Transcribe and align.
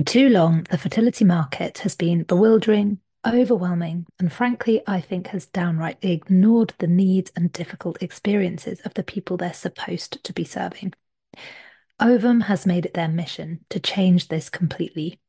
For 0.00 0.04
too 0.04 0.30
long, 0.30 0.62
the 0.70 0.78
fertility 0.78 1.26
market 1.26 1.76
has 1.80 1.94
been 1.94 2.22
bewildering, 2.22 3.00
overwhelming, 3.26 4.06
and 4.18 4.32
frankly, 4.32 4.80
I 4.86 4.98
think 4.98 5.26
has 5.26 5.44
downright 5.44 5.98
ignored 6.00 6.72
the 6.78 6.86
needs 6.86 7.30
and 7.36 7.52
difficult 7.52 8.02
experiences 8.02 8.80
of 8.80 8.94
the 8.94 9.02
people 9.02 9.36
they're 9.36 9.52
supposed 9.52 10.24
to 10.24 10.32
be 10.32 10.42
serving. 10.42 10.94
Ovum 12.00 12.40
has 12.40 12.64
made 12.64 12.86
it 12.86 12.94
their 12.94 13.08
mission 13.08 13.66
to 13.68 13.78
change 13.78 14.28
this 14.28 14.48
completely. 14.48 15.20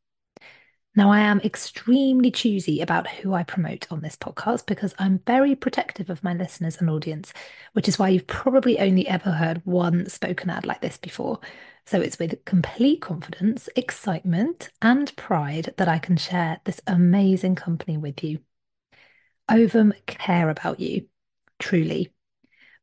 Now, 0.95 1.11
I 1.11 1.19
am 1.19 1.41
extremely 1.41 2.31
choosy 2.31 2.79
about 2.79 3.09
who 3.09 3.33
I 3.33 3.43
promote 3.43 3.87
on 3.91 3.99
this 3.99 4.15
podcast 4.15 4.67
because 4.67 4.95
I'm 4.97 5.19
very 5.27 5.53
protective 5.53 6.09
of 6.09 6.23
my 6.23 6.33
listeners 6.33 6.77
and 6.77 6.89
audience, 6.89 7.33
which 7.73 7.89
is 7.89 7.99
why 7.99 8.07
you've 8.07 8.27
probably 8.27 8.79
only 8.79 9.05
ever 9.05 9.31
heard 9.31 9.61
one 9.65 10.07
spoken 10.07 10.49
ad 10.49 10.65
like 10.65 10.79
this 10.79 10.97
before. 10.97 11.41
So 11.91 11.99
it's 11.99 12.17
with 12.17 12.45
complete 12.45 13.01
confidence, 13.01 13.67
excitement, 13.75 14.69
and 14.81 15.13
pride 15.17 15.73
that 15.75 15.89
I 15.89 15.99
can 15.99 16.15
share 16.15 16.61
this 16.63 16.79
amazing 16.87 17.55
company 17.55 17.97
with 17.97 18.23
you. 18.23 18.39
Ovum 19.49 19.91
care 20.07 20.49
about 20.49 20.79
you, 20.79 21.07
truly 21.59 22.13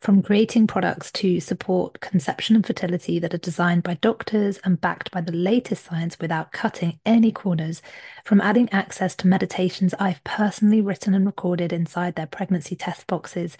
from 0.03 0.23
creating 0.23 0.67
products 0.67 1.11
to 1.13 1.41
support 1.41 2.01
conception 2.01 2.55
and 2.55 2.67
fertility 2.67 3.19
that 3.19 3.33
are 3.33 3.39
designed 3.39 3.83
by 3.83 3.95
doctors 3.95 4.59
and 4.63 4.79
backed 4.79 5.11
by 5.11 5.23
the 5.23 5.33
latest 5.33 5.87
science 5.87 6.19
without 6.21 6.53
cutting 6.53 7.01
any 7.07 7.33
corners, 7.33 7.81
from 8.27 8.43
adding 8.43 8.69
access 8.73 9.17
to 9.17 9.27
meditations 9.27 9.95
I've 9.99 10.23
personally 10.23 10.83
written 10.83 11.15
and 11.15 11.25
recorded 11.25 11.73
inside 11.73 12.15
their 12.15 12.27
pregnancy 12.27 12.77
test 12.77 13.07
boxes. 13.07 13.57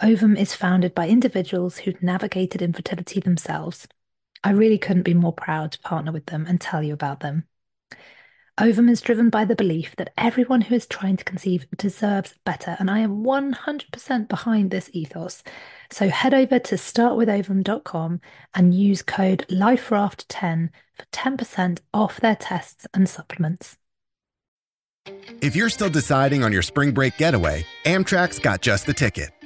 Ovum 0.00 0.36
is 0.36 0.54
founded 0.54 0.94
by 0.94 1.08
individuals 1.08 1.78
who've 1.78 2.00
navigated 2.04 2.62
infertility 2.62 3.18
themselves. 3.18 3.88
I 4.44 4.50
really 4.50 4.78
couldn't 4.78 5.02
be 5.02 5.14
more 5.14 5.32
proud 5.32 5.72
to 5.72 5.80
partner 5.80 6.12
with 6.12 6.26
them 6.26 6.46
and 6.48 6.60
tell 6.60 6.82
you 6.82 6.92
about 6.92 7.20
them. 7.20 7.44
Ovum 8.58 8.90
is 8.90 9.00
driven 9.00 9.30
by 9.30 9.46
the 9.46 9.56
belief 9.56 9.96
that 9.96 10.12
everyone 10.18 10.60
who 10.60 10.74
is 10.74 10.86
trying 10.86 11.16
to 11.16 11.24
conceive 11.24 11.66
deserves 11.78 12.34
better, 12.44 12.76
and 12.78 12.90
I 12.90 12.98
am 12.98 13.24
100% 13.24 14.28
behind 14.28 14.70
this 14.70 14.90
ethos. 14.92 15.42
So 15.90 16.10
head 16.10 16.34
over 16.34 16.58
to 16.58 16.74
startwithovum.com 16.74 18.20
and 18.54 18.74
use 18.74 19.02
code 19.02 19.46
LifeRaft10 19.48 20.68
for 20.92 21.04
10% 21.12 21.80
off 21.94 22.20
their 22.20 22.36
tests 22.36 22.86
and 22.92 23.08
supplements. 23.08 23.78
If 25.40 25.56
you're 25.56 25.70
still 25.70 25.90
deciding 25.90 26.44
on 26.44 26.52
your 26.52 26.62
spring 26.62 26.92
break 26.92 27.16
getaway, 27.16 27.66
Amtrak's 27.84 28.38
got 28.38 28.60
just 28.60 28.86
the 28.86 28.94
ticket. 28.94 29.30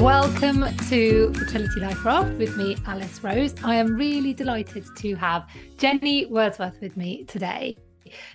Welcome 0.00 0.64
to 0.88 1.30
Fertility 1.34 1.78
Life 1.78 2.02
Raft 2.06 2.38
with 2.38 2.56
me, 2.56 2.74
Alice 2.86 3.22
Rose. 3.22 3.54
I 3.62 3.74
am 3.74 3.96
really 3.96 4.32
delighted 4.32 4.86
to 4.96 5.14
have 5.16 5.46
Jenny 5.76 6.24
Wordsworth 6.24 6.80
with 6.80 6.96
me 6.96 7.24
today. 7.24 7.76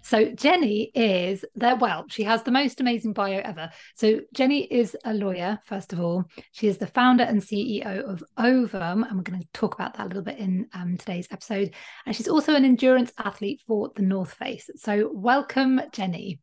So, 0.03 0.25
Jenny 0.25 0.91
is 0.94 1.44
there. 1.55 1.75
Well, 1.75 2.05
she 2.07 2.22
has 2.22 2.44
the 2.44 2.52
most 2.52 2.81
amazing 2.81 3.13
bio 3.13 3.41
ever. 3.44 3.72
So, 3.95 4.22
Jenny 4.35 4.66
is 4.66 4.95
a 5.06 5.16
lawyer, 5.16 5.57
first 5.66 5.91
of 5.91 6.00
all. 6.00 6.25
She 6.51 6.67
is 6.67 6.78
the 6.78 6.85
founder 6.85 7.23
and 7.23 7.41
CEO 7.41 8.03
of 8.03 8.23
Ovum, 8.38 9.03
and 9.03 9.18
we're 9.18 9.23
going 9.23 9.41
to 9.41 9.47
talk 9.51 9.73
about 9.73 9.95
that 9.95 10.06
a 10.06 10.07
little 10.07 10.22
bit 10.22 10.38
in 10.38 10.68
um, 10.73 10.97
today's 10.97 11.28
episode. 11.31 11.73
And 12.06 12.16
she's 12.16 12.28
also 12.28 12.53
an 12.53 12.63
endurance 12.63 13.12
athlete 13.18 13.63
for 13.66 13.91
the 13.95 14.03
North 14.03 14.35
Face. 14.35 14.69
So, 14.75 15.09
welcome, 15.12 15.81
Jenny. 15.91 16.41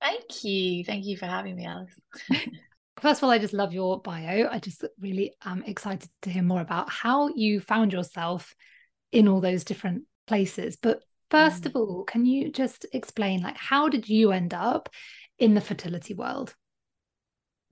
Thank 0.00 0.44
you. 0.44 0.84
Thank 0.84 1.04
you 1.04 1.16
for 1.16 1.26
having 1.26 1.56
me, 1.56 1.66
Alice. 1.66 1.98
First 3.02 3.18
of 3.18 3.24
all, 3.24 3.30
I 3.32 3.38
just 3.38 3.52
love 3.52 3.72
your 3.72 4.00
bio. 4.00 4.48
I 4.48 4.60
just 4.60 4.84
really 5.00 5.34
am 5.44 5.64
excited 5.64 6.08
to 6.22 6.30
hear 6.30 6.44
more 6.44 6.60
about 6.60 6.88
how 6.88 7.30
you 7.34 7.58
found 7.58 7.92
yourself 7.92 8.54
in 9.10 9.26
all 9.26 9.40
those 9.40 9.64
different 9.64 10.04
places. 10.28 10.76
But 10.76 11.02
first 11.28 11.64
mm. 11.64 11.66
of 11.66 11.74
all, 11.74 12.04
can 12.04 12.24
you 12.26 12.52
just 12.52 12.86
explain 12.92 13.42
like 13.42 13.56
how 13.56 13.88
did 13.88 14.08
you 14.08 14.30
end 14.30 14.54
up 14.54 14.88
in 15.36 15.54
the 15.54 15.60
fertility 15.60 16.14
world? 16.14 16.54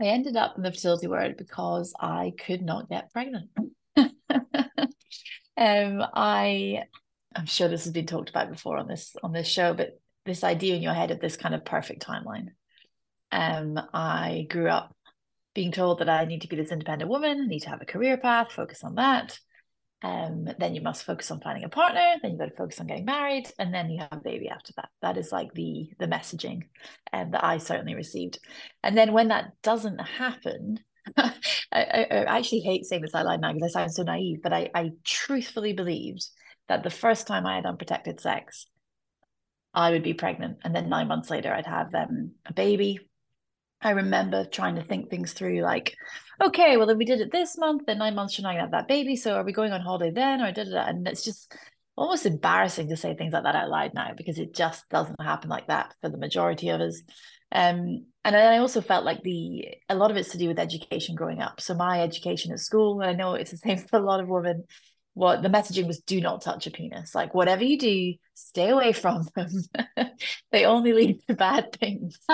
I 0.00 0.06
ended 0.06 0.36
up 0.36 0.56
in 0.56 0.64
the 0.64 0.72
fertility 0.72 1.06
world 1.06 1.36
because 1.36 1.94
I 2.00 2.32
could 2.36 2.62
not 2.62 2.88
get 2.88 3.12
pregnant. 3.12 3.50
um, 3.96 4.10
I 5.56 6.82
I'm 7.36 7.46
sure 7.46 7.69
this 7.69 7.84
has 7.84 7.92
been 7.92 8.06
talked 8.06 8.30
about 8.30 8.50
before 8.50 8.78
on 8.78 8.88
this 8.88 9.14
on 9.22 9.30
this 9.30 9.46
show, 9.46 9.74
but 9.74 10.00
this 10.26 10.42
idea 10.42 10.74
in 10.74 10.82
your 10.82 10.94
head 10.94 11.12
of 11.12 11.20
this 11.20 11.36
kind 11.36 11.54
of 11.54 11.64
perfect 11.64 12.04
timeline. 12.04 12.48
Um, 13.32 13.80
I 13.94 14.48
grew 14.50 14.69
up 14.69 14.92
being 15.55 15.72
told 15.72 15.99
that 15.99 16.09
I 16.09 16.25
need 16.25 16.43
to 16.43 16.49
be 16.49 16.56
this 16.56 16.72
independent 16.72 17.11
woman, 17.11 17.43
I 17.43 17.47
need 17.47 17.61
to 17.61 17.71
have 17.71 17.83
a 17.83 17.87
career 17.87 18.16
path, 18.16 18.53
focus 18.53 18.84
on 18.84 18.94
that. 18.97 19.38
Um, 20.03 20.49
then 20.59 20.75
you 20.75 20.81
must 20.81 21.05
focus 21.05 21.31
on 21.31 21.41
finding 21.41 21.65
a 21.65 21.69
partner. 21.69 22.15
Then 22.22 22.33
you 22.33 22.38
got 22.38 22.47
to 22.47 22.56
focus 22.56 22.81
on 22.81 22.87
getting 22.87 23.05
married, 23.05 23.53
and 23.59 23.75
then 23.75 23.91
you 23.91 23.99
have 24.00 24.12
a 24.12 24.22
baby 24.22 24.49
after 24.49 24.72
that. 24.77 24.88
That 25.03 25.19
is 25.19 25.31
like 25.31 25.53
the 25.53 25.91
the 25.99 26.06
messaging, 26.06 26.62
um, 27.12 27.33
that 27.33 27.44
I 27.44 27.59
certainly 27.59 27.94
received. 27.94 28.38
And 28.83 28.97
then 28.97 29.12
when 29.12 29.28
that 29.28 29.53
doesn't 29.62 29.99
happen, 29.99 30.78
I, 31.16 31.34
I, 31.72 32.06
I, 32.11 32.38
actually 32.38 32.61
hate 32.61 32.87
saying 32.87 33.03
this 33.03 33.15
out 33.15 33.27
loud 33.27 33.41
now 33.41 33.53
because 33.53 33.75
I 33.75 33.81
sound 33.81 33.93
so 33.93 34.03
naive, 34.05 34.38
but 34.43 34.53
I, 34.53 34.71
I 34.75 34.91
truthfully 35.05 35.72
believed 35.72 36.25
that 36.69 36.82
the 36.82 36.91
first 36.91 37.27
time 37.27 37.47
I 37.47 37.56
had 37.56 37.67
unprotected 37.67 38.21
sex, 38.21 38.67
I 39.75 39.91
would 39.91 40.03
be 40.03 40.15
pregnant, 40.15 40.59
and 40.65 40.75
then 40.75 40.88
nine 40.88 41.09
months 41.09 41.31
later 41.31 41.53
I'd 41.53 41.67
have 41.67 41.94
um, 41.94 42.32
a 42.47 42.55
baby, 42.55 43.00
I 43.82 43.91
remember 43.91 44.44
trying 44.44 44.76
to 44.76 44.82
think 44.82 45.08
things 45.08 45.32
through 45.32 45.62
like, 45.62 45.96
okay, 46.41 46.76
well, 46.76 46.91
if 46.91 46.98
we 46.98 47.04
did 47.04 47.20
it 47.20 47.32
this 47.32 47.56
month, 47.58 47.86
then 47.86 47.98
nine 47.98 48.14
months 48.14 48.34
from 48.34 48.44
now 48.44 48.50
I 48.50 48.54
have 48.54 48.72
that 48.72 48.88
baby. 48.88 49.16
So 49.16 49.34
are 49.34 49.44
we 49.44 49.52
going 49.52 49.72
on 49.72 49.80
holiday 49.80 50.10
then? 50.10 50.42
Or 50.42 50.52
did 50.52 50.68
it? 50.68 50.74
And 50.74 51.06
it's 51.08 51.24
just 51.24 51.54
almost 51.96 52.26
embarrassing 52.26 52.88
to 52.88 52.96
say 52.96 53.14
things 53.14 53.32
like 53.32 53.42
that 53.44 53.54
out 53.54 53.69
loud 53.69 53.92
now 53.94 54.12
because 54.16 54.38
it 54.38 54.54
just 54.54 54.88
doesn't 54.88 55.20
happen 55.20 55.50
like 55.50 55.66
that 55.69 55.94
for 56.00 56.08
the 56.08 56.19
majority 56.19 56.69
of 56.69 56.80
us. 56.80 57.02
Um, 57.52 58.06
and 58.24 58.36
I 58.36 58.58
also 58.58 58.80
felt 58.80 59.04
like 59.04 59.22
the 59.22 59.66
a 59.88 59.94
lot 59.94 60.10
of 60.10 60.16
it's 60.16 60.30
to 60.30 60.38
do 60.38 60.48
with 60.48 60.58
education 60.58 61.14
growing 61.14 61.40
up. 61.40 61.60
So 61.60 61.74
my 61.74 62.02
education 62.02 62.52
at 62.52 62.60
school, 62.60 63.00
and 63.00 63.10
I 63.10 63.14
know 63.14 63.34
it's 63.34 63.50
the 63.50 63.56
same 63.56 63.78
for 63.78 63.98
a 63.98 64.04
lot 64.04 64.20
of 64.20 64.28
women, 64.28 64.64
what 65.20 65.42
the 65.42 65.50
messaging 65.50 65.86
was 65.86 66.00
do 66.00 66.19
not 66.19 66.41
touch 66.41 66.66
a 66.66 66.70
penis. 66.70 67.14
Like 67.14 67.34
whatever 67.34 67.62
you 67.62 67.76
do 67.76 68.14
stay 68.32 68.70
away 68.70 68.94
from 68.94 69.28
them. 69.36 69.50
They 70.53 70.64
only 70.64 70.92
lead 70.92 71.20
to 71.28 71.34
bad 71.34 71.72
things. 71.72 72.19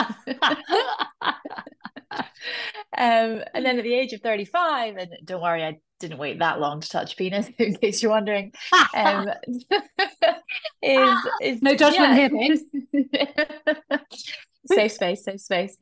Um, 2.98 3.42
and 3.52 3.66
then 3.66 3.78
at 3.78 3.84
the 3.84 3.92
age 3.92 4.12
of 4.14 4.22
35 4.22 4.96
and 4.96 5.10
don't 5.24 5.42
worry 5.42 5.62
i 5.62 5.78
didn't 5.98 6.16
wait 6.16 6.38
that 6.38 6.60
long 6.60 6.80
to 6.80 6.88
touch 6.88 7.16
penis 7.16 7.48
in 7.58 7.76
case 7.76 8.02
you're 8.02 8.12
wondering 8.12 8.52
um, 8.94 9.28
is, 10.80 11.18
is 11.42 11.62
no 11.62 11.74
judgment 11.74 12.16
yeah. 12.16 13.08
here 13.18 14.00
safe 14.66 14.92
space 14.92 15.24
safe 15.24 15.40
space. 15.40 15.76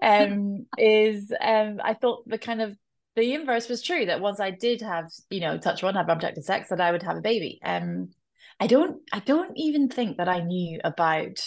Um 0.00 0.66
is 0.78 1.32
um 1.40 1.80
i 1.82 1.94
thought 1.94 2.28
the 2.28 2.38
kind 2.38 2.62
of 2.62 2.76
the 3.20 3.34
inverse 3.34 3.68
was 3.68 3.82
true 3.82 4.06
that 4.06 4.20
once 4.20 4.40
I 4.40 4.50
did 4.50 4.82
have, 4.82 5.06
you 5.30 5.40
know, 5.40 5.58
touch 5.58 5.82
one, 5.82 5.94
have 5.94 6.08
unprotected 6.08 6.44
sex, 6.44 6.70
that 6.70 6.80
I 6.80 6.90
would 6.90 7.02
have 7.02 7.16
a 7.16 7.22
baby. 7.22 7.60
Um, 7.64 8.10
I 8.58 8.66
don't, 8.66 9.00
I 9.12 9.20
don't 9.20 9.52
even 9.56 9.88
think 9.88 10.16
that 10.16 10.28
I 10.28 10.40
knew 10.40 10.80
about 10.82 11.40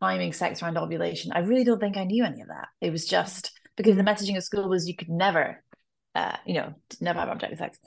timing 0.00 0.32
sex 0.32 0.62
around 0.62 0.78
ovulation. 0.78 1.32
I 1.32 1.40
really 1.40 1.64
don't 1.64 1.80
think 1.80 1.96
I 1.96 2.04
knew 2.04 2.24
any 2.24 2.40
of 2.40 2.48
that. 2.48 2.68
It 2.80 2.90
was 2.90 3.06
just 3.06 3.52
because 3.76 3.96
the 3.96 4.02
messaging 4.02 4.36
at 4.36 4.44
school 4.44 4.68
was 4.68 4.88
you 4.88 4.96
could 4.96 5.08
never, 5.08 5.62
uh, 6.14 6.36
you 6.46 6.54
know, 6.54 6.74
never 7.00 7.18
have 7.18 7.28
unprotected 7.28 7.58
sex. 7.58 7.78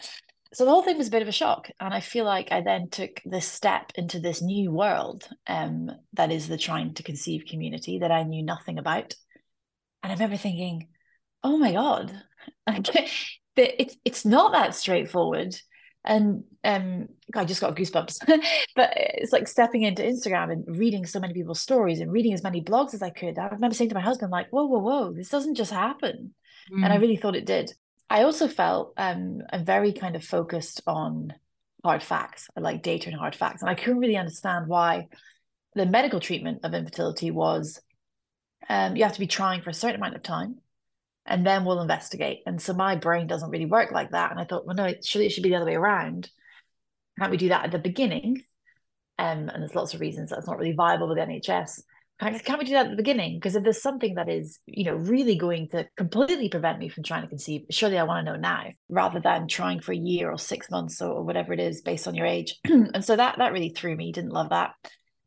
So 0.54 0.64
the 0.64 0.72
whole 0.72 0.84
thing 0.84 0.98
was 0.98 1.10
a 1.10 1.12
bit 1.12 1.22
of 1.22 1.28
a 1.28 1.34
shock, 1.34 1.70
and 1.80 1.94
I 1.94 2.00
feel 2.00 2.24
like 2.24 2.52
I 2.52 2.62
then 2.62 2.90
took 2.90 3.22
this 3.26 3.46
step 3.46 3.92
into 3.96 4.20
this 4.20 4.42
new 4.42 4.72
world, 4.72 5.28
um, 5.46 5.92
that 6.14 6.32
is 6.32 6.48
the 6.48 6.58
trying 6.58 6.94
to 6.94 7.04
conceive 7.04 7.44
community 7.50 8.00
that 8.00 8.12
I 8.12 8.24
knew 8.24 8.44
nothing 8.44 8.78
about, 8.78 9.14
and 10.02 10.12
I 10.12 10.16
remember 10.16 10.38
thinking, 10.38 10.88
oh 11.44 11.58
my 11.58 11.74
god, 11.74 12.14
it's 13.56 13.98
it's 14.06 14.26
not 14.26 14.52
that 14.52 14.76
straightforward 14.76 15.56
and 16.06 16.44
um 16.64 17.08
I 17.36 17.46
just 17.46 17.62
got 17.62 17.76
goosebumps 17.76 18.20
but 18.76 18.94
it's 18.96 19.34
like 19.34 19.48
stepping 19.48 19.84
into 19.84 20.04
Instagram 20.04 20.52
and 20.52 20.78
reading 20.78 21.06
so 21.06 21.20
many 21.20 21.34
people's 21.34 21.62
stories 21.62 22.00
and 22.00 22.12
reading 22.12 22.34
as 22.34 22.44
many 22.44 22.62
blogs 22.62 22.94
as 22.94 23.02
I 23.02 23.10
could 23.10 23.38
I 23.38 23.48
remember 23.48 23.76
saying 23.76 23.90
to 23.90 23.96
my 23.96 24.02
husband 24.02 24.32
like 24.32 24.50
whoa 24.50 24.66
whoa 24.66 24.80
whoa 24.80 25.14
this 25.14 25.30
doesn't 25.30 25.56
just 25.56 25.72
happen 25.72 26.34
mm. 26.72 26.84
and 26.84 26.94
I 26.94 26.98
mm. 26.98 27.02
really 27.02 27.18
thought 27.18 27.36
it 27.36 27.46
did 27.46 27.74
I 28.10 28.24
also 28.24 28.48
felt 28.48 28.94
um 28.98 29.42
I'm 29.52 29.66
very 29.66 29.92
kind 29.92 30.16
of 30.16 30.24
focused 30.24 30.82
on 30.88 31.34
hard 31.84 32.04
facts. 32.04 32.50
I 32.56 32.60
like 32.60 32.82
data 32.82 33.10
and 33.10 33.18
hard 33.18 33.36
facts. 33.36 33.62
And 33.62 33.70
I 33.70 33.76
couldn't 33.76 34.00
really 34.00 34.18
understand 34.18 34.68
why 34.68 35.08
the 35.74 35.86
medical 35.86 36.20
treatment 36.20 36.60
of 36.64 36.74
infertility 36.74 37.32
was 37.32 37.80
um, 38.70 38.96
you 38.96 39.04
have 39.04 39.14
to 39.14 39.20
be 39.20 39.28
trying 39.28 39.62
for 39.62 39.70
a 39.70 39.74
certain 39.74 39.98
amount 40.02 40.16
of 40.16 40.24
time 40.24 40.58
and 41.28 41.46
then 41.46 41.66
we'll 41.66 41.82
investigate. 41.82 42.40
And 42.46 42.62
so 42.62 42.74
my 42.74 42.96
brain 42.96 43.28
doesn't 43.28 43.50
really 43.50 43.66
work 43.66 43.92
like 43.92 44.12
that. 44.12 44.32
And 44.32 44.40
I 44.40 44.46
thought, 44.46 44.66
well, 44.66 44.76
no, 44.76 44.86
it 44.86 45.06
should, 45.06 45.22
it 45.22 45.32
should 45.32 45.44
be 45.44 45.50
the 45.50 45.56
other 45.56 45.66
way 45.66 45.76
around. 45.76 46.30
Can't 47.20 47.32
we 47.32 47.38
do 47.38 47.50
that 47.50 47.66
at 47.66 47.72
the 47.72 47.80
beginning? 47.80 48.44
Um, 49.20 49.50
and 49.50 49.62
there's 49.62 49.76
lots 49.76 49.94
of 49.94 50.00
reasons 50.00 50.30
that's 50.30 50.48
not 50.48 50.58
really 50.58 50.74
viable 50.74 51.10
with 51.10 51.18
NHS. 51.18 51.82
Can't, 52.20 52.44
can't 52.44 52.60
we 52.60 52.66
do 52.66 52.74
that 52.74 52.86
at 52.86 52.92
the 52.92 52.98
beginning? 52.98 53.38
Because 53.38 53.56
if 53.56 53.64
there's 53.64 53.82
something 53.82 54.16
that 54.16 54.30
is, 54.30 54.60
you 54.66 54.86
know, 54.86 54.96
really 54.96 55.36
going 55.36 55.68
to 55.70 55.88
completely 55.98 56.50
prevent 56.50 56.80
me 56.80 56.90
from 56.90 57.04
trying 57.04 57.24
to 57.24 57.28
conceive, 57.28 57.66
surely 57.70 57.98
I 57.98 58.04
want 58.04 58.26
to 58.26 58.34
know 58.34 58.40
now 58.40 58.68
rather 58.90 59.20
than 59.20 59.48
trying 59.48 59.82
for 59.82 59.92
a 59.92 59.98
year 59.98 60.32
or 60.32 60.38
six 60.38 60.72
months 60.72 61.02
or, 61.02 61.24
whatever 61.24 61.54
it 61.54 61.60
is 61.60 61.82
based 61.82 62.08
on 62.08 62.16
your 62.16 62.26
age. 62.26 62.56
and 62.64 63.04
so 63.04 63.16
that 63.16 63.38
that 63.38 63.54
really 63.54 63.70
threw 63.70 63.96
me. 63.96 64.12
Didn't 64.12 64.32
love 64.32 64.50
that. 64.50 64.72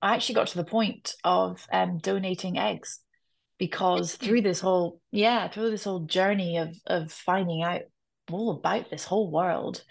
I 0.03 0.15
actually 0.15 0.37
got 0.37 0.49
to 0.49 0.57
the 0.57 0.65
point 0.65 1.15
of 1.25 1.65
um, 1.73 1.99
donating 1.99 2.59
eggs 2.59 3.01
because 3.61 4.17
through 4.17 4.41
this 4.41 4.59
whole 4.59 5.01
yeah 5.13 5.47
through 5.47 5.71
this 5.71 5.85
whole 5.85 6.01
journey 6.01 6.57
of 6.57 6.75
of 6.87 7.13
finding 7.13 7.63
out 7.63 7.83
all 8.33 8.51
about 8.53 8.91
this 8.91 9.05
whole 9.05 9.31
world 9.31 9.85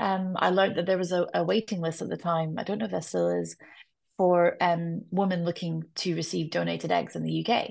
um 0.00 0.34
i 0.36 0.50
learned 0.50 0.76
that 0.76 0.84
there 0.84 0.98
was 0.98 1.12
a, 1.12 1.24
a 1.32 1.44
waiting 1.44 1.80
list 1.80 2.02
at 2.02 2.08
the 2.08 2.16
time 2.16 2.56
i 2.58 2.64
don't 2.64 2.78
know 2.78 2.84
if 2.84 2.90
there 2.90 3.00
still 3.00 3.28
is 3.28 3.56
for 4.18 4.56
um 4.60 5.02
women 5.10 5.44
looking 5.44 5.84
to 5.94 6.16
receive 6.16 6.50
donated 6.50 6.90
eggs 6.90 7.16
in 7.16 7.22
the 7.22 7.46
uk 7.46 7.70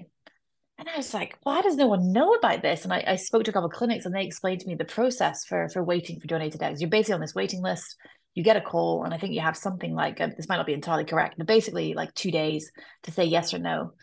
and 0.80 0.90
I 0.90 0.98
was 0.98 1.13
like, 1.13 1.38
why 1.44 1.62
does 1.62 1.75
no 1.75 1.86
one 1.86 2.12
know 2.12 2.34
about 2.34 2.63
this? 2.63 2.84
And 2.84 2.92
I, 2.92 3.04
I 3.06 3.16
spoke 3.16 3.44
to 3.44 3.51
a 3.51 3.54
couple 3.54 3.69
of 3.69 3.75
clinics 3.75 4.06
and 4.06 4.13
they 4.13 4.25
explained 4.25 4.62
to 4.62 4.68
me 4.68 4.74
the 4.74 4.84
process 4.84 5.45
for, 5.45 5.69
for 5.69 5.84
waiting 5.84 6.19
for 6.19 6.25
donated 6.25 6.63
eggs. 6.63 6.81
You're 6.81 6.90
basically 6.90 7.13
on 7.13 7.22
this 7.22 7.36
waiting 7.36 7.62
list. 7.62 7.95
You 8.35 8.44
get 8.44 8.57
a 8.57 8.62
call, 8.62 9.03
and 9.03 9.13
I 9.13 9.18
think 9.18 9.33
you 9.33 9.41
have 9.41 9.57
something 9.57 9.94
like 9.94 10.19
uh, 10.19 10.30
this 10.35 10.50
might 10.50 10.57
not 10.57 10.65
be 10.65 10.74
entirely 10.74 11.06
correct, 11.06 11.35
but 11.38 11.47
basically 11.47 11.94
like 11.94 12.13
two 12.13 12.31
days 12.31 12.71
to 13.03 13.12
say 13.12 13.25
yes 13.25 13.53
or 13.53 13.59
no 13.59 13.94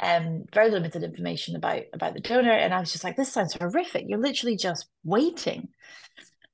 um, 0.00 0.44
very 0.52 0.70
limited 0.70 1.02
information 1.02 1.56
about 1.56 1.82
about 1.92 2.14
the 2.14 2.20
donor, 2.20 2.52
and 2.52 2.72
I 2.72 2.80
was 2.80 2.92
just 2.92 3.04
like, 3.04 3.16
this 3.16 3.32
sounds 3.32 3.54
horrific. 3.54 4.04
You're 4.06 4.20
literally 4.20 4.56
just 4.56 4.86
waiting. 5.04 5.68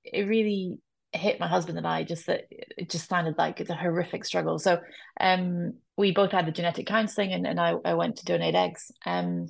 It 0.05 0.23
really 0.23 0.79
hit 1.13 1.39
my 1.39 1.47
husband 1.47 1.79
and 1.79 1.87
I 1.87 2.03
just 2.03 2.27
that 2.27 2.47
it 2.51 2.91
just 2.91 3.09
sounded 3.09 3.39
like 3.39 3.61
it's 3.61 3.71
a 3.71 3.75
horrific 3.75 4.25
struggle. 4.25 4.59
So 4.59 4.81
um, 5.21 5.75
we 5.97 6.11
both 6.11 6.33
had 6.33 6.47
the 6.47 6.53
genetic 6.53 6.87
counseling, 6.87 7.33
and, 7.33 7.47
and 7.47 7.61
I, 7.61 7.75
I 7.85 7.95
went 7.95 8.17
to 8.17 8.25
donate 8.25 8.55
eggs. 8.55 8.91
Um, 9.05 9.49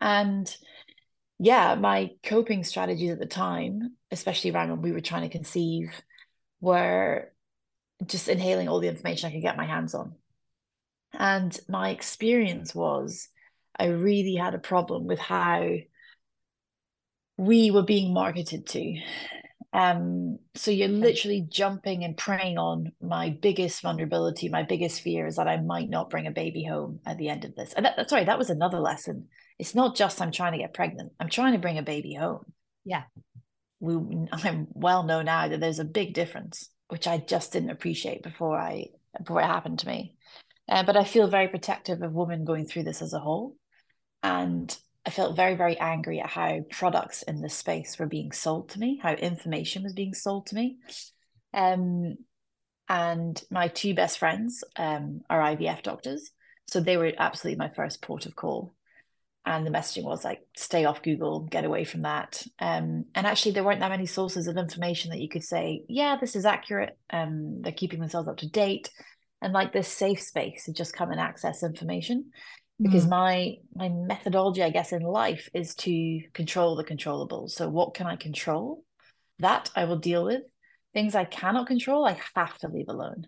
and 0.00 0.54
yeah, 1.40 1.74
my 1.74 2.10
coping 2.22 2.62
strategies 2.62 3.10
at 3.10 3.18
the 3.18 3.26
time, 3.26 3.96
especially 4.10 4.52
around 4.52 4.70
when 4.70 4.82
we 4.82 4.92
were 4.92 5.00
trying 5.00 5.22
to 5.22 5.36
conceive, 5.36 5.90
were 6.60 7.32
just 8.06 8.28
inhaling 8.28 8.68
all 8.68 8.80
the 8.80 8.88
information 8.88 9.28
I 9.28 9.32
could 9.32 9.42
get 9.42 9.56
my 9.56 9.66
hands 9.66 9.94
on. 9.94 10.14
And 11.12 11.58
my 11.68 11.90
experience 11.90 12.74
was 12.74 13.28
I 13.78 13.86
really 13.86 14.34
had 14.34 14.54
a 14.54 14.58
problem 14.58 15.06
with 15.06 15.18
how 15.18 15.68
we 17.36 17.70
were 17.70 17.84
being 17.84 18.12
marketed 18.12 18.66
to. 18.66 19.00
Um, 19.72 20.38
so 20.54 20.70
you're 20.70 20.88
literally 20.88 21.46
jumping 21.48 22.02
and 22.02 22.16
preying 22.16 22.58
on 22.58 22.92
my 23.00 23.30
biggest 23.30 23.82
vulnerability, 23.82 24.48
my 24.48 24.62
biggest 24.62 25.02
fear 25.02 25.26
is 25.26 25.36
that 25.36 25.46
I 25.46 25.58
might 25.58 25.90
not 25.90 26.10
bring 26.10 26.26
a 26.26 26.32
baby 26.32 26.64
home 26.64 27.00
at 27.06 27.18
the 27.18 27.28
end 27.28 27.44
of 27.44 27.54
this. 27.54 27.74
And 27.74 27.84
that, 27.84 28.08
sorry, 28.08 28.24
that 28.24 28.38
was 28.38 28.50
another 28.50 28.80
lesson. 28.80 29.28
It's 29.58 29.74
not 29.74 29.94
just 29.94 30.22
I'm 30.22 30.32
trying 30.32 30.52
to 30.52 30.58
get 30.58 30.74
pregnant, 30.74 31.12
I'm 31.20 31.28
trying 31.28 31.52
to 31.52 31.58
bring 31.58 31.78
a 31.78 31.82
baby 31.82 32.14
home. 32.14 32.44
Yeah. 32.84 33.02
We, 33.80 33.94
I'm 34.32 34.68
well 34.72 35.02
known 35.02 35.26
now 35.26 35.48
that 35.48 35.60
there's 35.60 35.78
a 35.78 35.84
big 35.84 36.14
difference, 36.14 36.68
which 36.88 37.06
I 37.06 37.18
just 37.18 37.52
didn't 37.52 37.70
appreciate 37.70 38.22
before 38.22 38.58
I 38.58 38.86
before 39.18 39.40
it 39.40 39.46
happened 39.46 39.80
to 39.80 39.88
me. 39.88 40.14
Uh, 40.68 40.82
but 40.82 40.96
I 40.96 41.04
feel 41.04 41.28
very 41.28 41.48
protective 41.48 42.02
of 42.02 42.12
women 42.12 42.44
going 42.44 42.66
through 42.66 42.84
this 42.84 43.00
as 43.00 43.14
a 43.14 43.18
whole. 43.18 43.56
And 44.22 44.76
I 45.06 45.10
felt 45.10 45.36
very, 45.36 45.54
very 45.54 45.78
angry 45.78 46.20
at 46.20 46.28
how 46.28 46.60
products 46.70 47.22
in 47.22 47.40
this 47.40 47.54
space 47.54 47.98
were 47.98 48.06
being 48.06 48.32
sold 48.32 48.70
to 48.70 48.78
me, 48.78 49.00
how 49.02 49.12
information 49.12 49.82
was 49.82 49.94
being 49.94 50.12
sold 50.12 50.46
to 50.48 50.54
me. 50.54 50.76
Um, 51.54 52.16
and 52.88 53.42
my 53.50 53.68
two 53.68 53.94
best 53.94 54.18
friends 54.18 54.64
um, 54.76 55.22
are 55.30 55.40
IVF 55.40 55.82
doctors. 55.82 56.30
So 56.66 56.80
they 56.80 56.98
were 56.98 57.12
absolutely 57.16 57.58
my 57.58 57.70
first 57.74 58.02
port 58.02 58.26
of 58.26 58.36
call. 58.36 58.74
And 59.48 59.66
the 59.66 59.70
messaging 59.70 60.04
was 60.04 60.24
like, 60.24 60.42
stay 60.56 60.84
off 60.84 61.02
Google, 61.02 61.40
get 61.40 61.64
away 61.64 61.84
from 61.84 62.02
that. 62.02 62.42
Um, 62.58 63.06
and 63.14 63.26
actually, 63.26 63.52
there 63.52 63.64
weren't 63.64 63.80
that 63.80 63.90
many 63.90 64.04
sources 64.04 64.46
of 64.46 64.58
information 64.58 65.10
that 65.10 65.20
you 65.20 65.28
could 65.28 65.42
say, 65.42 65.84
yeah, 65.88 66.18
this 66.20 66.36
is 66.36 66.44
accurate. 66.44 66.98
Um, 67.08 67.62
they're 67.62 67.72
keeping 67.72 67.98
themselves 67.98 68.28
up 68.28 68.36
to 68.38 68.48
date 68.48 68.90
and 69.40 69.54
like 69.54 69.72
this 69.72 69.88
safe 69.88 70.20
space 70.20 70.64
to 70.64 70.72
just 70.72 70.92
come 70.92 71.10
and 71.10 71.20
access 71.20 71.62
information 71.62 72.30
because 72.80 73.06
mm. 73.06 73.10
my 73.10 73.54
my 73.74 73.88
methodology 73.88 74.62
i 74.62 74.70
guess 74.70 74.92
in 74.92 75.02
life 75.02 75.48
is 75.54 75.74
to 75.74 76.20
control 76.32 76.76
the 76.76 76.84
controllable 76.84 77.48
so 77.48 77.68
what 77.68 77.94
can 77.94 78.06
i 78.06 78.16
control 78.16 78.84
that 79.38 79.70
i 79.76 79.84
will 79.84 79.98
deal 79.98 80.24
with 80.24 80.42
things 80.92 81.14
i 81.14 81.24
cannot 81.24 81.66
control 81.66 82.04
i 82.04 82.18
have 82.34 82.56
to 82.58 82.68
leave 82.68 82.88
alone 82.88 83.26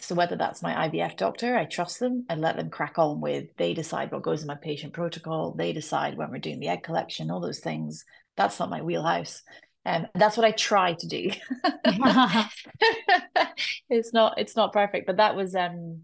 so 0.00 0.14
whether 0.14 0.36
that's 0.36 0.62
my 0.62 0.88
ivf 0.88 1.16
doctor 1.16 1.56
i 1.56 1.64
trust 1.64 2.00
them 2.00 2.24
i 2.28 2.34
let 2.34 2.56
them 2.56 2.70
crack 2.70 2.98
on 2.98 3.20
with 3.20 3.44
they 3.56 3.74
decide 3.74 4.10
what 4.10 4.22
goes 4.22 4.42
in 4.42 4.46
my 4.46 4.54
patient 4.54 4.92
protocol 4.92 5.52
they 5.52 5.72
decide 5.72 6.16
when 6.16 6.30
we're 6.30 6.38
doing 6.38 6.60
the 6.60 6.68
egg 6.68 6.82
collection 6.82 7.30
all 7.30 7.40
those 7.40 7.60
things 7.60 8.04
that's 8.36 8.58
not 8.58 8.70
my 8.70 8.82
wheelhouse 8.82 9.42
um, 9.86 10.06
that's 10.14 10.36
what 10.36 10.46
I 10.46 10.52
try 10.52 10.94
to 10.94 11.06
do. 11.06 11.30
it's 13.88 14.12
not 14.12 14.38
it's 14.38 14.56
not 14.56 14.72
perfect, 14.72 15.06
but 15.06 15.16
that 15.16 15.36
was 15.36 15.54
um 15.54 16.02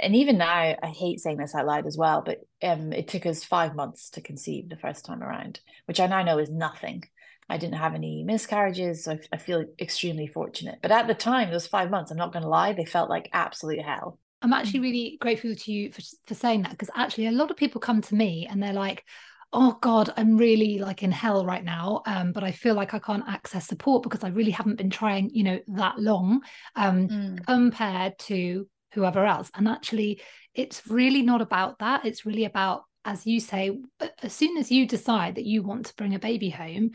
and 0.00 0.16
even 0.16 0.38
now 0.38 0.74
I 0.82 0.88
hate 0.88 1.20
saying 1.20 1.36
this 1.36 1.54
out 1.54 1.66
loud 1.66 1.86
as 1.86 1.96
well, 1.96 2.22
but 2.24 2.40
um 2.62 2.92
it 2.92 3.08
took 3.08 3.26
us 3.26 3.44
five 3.44 3.76
months 3.76 4.10
to 4.10 4.20
conceive 4.20 4.68
the 4.68 4.76
first 4.76 5.04
time 5.04 5.22
around, 5.22 5.60
which 5.86 6.00
I 6.00 6.06
now 6.06 6.22
know 6.22 6.38
is 6.38 6.50
nothing. 6.50 7.04
I 7.50 7.56
didn't 7.56 7.78
have 7.78 7.94
any 7.94 8.22
miscarriages, 8.22 9.04
so 9.04 9.12
I, 9.12 9.18
I 9.32 9.36
feel 9.36 9.64
extremely 9.78 10.26
fortunate. 10.26 10.78
But 10.82 10.92
at 10.92 11.06
the 11.06 11.14
time, 11.14 11.50
those 11.50 11.66
five 11.66 11.90
months, 11.90 12.10
I'm 12.10 12.16
not 12.16 12.32
going 12.32 12.44
to 12.44 12.48
lie, 12.48 12.72
they 12.72 12.84
felt 12.84 13.10
like 13.10 13.28
absolute 13.32 13.82
hell. 13.82 14.18
I'm 14.42 14.52
actually 14.52 14.80
really 14.80 15.18
grateful 15.20 15.54
to 15.54 15.72
you 15.72 15.92
for, 15.92 16.00
for 16.26 16.34
saying 16.34 16.62
that 16.62 16.70
because 16.70 16.90
actually 16.94 17.26
a 17.26 17.32
lot 17.32 17.50
of 17.50 17.56
people 17.56 17.80
come 17.80 18.00
to 18.02 18.14
me 18.14 18.46
and 18.48 18.62
they're 18.62 18.72
like, 18.72 19.04
oh 19.52 19.76
god 19.80 20.12
i'm 20.16 20.36
really 20.36 20.78
like 20.78 21.02
in 21.02 21.10
hell 21.10 21.44
right 21.44 21.64
now 21.64 22.02
um, 22.06 22.32
but 22.32 22.44
i 22.44 22.52
feel 22.52 22.74
like 22.74 22.94
i 22.94 22.98
can't 22.98 23.28
access 23.28 23.66
support 23.66 24.02
because 24.02 24.22
i 24.22 24.28
really 24.28 24.52
haven't 24.52 24.76
been 24.76 24.90
trying 24.90 25.28
you 25.30 25.42
know 25.42 25.58
that 25.68 25.98
long 25.98 26.40
um, 26.76 27.08
mm. 27.08 27.46
compared 27.46 28.16
to 28.18 28.68
whoever 28.92 29.24
else 29.24 29.50
and 29.54 29.68
actually 29.68 30.20
it's 30.54 30.86
really 30.86 31.22
not 31.22 31.40
about 31.40 31.78
that 31.80 32.04
it's 32.04 32.24
really 32.24 32.44
about 32.44 32.84
as 33.04 33.26
you 33.26 33.40
say 33.40 33.76
as 34.22 34.32
soon 34.32 34.56
as 34.56 34.70
you 34.70 34.86
decide 34.86 35.34
that 35.34 35.46
you 35.46 35.62
want 35.62 35.86
to 35.86 35.96
bring 35.96 36.14
a 36.14 36.18
baby 36.18 36.50
home 36.50 36.90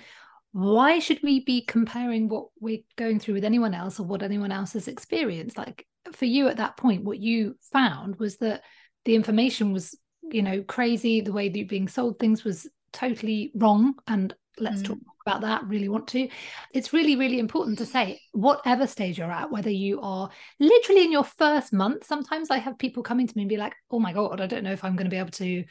why 0.55 0.99
should 0.99 1.21
we 1.21 1.43
be 1.43 1.59
comparing 1.59 2.29
what 2.29 2.45
we're 2.61 2.79
going 2.95 3.19
through 3.19 3.33
with 3.33 3.43
anyone 3.43 3.73
else 3.73 3.99
or 3.99 4.03
what 4.03 4.23
anyone 4.23 4.53
else 4.53 4.71
has 4.71 4.87
experienced? 4.87 5.57
Like 5.57 5.85
for 6.13 6.23
you 6.23 6.47
at 6.47 6.55
that 6.55 6.77
point 6.77 7.03
what 7.03 7.19
you 7.19 7.57
found 7.73 8.15
was 8.19 8.37
that 8.37 8.61
the 9.03 9.15
information 9.15 9.73
was 9.73 9.99
you 10.31 10.41
know 10.41 10.63
crazy. 10.63 11.19
The 11.19 11.33
way 11.33 11.49
that 11.49 11.57
you're 11.57 11.67
being 11.67 11.89
sold 11.89 12.19
things 12.19 12.45
was 12.45 12.69
totally 12.93 13.51
wrong. 13.53 13.95
And 14.07 14.33
let's 14.57 14.81
mm. 14.81 14.85
talk 14.85 14.99
about 15.27 15.41
that 15.41 15.67
really 15.67 15.89
want 15.89 16.07
to. 16.07 16.29
It's 16.73 16.93
really 16.93 17.17
really 17.17 17.39
important 17.39 17.77
to 17.79 17.85
say 17.85 18.21
whatever 18.31 18.87
stage 18.87 19.17
you're 19.17 19.29
at 19.29 19.51
whether 19.51 19.69
you 19.69 19.99
are 19.99 20.29
literally 20.61 21.03
in 21.03 21.11
your 21.11 21.25
first 21.25 21.73
month 21.73 22.05
sometimes 22.05 22.49
i 22.49 22.57
have 22.57 22.77
people 22.77 23.03
coming 23.03 23.27
to 23.27 23.33
me 23.35 23.43
and 23.43 23.49
be 23.49 23.57
like 23.57 23.73
oh 23.91 23.99
my 23.99 24.13
god 24.13 24.39
i 24.39 24.45
don't 24.45 24.63
know 24.63 24.71
if 24.71 24.83
i'm 24.83 24.95
going 24.95 25.05
to 25.05 25.09
be 25.09 25.17
able 25.17 25.31
to 25.31 25.63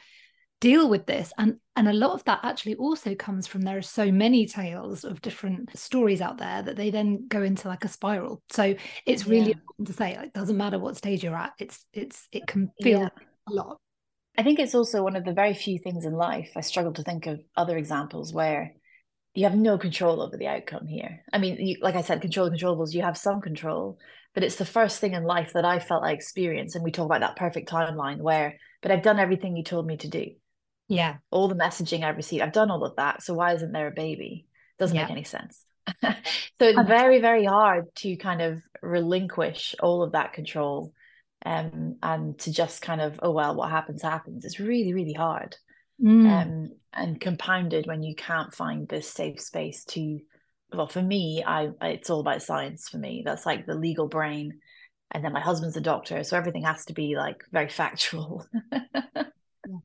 deal 0.60 0.88
with 0.88 1.06
this 1.06 1.32
and 1.36 1.56
and 1.76 1.88
a 1.88 1.92
lot 1.92 2.12
of 2.12 2.24
that 2.24 2.40
actually 2.42 2.74
also 2.76 3.14
comes 3.14 3.46
from 3.46 3.62
there 3.62 3.76
are 3.76 3.82
so 3.82 4.10
many 4.10 4.46
tales 4.46 5.04
of 5.04 5.20
different 5.20 5.76
stories 5.76 6.20
out 6.20 6.38
there 6.38 6.62
that 6.62 6.76
they 6.76 6.90
then 6.90 7.26
go 7.28 7.42
into 7.42 7.68
like 7.68 7.84
a 7.84 7.88
spiral 7.88 8.42
so 8.50 8.74
it's 9.04 9.26
really 9.26 9.50
yeah. 9.50 9.56
important 9.56 9.86
to 9.88 9.92
say 9.92 10.16
like 10.16 10.32
doesn't 10.32 10.56
matter 10.56 10.78
what 10.78 10.96
stage 10.96 11.22
you're 11.22 11.36
at 11.36 11.52
it's 11.58 11.84
it's 11.92 12.28
it 12.32 12.46
can 12.46 12.70
feel 12.80 13.00
yeah. 13.00 13.08
a 13.48 13.52
lot 13.52 13.78
I 14.36 14.42
think 14.42 14.58
it's 14.58 14.74
also 14.74 15.02
one 15.02 15.16
of 15.16 15.24
the 15.24 15.32
very 15.32 15.54
few 15.54 15.78
things 15.78 16.04
in 16.04 16.12
life. 16.12 16.50
I 16.56 16.60
struggle 16.60 16.92
to 16.94 17.02
think 17.02 17.26
of 17.26 17.40
other 17.56 17.76
examples 17.76 18.32
where 18.32 18.72
you 19.34 19.44
have 19.44 19.56
no 19.56 19.78
control 19.78 20.20
over 20.20 20.36
the 20.36 20.48
outcome 20.48 20.86
here. 20.86 21.22
I 21.32 21.38
mean, 21.38 21.64
you, 21.64 21.76
like 21.80 21.94
I 21.94 22.02
said, 22.02 22.20
control 22.20 22.50
controllables, 22.50 22.94
you 22.94 23.02
have 23.02 23.16
some 23.16 23.40
control, 23.40 23.98
but 24.32 24.42
it's 24.42 24.56
the 24.56 24.64
first 24.64 25.00
thing 25.00 25.14
in 25.14 25.24
life 25.24 25.52
that 25.54 25.64
I 25.64 25.78
felt 25.78 26.04
I 26.04 26.12
experienced. 26.12 26.74
And 26.74 26.84
we 26.84 26.90
talk 26.90 27.06
about 27.06 27.20
that 27.20 27.36
perfect 27.36 27.68
timeline 27.68 28.18
where, 28.18 28.58
but 28.82 28.90
I've 28.90 29.02
done 29.02 29.20
everything 29.20 29.56
you 29.56 29.64
told 29.64 29.86
me 29.86 29.96
to 29.98 30.08
do. 30.08 30.30
Yeah. 30.88 31.16
All 31.30 31.48
the 31.48 31.54
messaging 31.54 32.04
I've 32.04 32.16
received, 32.16 32.42
I've 32.42 32.52
done 32.52 32.70
all 32.70 32.84
of 32.84 32.96
that. 32.96 33.22
So 33.22 33.34
why 33.34 33.54
isn't 33.54 33.72
there 33.72 33.88
a 33.88 33.92
baby? 33.92 34.46
Doesn't 34.78 34.96
yeah. 34.96 35.02
make 35.02 35.12
any 35.12 35.24
sense. 35.24 35.64
so 36.02 36.14
it's 36.60 36.88
very, 36.88 37.20
very 37.20 37.44
hard 37.44 37.94
to 37.96 38.16
kind 38.16 38.42
of 38.42 38.62
relinquish 38.82 39.74
all 39.80 40.02
of 40.02 40.12
that 40.12 40.32
control 40.32 40.92
um, 41.44 41.96
and 42.02 42.38
to 42.40 42.52
just 42.52 42.82
kind 42.82 43.00
of 43.00 43.18
oh 43.22 43.30
well 43.30 43.54
what 43.54 43.70
happens 43.70 44.02
happens 44.02 44.44
it's 44.44 44.60
really 44.60 44.94
really 44.94 45.12
hard 45.12 45.56
mm. 46.02 46.26
um, 46.26 46.70
and 46.92 47.20
compounded 47.20 47.86
when 47.86 48.02
you 48.02 48.14
can't 48.14 48.54
find 48.54 48.88
this 48.88 49.10
safe 49.10 49.40
space 49.40 49.84
to 49.84 50.20
well 50.72 50.86
for 50.86 51.02
me 51.02 51.42
I 51.46 51.70
it's 51.82 52.10
all 52.10 52.20
about 52.20 52.42
science 52.42 52.88
for 52.88 52.98
me 52.98 53.22
that's 53.24 53.46
like 53.46 53.66
the 53.66 53.74
legal 53.74 54.08
brain 54.08 54.60
and 55.10 55.24
then 55.24 55.32
my 55.32 55.40
husband's 55.40 55.76
a 55.76 55.82
doctor 55.82 56.24
so 56.24 56.36
everything 56.36 56.64
has 56.64 56.86
to 56.86 56.94
be 56.94 57.16
like 57.16 57.44
very 57.52 57.68
factual 57.68 58.46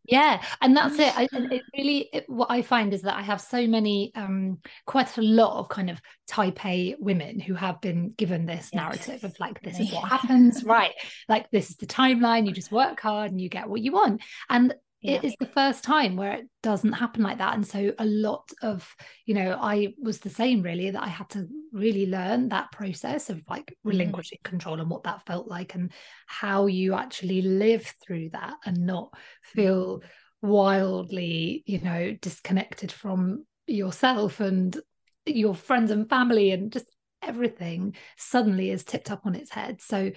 yeah 0.05 0.41
and 0.61 0.75
that's 0.75 0.97
it. 0.99 1.17
I, 1.17 1.27
it 1.31 1.63
really 1.77 2.09
it, 2.13 2.25
what 2.27 2.49
i 2.51 2.61
find 2.61 2.93
is 2.93 3.01
that 3.03 3.15
i 3.15 3.21
have 3.21 3.41
so 3.41 3.67
many 3.67 4.11
um 4.15 4.59
quite 4.85 5.17
a 5.17 5.21
lot 5.21 5.59
of 5.59 5.69
kind 5.69 5.89
of 5.89 6.01
type 6.27 6.63
a 6.65 6.95
women 6.99 7.39
who 7.39 7.55
have 7.55 7.81
been 7.81 8.09
given 8.09 8.45
this 8.45 8.69
yes. 8.71 8.73
narrative 8.73 9.23
of 9.23 9.35
like 9.39 9.61
this 9.61 9.79
is 9.79 9.91
what 9.91 10.07
happens 10.07 10.63
right? 10.63 10.93
Like 11.27 11.49
this 11.51 11.69
is 11.69 11.77
the 11.77 11.85
timeline 11.85 12.47
you 12.47 12.53
just 12.53 12.71
work 12.71 12.99
hard 12.99 13.31
and 13.31 13.41
you 13.41 13.49
get 13.49 13.67
what 13.67 13.81
you 13.81 13.91
want. 13.91 14.21
And 14.49 14.73
yeah. 15.01 15.13
it 15.13 15.23
is 15.23 15.35
the 15.39 15.45
first 15.45 15.83
time 15.83 16.15
where 16.15 16.33
it 16.33 16.45
doesn't 16.61 16.93
happen 16.93 17.23
like 17.23 17.37
that 17.37 17.55
and 17.55 17.65
so 17.65 17.91
a 17.99 18.05
lot 18.05 18.49
of 18.61 18.87
you 19.25 19.33
know 19.33 19.57
i 19.61 19.93
was 20.01 20.19
the 20.19 20.29
same 20.29 20.61
really 20.61 20.91
that 20.91 21.03
i 21.03 21.07
had 21.07 21.29
to 21.29 21.47
really 21.71 22.05
learn 22.05 22.49
that 22.49 22.71
process 22.71 23.29
of 23.29 23.41
like 23.49 23.65
mm-hmm. 23.65 23.89
relinquishing 23.89 24.39
mm. 24.43 24.49
control 24.49 24.79
and 24.79 24.89
what 24.89 25.03
that 25.03 25.25
felt 25.25 25.47
like 25.47 25.75
and 25.75 25.91
how 26.27 26.65
you 26.65 26.93
actually 26.93 27.41
live 27.41 27.93
through 28.05 28.29
that 28.29 28.55
and 28.65 28.77
not 28.85 29.13
feel 29.41 30.01
wildly 30.41 31.63
you 31.65 31.79
know 31.79 32.15
disconnected 32.21 32.91
from 32.91 33.45
yourself 33.67 34.39
and 34.39 34.77
your 35.25 35.53
friends 35.53 35.91
and 35.91 36.09
family 36.09 36.51
and 36.51 36.71
just 36.71 36.87
everything 37.21 37.95
suddenly 38.17 38.69
is 38.69 38.83
tipped 38.83 39.11
up 39.11 39.25
on 39.25 39.35
its 39.35 39.51
head 39.51 39.81
so 39.81 40.09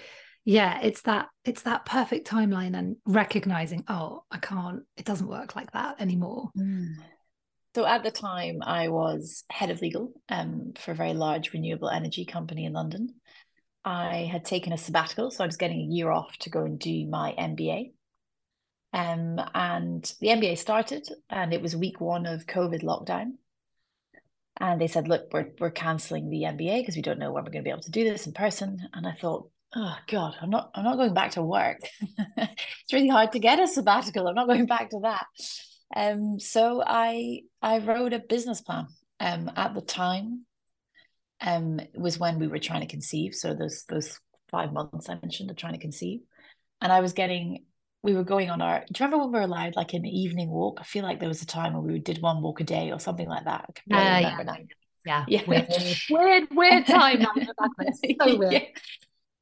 yeah 0.45 0.81
it's 0.83 1.03
that 1.03 1.29
it's 1.45 1.63
that 1.63 1.85
perfect 1.87 2.29
timeline 2.29 2.77
and 2.77 2.97
recognizing 3.07 3.85
oh 3.89 4.23
i 4.31 4.39
can't 4.39 4.83
it 4.97 5.05
doesn't 5.05 5.29
work 5.29 5.55
like 5.55 5.71
that 5.73 6.01
anymore. 6.01 6.51
Mm. 6.59 6.95
so 7.75 7.87
at 7.87 8.03
the 8.03 8.11
time 8.11 8.59
i 8.63 8.89
was 8.89 9.45
head 9.51 9.71
of 9.71 9.81
legal 9.81 10.13
um, 10.29 10.73
for 10.79 10.93
a 10.93 10.97
very 10.97 11.15
large 11.15 11.53
renewable 11.53 11.89
energy 11.89 12.25
company 12.25 12.65
in 12.65 12.73
london. 12.73 13.15
I 13.85 14.29
had 14.31 14.45
taken 14.45 14.73
a 14.73 14.79
sabbatical 14.79 15.31
so 15.31 15.45
i 15.45 15.47
was 15.47 15.57
getting 15.57 15.81
a 15.81 15.95
year 15.95 16.11
off 16.11 16.37
to 16.39 16.51
go 16.51 16.65
and 16.65 16.79
do 16.79 17.07
my 17.07 17.35
mba 17.39 17.93
um, 18.93 19.41
and 19.55 20.13
the 20.21 20.29
mba 20.29 20.59
started 20.59 21.09
and 21.31 21.53
it 21.53 21.63
was 21.63 21.75
week 21.75 22.01
one 22.01 22.27
of 22.27 22.47
covid 22.47 22.83
lockdown. 22.83 23.33
And 24.61 24.81
they 24.81 24.87
said 24.87 25.09
look 25.09 25.33
we're, 25.33 25.51
we're 25.59 25.71
cancelling 25.71 26.29
the 26.29 26.43
mba 26.43 26.81
because 26.81 26.95
we 26.95 27.03
don't 27.03 27.19
know 27.19 27.33
when 27.33 27.43
we're 27.43 27.51
going 27.51 27.65
to 27.65 27.69
be 27.69 27.71
able 27.71 27.83
to 27.83 27.91
do 27.91 28.05
this 28.05 28.27
in 28.27 28.33
person. 28.33 28.89
And 28.93 29.07
i 29.07 29.13
thought 29.13 29.49
oh 29.75 29.97
god 30.09 30.35
i'm 30.41 30.51
not 30.51 30.71
i'm 30.75 30.85
not 30.85 30.97
going 30.97 31.15
back 31.15 31.33
to 31.33 31.43
work. 31.43 31.79
It's 32.37 32.93
really 32.93 33.09
hard 33.09 33.33
to 33.33 33.39
get 33.39 33.61
a 33.61 33.67
sabbatical. 33.67 34.27
I'm 34.27 34.35
not 34.35 34.49
going 34.49 34.67
back 34.67 34.91
to 34.91 35.01
that. 35.03 35.27
Um 35.95 36.39
so 36.39 36.83
i 36.85 37.41
i 37.61 37.79
wrote 37.79 38.13
a 38.13 38.19
business 38.19 38.61
plan 38.61 38.87
um 39.21 39.51
at 39.57 39.75
the 39.75 39.81
time 39.81 40.47
um 41.41 41.81
was 41.95 42.19
when 42.19 42.39
we 42.39 42.49
were 42.49 42.59
trying 42.59 42.81
to 42.83 42.87
conceive. 42.87 43.35
So 43.35 43.55
those 43.55 43.85
those 43.89 44.19
five 44.51 44.73
months 44.73 45.09
i 45.09 45.15
mentioned 45.15 45.51
of 45.51 45.57
trying 45.57 45.75
to 45.75 45.81
conceive. 45.81 46.21
And 46.81 46.93
i 46.93 47.01
was 47.01 47.13
getting 47.13 47.65
we 48.03 48.15
were 48.15 48.25
going 48.25 48.51
on 48.51 48.61
our 48.61 48.81
do 48.81 48.85
you 48.99 49.07
remember 49.07 49.19
when 49.19 49.33
we 49.33 49.39
were 49.39 49.45
allowed 49.45 49.77
like 49.77 49.95
an 49.95 50.05
evening 50.05 50.51
walk? 50.51 50.79
I 50.81 50.85
feel 50.85 51.05
like 51.05 51.21
there 51.21 51.29
was 51.29 51.43
a 51.43 51.47
time 51.47 51.75
when 51.75 51.85
we 51.85 51.99
did 51.99 52.21
one 52.21 52.43
walk 52.43 52.61
a 52.61 52.65
day 52.65 52.91
or 52.91 52.99
something 52.99 53.29
like 53.29 53.45
that. 53.45 53.71
Uh, 53.91 54.19
yeah. 54.21 54.37
yeah. 55.05 55.25
Yeah. 55.29 55.43
Weird. 55.47 55.69
Weird, 56.11 56.49
weird 56.53 56.87
time. 56.87 57.27
So 58.21 58.37
weird. 58.39 58.53
Yeah. 58.53 58.61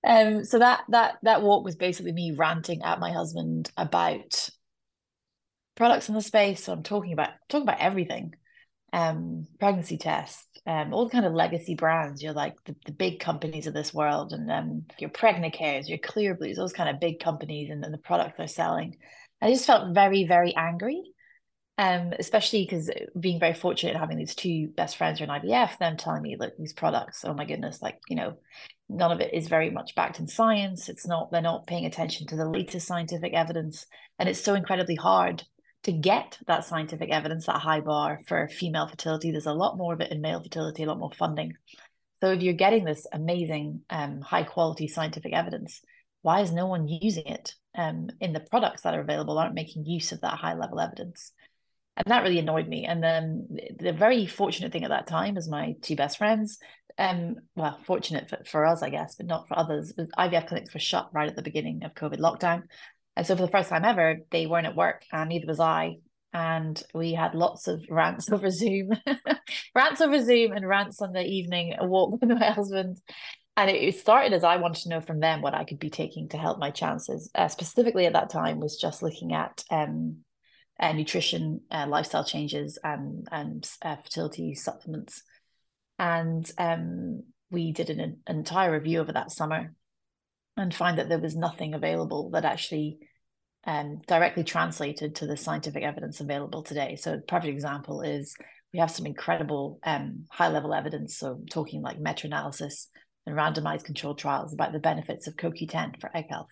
Um, 0.02 0.44
so 0.44 0.58
that 0.58 0.80
that 0.88 1.18
that 1.22 1.42
walk 1.42 1.64
was 1.64 1.76
basically 1.76 2.12
me 2.12 2.32
ranting 2.32 2.82
at 2.82 3.00
my 3.00 3.12
husband 3.12 3.70
about 3.76 4.48
products 5.76 6.08
in 6.08 6.14
the 6.14 6.22
space. 6.22 6.64
So 6.64 6.72
I'm 6.72 6.82
talking 6.82 7.12
about 7.12 7.30
talking 7.48 7.68
about 7.68 7.80
everything, 7.80 8.34
um, 8.92 9.46
pregnancy 9.58 9.98
tests, 9.98 10.46
um, 10.66 10.94
all 10.94 11.10
kind 11.10 11.26
of 11.26 11.34
legacy 11.34 11.74
brands. 11.74 12.22
You're 12.22 12.32
like 12.32 12.54
the, 12.64 12.74
the 12.86 12.92
big 12.92 13.20
companies 13.20 13.66
of 13.66 13.74
this 13.74 13.92
world, 13.92 14.32
and 14.32 14.50
um, 14.50 14.84
your 14.98 15.10
Pregnacare, 15.10 15.86
your 15.86 15.98
Clearblues, 15.98 16.56
those 16.56 16.72
kind 16.72 16.88
of 16.88 17.00
big 17.00 17.20
companies, 17.20 17.70
and, 17.70 17.84
and 17.84 17.92
the 17.92 17.98
products 17.98 18.34
they're 18.38 18.46
selling. 18.46 18.96
I 19.42 19.50
just 19.50 19.66
felt 19.66 19.94
very 19.94 20.24
very 20.26 20.54
angry. 20.56 21.02
Um, 21.80 22.12
especially 22.18 22.64
because 22.64 22.90
being 23.18 23.40
very 23.40 23.54
fortunate 23.54 23.94
in 23.94 24.00
having 24.00 24.18
these 24.18 24.34
two 24.34 24.68
best 24.76 24.98
friends 24.98 25.18
who 25.18 25.24
are 25.24 25.34
in 25.34 25.42
IVF, 25.42 25.78
them 25.78 25.96
telling 25.96 26.20
me 26.20 26.36
like 26.38 26.52
these 26.58 26.74
products, 26.74 27.24
oh 27.24 27.32
my 27.32 27.46
goodness, 27.46 27.80
like 27.80 27.98
you 28.06 28.16
know, 28.16 28.34
none 28.90 29.10
of 29.10 29.20
it 29.20 29.32
is 29.32 29.48
very 29.48 29.70
much 29.70 29.94
backed 29.94 30.20
in 30.20 30.28
science. 30.28 30.90
It's 30.90 31.06
not 31.06 31.32
they're 31.32 31.40
not 31.40 31.66
paying 31.66 31.86
attention 31.86 32.26
to 32.26 32.36
the 32.36 32.46
latest 32.46 32.86
scientific 32.86 33.32
evidence. 33.32 33.86
And 34.18 34.28
it's 34.28 34.44
so 34.44 34.52
incredibly 34.52 34.94
hard 34.94 35.42
to 35.84 35.92
get 35.92 36.36
that 36.46 36.66
scientific 36.66 37.08
evidence 37.08 37.46
that 37.46 37.62
high 37.62 37.80
bar 37.80 38.20
for 38.26 38.46
female 38.48 38.86
fertility. 38.86 39.30
There's 39.30 39.46
a 39.46 39.54
lot 39.54 39.78
more 39.78 39.94
of 39.94 40.02
it 40.02 40.12
in 40.12 40.20
male 40.20 40.42
fertility 40.42 40.82
a 40.82 40.86
lot 40.86 40.98
more 40.98 41.12
funding. 41.12 41.54
So 42.20 42.32
if 42.32 42.42
you're 42.42 42.52
getting 42.52 42.84
this 42.84 43.06
amazing 43.10 43.80
um, 43.88 44.20
high 44.20 44.42
quality 44.42 44.86
scientific 44.86 45.32
evidence 45.32 45.80
why 46.22 46.40
is 46.40 46.52
no 46.52 46.66
one 46.66 46.88
using 46.88 47.26
it? 47.26 47.54
Um, 47.74 48.10
in 48.20 48.32
the 48.32 48.40
products 48.40 48.82
that 48.82 48.94
are 48.94 49.00
available 49.00 49.38
aren't 49.38 49.54
making 49.54 49.86
use 49.86 50.12
of 50.12 50.20
that 50.22 50.34
high 50.34 50.54
level 50.54 50.80
evidence 50.80 51.32
and 52.04 52.12
that 52.12 52.22
really 52.22 52.38
annoyed 52.38 52.68
me 52.68 52.84
and 52.84 53.02
then 53.02 53.46
the 53.78 53.92
very 53.92 54.26
fortunate 54.26 54.72
thing 54.72 54.84
at 54.84 54.90
that 54.90 55.06
time 55.06 55.36
is 55.36 55.48
my 55.48 55.74
two 55.82 55.96
best 55.96 56.18
friends 56.18 56.58
um, 57.00 57.36
well, 57.56 57.78
fortunate 57.86 58.28
for, 58.28 58.38
for 58.44 58.66
us, 58.66 58.82
I 58.82 58.90
guess, 58.90 59.14
but 59.16 59.26
not 59.26 59.48
for 59.48 59.58
others. 59.58 59.92
IVF 60.18 60.46
clinics 60.46 60.74
were 60.74 60.80
shut 60.80 61.08
right 61.12 61.28
at 61.28 61.34
the 61.34 61.42
beginning 61.42 61.82
of 61.84 61.94
COVID 61.94 62.18
lockdown. 62.18 62.64
And 63.16 63.26
so 63.26 63.34
for 63.34 63.42
the 63.42 63.50
first 63.50 63.70
time 63.70 63.84
ever, 63.84 64.18
they 64.30 64.46
weren't 64.46 64.66
at 64.66 64.76
work 64.76 65.04
and 65.10 65.30
neither 65.30 65.46
was 65.46 65.60
I. 65.60 65.96
And 66.32 66.80
we 66.94 67.14
had 67.14 67.34
lots 67.34 67.66
of 67.66 67.84
rants 67.88 68.30
over 68.30 68.50
Zoom, 68.50 68.90
rants 69.74 70.00
over 70.00 70.22
Zoom 70.22 70.52
and 70.52 70.68
rants 70.68 71.00
on 71.00 71.12
the 71.12 71.24
evening 71.24 71.74
walk 71.80 72.20
with 72.20 72.30
my 72.30 72.50
husband. 72.50 73.00
And 73.56 73.68
it 73.68 73.98
started 73.98 74.32
as 74.32 74.44
I 74.44 74.56
wanted 74.56 74.82
to 74.82 74.90
know 74.90 75.00
from 75.00 75.20
them 75.20 75.42
what 75.42 75.54
I 75.54 75.64
could 75.64 75.80
be 75.80 75.90
taking 75.90 76.28
to 76.28 76.38
help 76.38 76.58
my 76.58 76.70
chances. 76.70 77.30
Uh, 77.34 77.48
specifically 77.48 78.06
at 78.06 78.12
that 78.12 78.30
time 78.30 78.60
was 78.60 78.76
just 78.76 79.02
looking 79.02 79.32
at 79.32 79.64
um, 79.70 80.18
uh, 80.80 80.92
nutrition, 80.92 81.60
uh, 81.70 81.86
lifestyle 81.86 82.24
changes, 82.24 82.78
and 82.82 83.28
and 83.30 83.70
uh, 83.82 83.96
fertility 83.96 84.54
supplements 84.54 85.22
and 86.00 86.50
um, 86.56 87.24
we 87.50 87.72
did 87.72 87.90
an, 87.90 88.00
an, 88.00 88.16
entire 88.26 88.72
review 88.72 89.00
over 89.00 89.12
that 89.12 89.30
summer 89.30 89.74
and 90.56 90.74
find 90.74 90.98
that 90.98 91.10
there 91.10 91.18
was 91.18 91.36
nothing 91.36 91.74
available 91.74 92.30
that 92.30 92.46
actually 92.46 92.98
um, 93.66 94.00
directly 94.08 94.42
translated 94.42 95.16
to 95.16 95.26
the 95.26 95.36
scientific 95.36 95.82
evidence 95.82 96.20
available 96.20 96.62
today. 96.62 96.96
So, 96.96 97.14
a 97.14 97.18
perfect 97.18 97.52
example 97.52 98.00
is 98.00 98.34
we 98.72 98.78
have 98.78 98.90
some 98.90 99.04
incredible 99.04 99.78
um, 99.84 100.24
high 100.30 100.48
level 100.48 100.72
evidence. 100.72 101.18
So, 101.18 101.42
talking 101.50 101.82
like 101.82 102.00
meta 102.00 102.26
analysis 102.26 102.88
and 103.26 103.36
randomized 103.36 103.84
controlled 103.84 104.18
trials 104.18 104.54
about 104.54 104.72
the 104.72 104.78
benefits 104.78 105.26
of 105.26 105.36
CoQ10 105.36 106.00
for 106.00 106.10
egg 106.16 106.26
health. 106.30 106.48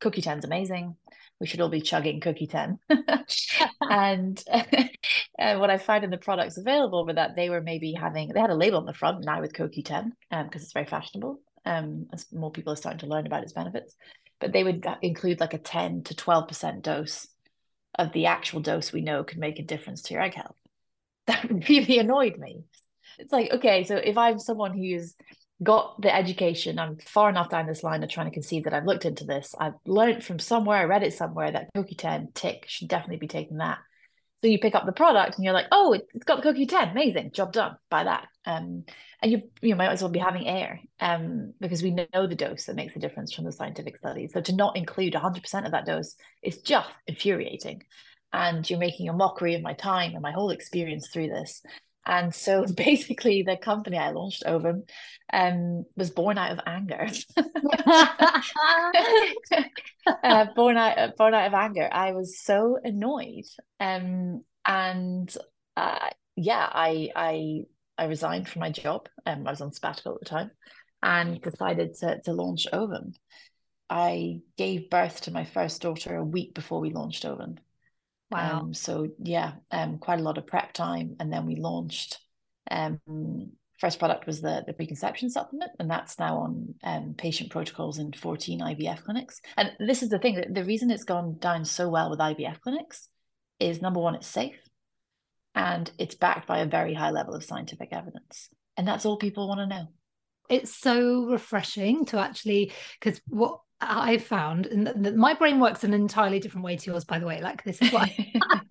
CoQ10 0.00 0.38
is 0.38 0.44
amazing. 0.44 0.96
We 1.40 1.46
should 1.46 1.60
all 1.60 1.68
be 1.68 1.82
chugging 1.82 2.20
CoQ10 2.20 2.78
and 3.82 4.42
uh, 5.38 5.56
what 5.56 5.70
i 5.70 5.76
find 5.76 6.02
in 6.02 6.10
the 6.10 6.16
products 6.16 6.56
available 6.56 7.04
were 7.04 7.12
that 7.12 7.36
they 7.36 7.50
were 7.50 7.60
maybe 7.60 7.92
having 7.92 8.30
they 8.30 8.40
had 8.40 8.48
a 8.48 8.54
label 8.54 8.78
on 8.78 8.86
the 8.86 8.94
front 8.94 9.22
now 9.22 9.40
with 9.40 9.52
CoQ10 9.52 9.84
because 9.84 10.10
um, 10.30 10.48
it's 10.54 10.72
very 10.72 10.86
fashionable 10.86 11.40
um, 11.66 12.06
as 12.12 12.32
more 12.32 12.50
people 12.50 12.72
are 12.72 12.76
starting 12.76 13.00
to 13.00 13.06
learn 13.06 13.26
about 13.26 13.42
its 13.42 13.52
benefits. 13.52 13.94
But 14.40 14.52
they 14.52 14.64
would 14.64 14.86
include 15.02 15.40
like 15.40 15.54
a 15.54 15.58
10 15.58 16.04
to 16.04 16.14
12% 16.14 16.82
dose 16.82 17.26
of 17.98 18.12
the 18.12 18.26
actual 18.26 18.60
dose 18.60 18.92
we 18.92 19.00
know 19.00 19.24
can 19.24 19.40
make 19.40 19.58
a 19.58 19.64
difference 19.64 20.02
to 20.02 20.14
your 20.14 20.22
egg 20.22 20.34
health. 20.34 20.56
That 21.26 21.68
really 21.68 21.98
annoyed 21.98 22.38
me. 22.38 22.64
It's 23.18 23.32
like 23.32 23.50
okay 23.50 23.84
so 23.84 23.96
if 23.96 24.18
i'm 24.18 24.38
someone 24.38 24.76
who's 24.76 25.14
got 25.62 26.00
the 26.00 26.14
education. 26.14 26.78
I'm 26.78 26.98
far 26.98 27.30
enough 27.30 27.50
down 27.50 27.66
this 27.66 27.82
line 27.82 28.02
of 28.02 28.10
trying 28.10 28.26
to 28.26 28.34
conceive 28.34 28.64
that 28.64 28.74
I've 28.74 28.86
looked 28.86 29.04
into 29.04 29.24
this. 29.24 29.54
I've 29.58 29.74
learned 29.86 30.24
from 30.24 30.38
somewhere, 30.38 30.78
I 30.78 30.84
read 30.84 31.02
it 31.02 31.14
somewhere 31.14 31.50
that 31.50 31.72
CoQ10 31.74 32.34
tick 32.34 32.64
should 32.68 32.88
definitely 32.88 33.16
be 33.16 33.28
taking 33.28 33.58
that. 33.58 33.78
So 34.42 34.48
you 34.48 34.58
pick 34.58 34.74
up 34.74 34.84
the 34.84 34.92
product 34.92 35.36
and 35.36 35.44
you're 35.44 35.54
like, 35.54 35.66
oh, 35.72 35.94
it's 35.94 36.24
got 36.24 36.42
the 36.42 36.52
CoQ10, 36.52 36.92
amazing, 36.92 37.32
job 37.32 37.52
done, 37.52 37.76
buy 37.90 38.04
that. 38.04 38.28
Um, 38.44 38.84
and 39.22 39.32
you 39.32 39.42
you 39.62 39.74
might 39.74 39.88
as 39.88 40.02
well 40.02 40.10
be 40.10 40.18
having 40.18 40.46
air 40.46 40.80
um, 41.00 41.54
because 41.58 41.82
we 41.82 41.90
know 41.90 42.26
the 42.26 42.34
dose 42.34 42.66
that 42.66 42.76
makes 42.76 42.92
the 42.92 43.00
difference 43.00 43.32
from 43.32 43.44
the 43.44 43.52
scientific 43.52 43.96
studies. 43.96 44.32
So 44.34 44.42
to 44.42 44.54
not 44.54 44.76
include 44.76 45.14
100% 45.14 45.64
of 45.64 45.72
that 45.72 45.86
dose 45.86 46.16
is 46.42 46.58
just 46.58 46.90
infuriating. 47.06 47.82
And 48.32 48.68
you're 48.68 48.78
making 48.78 49.08
a 49.08 49.14
mockery 49.14 49.54
of 49.54 49.62
my 49.62 49.72
time 49.72 50.12
and 50.12 50.20
my 50.20 50.32
whole 50.32 50.50
experience 50.50 51.08
through 51.08 51.28
this. 51.28 51.62
And 52.06 52.34
so 52.34 52.64
basically, 52.76 53.42
the 53.42 53.56
company 53.56 53.98
I 53.98 54.10
launched, 54.10 54.44
Ovum, 54.46 54.84
um, 55.32 55.84
was 55.96 56.10
born 56.10 56.38
out 56.38 56.52
of 56.52 56.60
anger. 56.66 57.08
uh, 60.22 60.46
born 60.54 60.76
out, 60.76 61.16
born 61.16 61.34
out 61.34 61.48
of 61.48 61.54
anger. 61.54 61.88
I 61.90 62.12
was 62.12 62.40
so 62.40 62.78
annoyed, 62.82 63.46
um, 63.80 64.44
and 64.64 65.34
uh, 65.76 66.10
yeah, 66.36 66.68
I, 66.70 67.10
I, 67.14 67.62
I 67.98 68.04
resigned 68.04 68.48
from 68.48 68.60
my 68.60 68.70
job. 68.70 69.08
Um, 69.26 69.46
I 69.46 69.50
was 69.50 69.60
on 69.60 69.72
sabbatical 69.72 70.14
at 70.14 70.20
the 70.20 70.26
time, 70.26 70.50
and 71.02 71.42
decided 71.42 71.94
to 71.96 72.20
to 72.22 72.32
launch 72.32 72.66
Ovum. 72.72 73.12
I 73.88 74.40
gave 74.56 74.90
birth 74.90 75.22
to 75.22 75.30
my 75.30 75.44
first 75.44 75.82
daughter 75.82 76.16
a 76.16 76.24
week 76.24 76.54
before 76.54 76.80
we 76.80 76.90
launched 76.90 77.24
Ovum. 77.24 77.58
Wow. 78.30 78.60
Um, 78.60 78.74
so 78.74 79.08
yeah, 79.18 79.52
um, 79.70 79.98
quite 79.98 80.20
a 80.20 80.22
lot 80.22 80.38
of 80.38 80.46
prep 80.46 80.72
time, 80.72 81.16
and 81.20 81.32
then 81.32 81.46
we 81.46 81.56
launched 81.56 82.18
um, 82.70 83.00
first 83.78 83.98
product 83.98 84.26
was 84.26 84.40
the, 84.40 84.64
the 84.66 84.72
preconception 84.72 85.30
supplement, 85.30 85.70
and 85.78 85.90
that's 85.90 86.18
now 86.18 86.38
on 86.38 86.74
um, 86.82 87.14
patient 87.16 87.50
protocols 87.50 87.98
in 87.98 88.12
14 88.12 88.60
IVF 88.60 89.02
clinics. 89.04 89.40
And 89.56 89.72
this 89.78 90.02
is 90.02 90.08
the 90.08 90.18
thing 90.18 90.36
that 90.36 90.54
the 90.54 90.64
reason 90.64 90.90
it's 90.90 91.04
gone 91.04 91.36
down 91.38 91.64
so 91.64 91.88
well 91.88 92.10
with 92.10 92.18
IVF 92.18 92.60
clinics 92.60 93.08
is 93.60 93.82
number 93.82 94.00
one, 94.00 94.14
it's 94.14 94.26
safe 94.26 94.58
and 95.54 95.90
it's 95.98 96.14
backed 96.14 96.46
by 96.46 96.58
a 96.58 96.66
very 96.66 96.94
high 96.94 97.10
level 97.10 97.34
of 97.34 97.44
scientific 97.44 97.88
evidence. 97.92 98.48
And 98.76 98.86
that's 98.86 99.06
all 99.06 99.16
people 99.16 99.48
want 99.48 99.60
to 99.60 99.66
know. 99.66 99.86
It's 100.48 100.76
so 100.76 101.26
refreshing 101.26 102.04
to 102.06 102.18
actually, 102.18 102.72
because 103.00 103.20
what 103.26 103.60
I 103.80 104.18
found, 104.18 104.66
and 104.66 105.16
my 105.16 105.34
brain 105.34 105.60
works 105.60 105.84
in 105.84 105.92
an 105.92 106.00
entirely 106.00 106.40
different 106.40 106.64
way 106.64 106.76
to 106.76 106.90
yours, 106.90 107.04
by 107.04 107.18
the 107.18 107.26
way. 107.26 107.40
Like, 107.40 107.62
this 107.64 107.80
is 107.82 107.92
why 107.92 108.32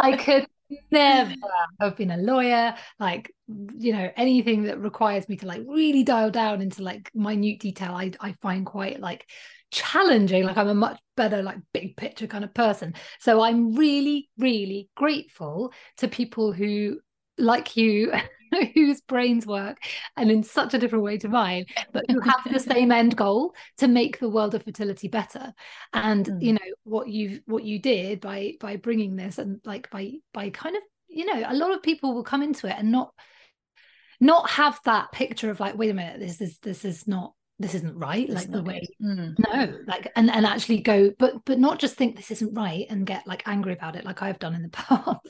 I 0.00 0.16
could 0.16 0.46
never 0.90 1.34
have 1.80 1.96
been 1.96 2.10
a 2.10 2.16
lawyer 2.16 2.74
like 3.00 3.32
you 3.74 3.92
know 3.92 4.10
anything 4.16 4.64
that 4.64 4.78
requires 4.78 5.28
me 5.28 5.36
to 5.36 5.46
like 5.46 5.62
really 5.66 6.02
dial 6.02 6.30
down 6.30 6.60
into 6.60 6.82
like 6.82 7.10
minute 7.14 7.58
detail 7.60 7.92
i 7.92 8.10
i 8.20 8.32
find 8.42 8.66
quite 8.66 9.00
like 9.00 9.26
challenging 9.70 10.44
like 10.44 10.56
i'm 10.56 10.68
a 10.68 10.74
much 10.74 10.98
better 11.16 11.42
like 11.42 11.58
big 11.72 11.96
picture 11.96 12.26
kind 12.26 12.44
of 12.44 12.52
person 12.52 12.94
so 13.18 13.40
i'm 13.40 13.74
really 13.74 14.28
really 14.38 14.88
grateful 14.94 15.72
to 15.96 16.08
people 16.08 16.52
who 16.52 16.98
like 17.38 17.76
you 17.76 18.12
whose 18.74 19.00
brains 19.02 19.46
work 19.46 19.78
and 20.16 20.30
in 20.30 20.42
such 20.42 20.74
a 20.74 20.78
different 20.78 21.04
way 21.04 21.18
to 21.18 21.28
mine 21.28 21.64
but 21.92 22.04
who 22.10 22.20
have 22.20 22.40
the 22.50 22.58
same 22.74 22.92
end 22.92 23.16
goal 23.16 23.54
to 23.76 23.88
make 23.88 24.18
the 24.18 24.28
world 24.28 24.54
of 24.54 24.62
fertility 24.62 25.08
better 25.08 25.52
and 25.92 26.26
mm. 26.26 26.42
you 26.42 26.52
know 26.52 26.58
what 26.84 27.08
you 27.08 27.40
what 27.46 27.64
you 27.64 27.78
did 27.78 28.20
by 28.20 28.52
by 28.60 28.76
bringing 28.76 29.16
this 29.16 29.38
and 29.38 29.60
like 29.64 29.90
by 29.90 30.12
by 30.32 30.50
kind 30.50 30.76
of 30.76 30.82
you 31.08 31.24
know 31.24 31.42
a 31.46 31.54
lot 31.54 31.72
of 31.72 31.82
people 31.82 32.14
will 32.14 32.24
come 32.24 32.42
into 32.42 32.66
it 32.66 32.76
and 32.78 32.90
not 32.90 33.12
not 34.20 34.50
have 34.50 34.80
that 34.84 35.12
picture 35.12 35.50
of 35.50 35.60
like 35.60 35.76
wait 35.76 35.90
a 35.90 35.94
minute 35.94 36.20
this 36.20 36.40
is 36.40 36.58
this 36.58 36.84
is 36.84 37.06
not 37.06 37.32
this 37.58 37.74
isn't 37.74 37.98
right 37.98 38.28
like 38.28 38.50
the 38.50 38.62
way 38.62 38.86
mm. 39.02 39.34
no 39.38 39.78
like 39.86 40.10
and 40.16 40.30
and 40.30 40.46
actually 40.46 40.78
go 40.78 41.10
but 41.18 41.34
but 41.44 41.58
not 41.58 41.78
just 41.78 41.96
think 41.96 42.16
this 42.16 42.30
isn't 42.30 42.54
right 42.54 42.86
and 42.88 43.06
get 43.06 43.26
like 43.26 43.42
angry 43.46 43.72
about 43.72 43.96
it 43.96 44.04
like 44.04 44.22
i've 44.22 44.38
done 44.38 44.54
in 44.54 44.62
the 44.62 44.68
past 44.70 45.26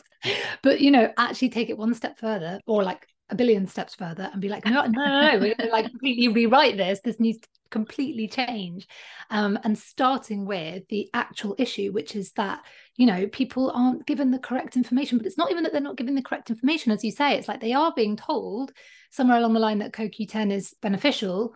but 0.62 0.80
you 0.80 0.90
know 0.90 1.10
actually 1.16 1.48
take 1.48 1.70
it 1.70 1.78
one 1.78 1.94
step 1.94 2.18
further 2.18 2.60
or 2.66 2.82
like 2.82 3.06
a 3.30 3.34
billion 3.34 3.66
steps 3.66 3.94
further 3.94 4.30
and 4.32 4.40
be 4.40 4.48
like 4.48 4.64
no 4.64 4.86
no 4.86 4.86
no, 4.86 5.32
no. 5.32 5.38
we're 5.38 5.54
gonna 5.54 5.70
like 5.70 5.86
completely 5.86 6.28
rewrite 6.28 6.76
this 6.76 7.00
this 7.00 7.20
needs 7.20 7.38
to 7.38 7.48
completely 7.70 8.26
change 8.26 8.88
um, 9.28 9.58
and 9.62 9.76
starting 9.76 10.46
with 10.46 10.88
the 10.88 11.10
actual 11.12 11.54
issue 11.58 11.92
which 11.92 12.16
is 12.16 12.32
that 12.32 12.62
you 12.96 13.04
know 13.04 13.26
people 13.26 13.70
aren't 13.74 14.06
given 14.06 14.30
the 14.30 14.38
correct 14.38 14.74
information 14.74 15.18
but 15.18 15.26
it's 15.26 15.36
not 15.36 15.50
even 15.50 15.62
that 15.62 15.72
they're 15.72 15.82
not 15.82 15.96
given 15.96 16.14
the 16.14 16.22
correct 16.22 16.48
information 16.48 16.92
as 16.92 17.04
you 17.04 17.10
say 17.10 17.36
it's 17.36 17.46
like 17.46 17.60
they 17.60 17.74
are 17.74 17.92
being 17.94 18.16
told 18.16 18.72
somewhere 19.10 19.36
along 19.36 19.52
the 19.52 19.60
line 19.60 19.80
that 19.80 19.92
CoQ10 19.92 20.50
is 20.50 20.74
beneficial 20.80 21.52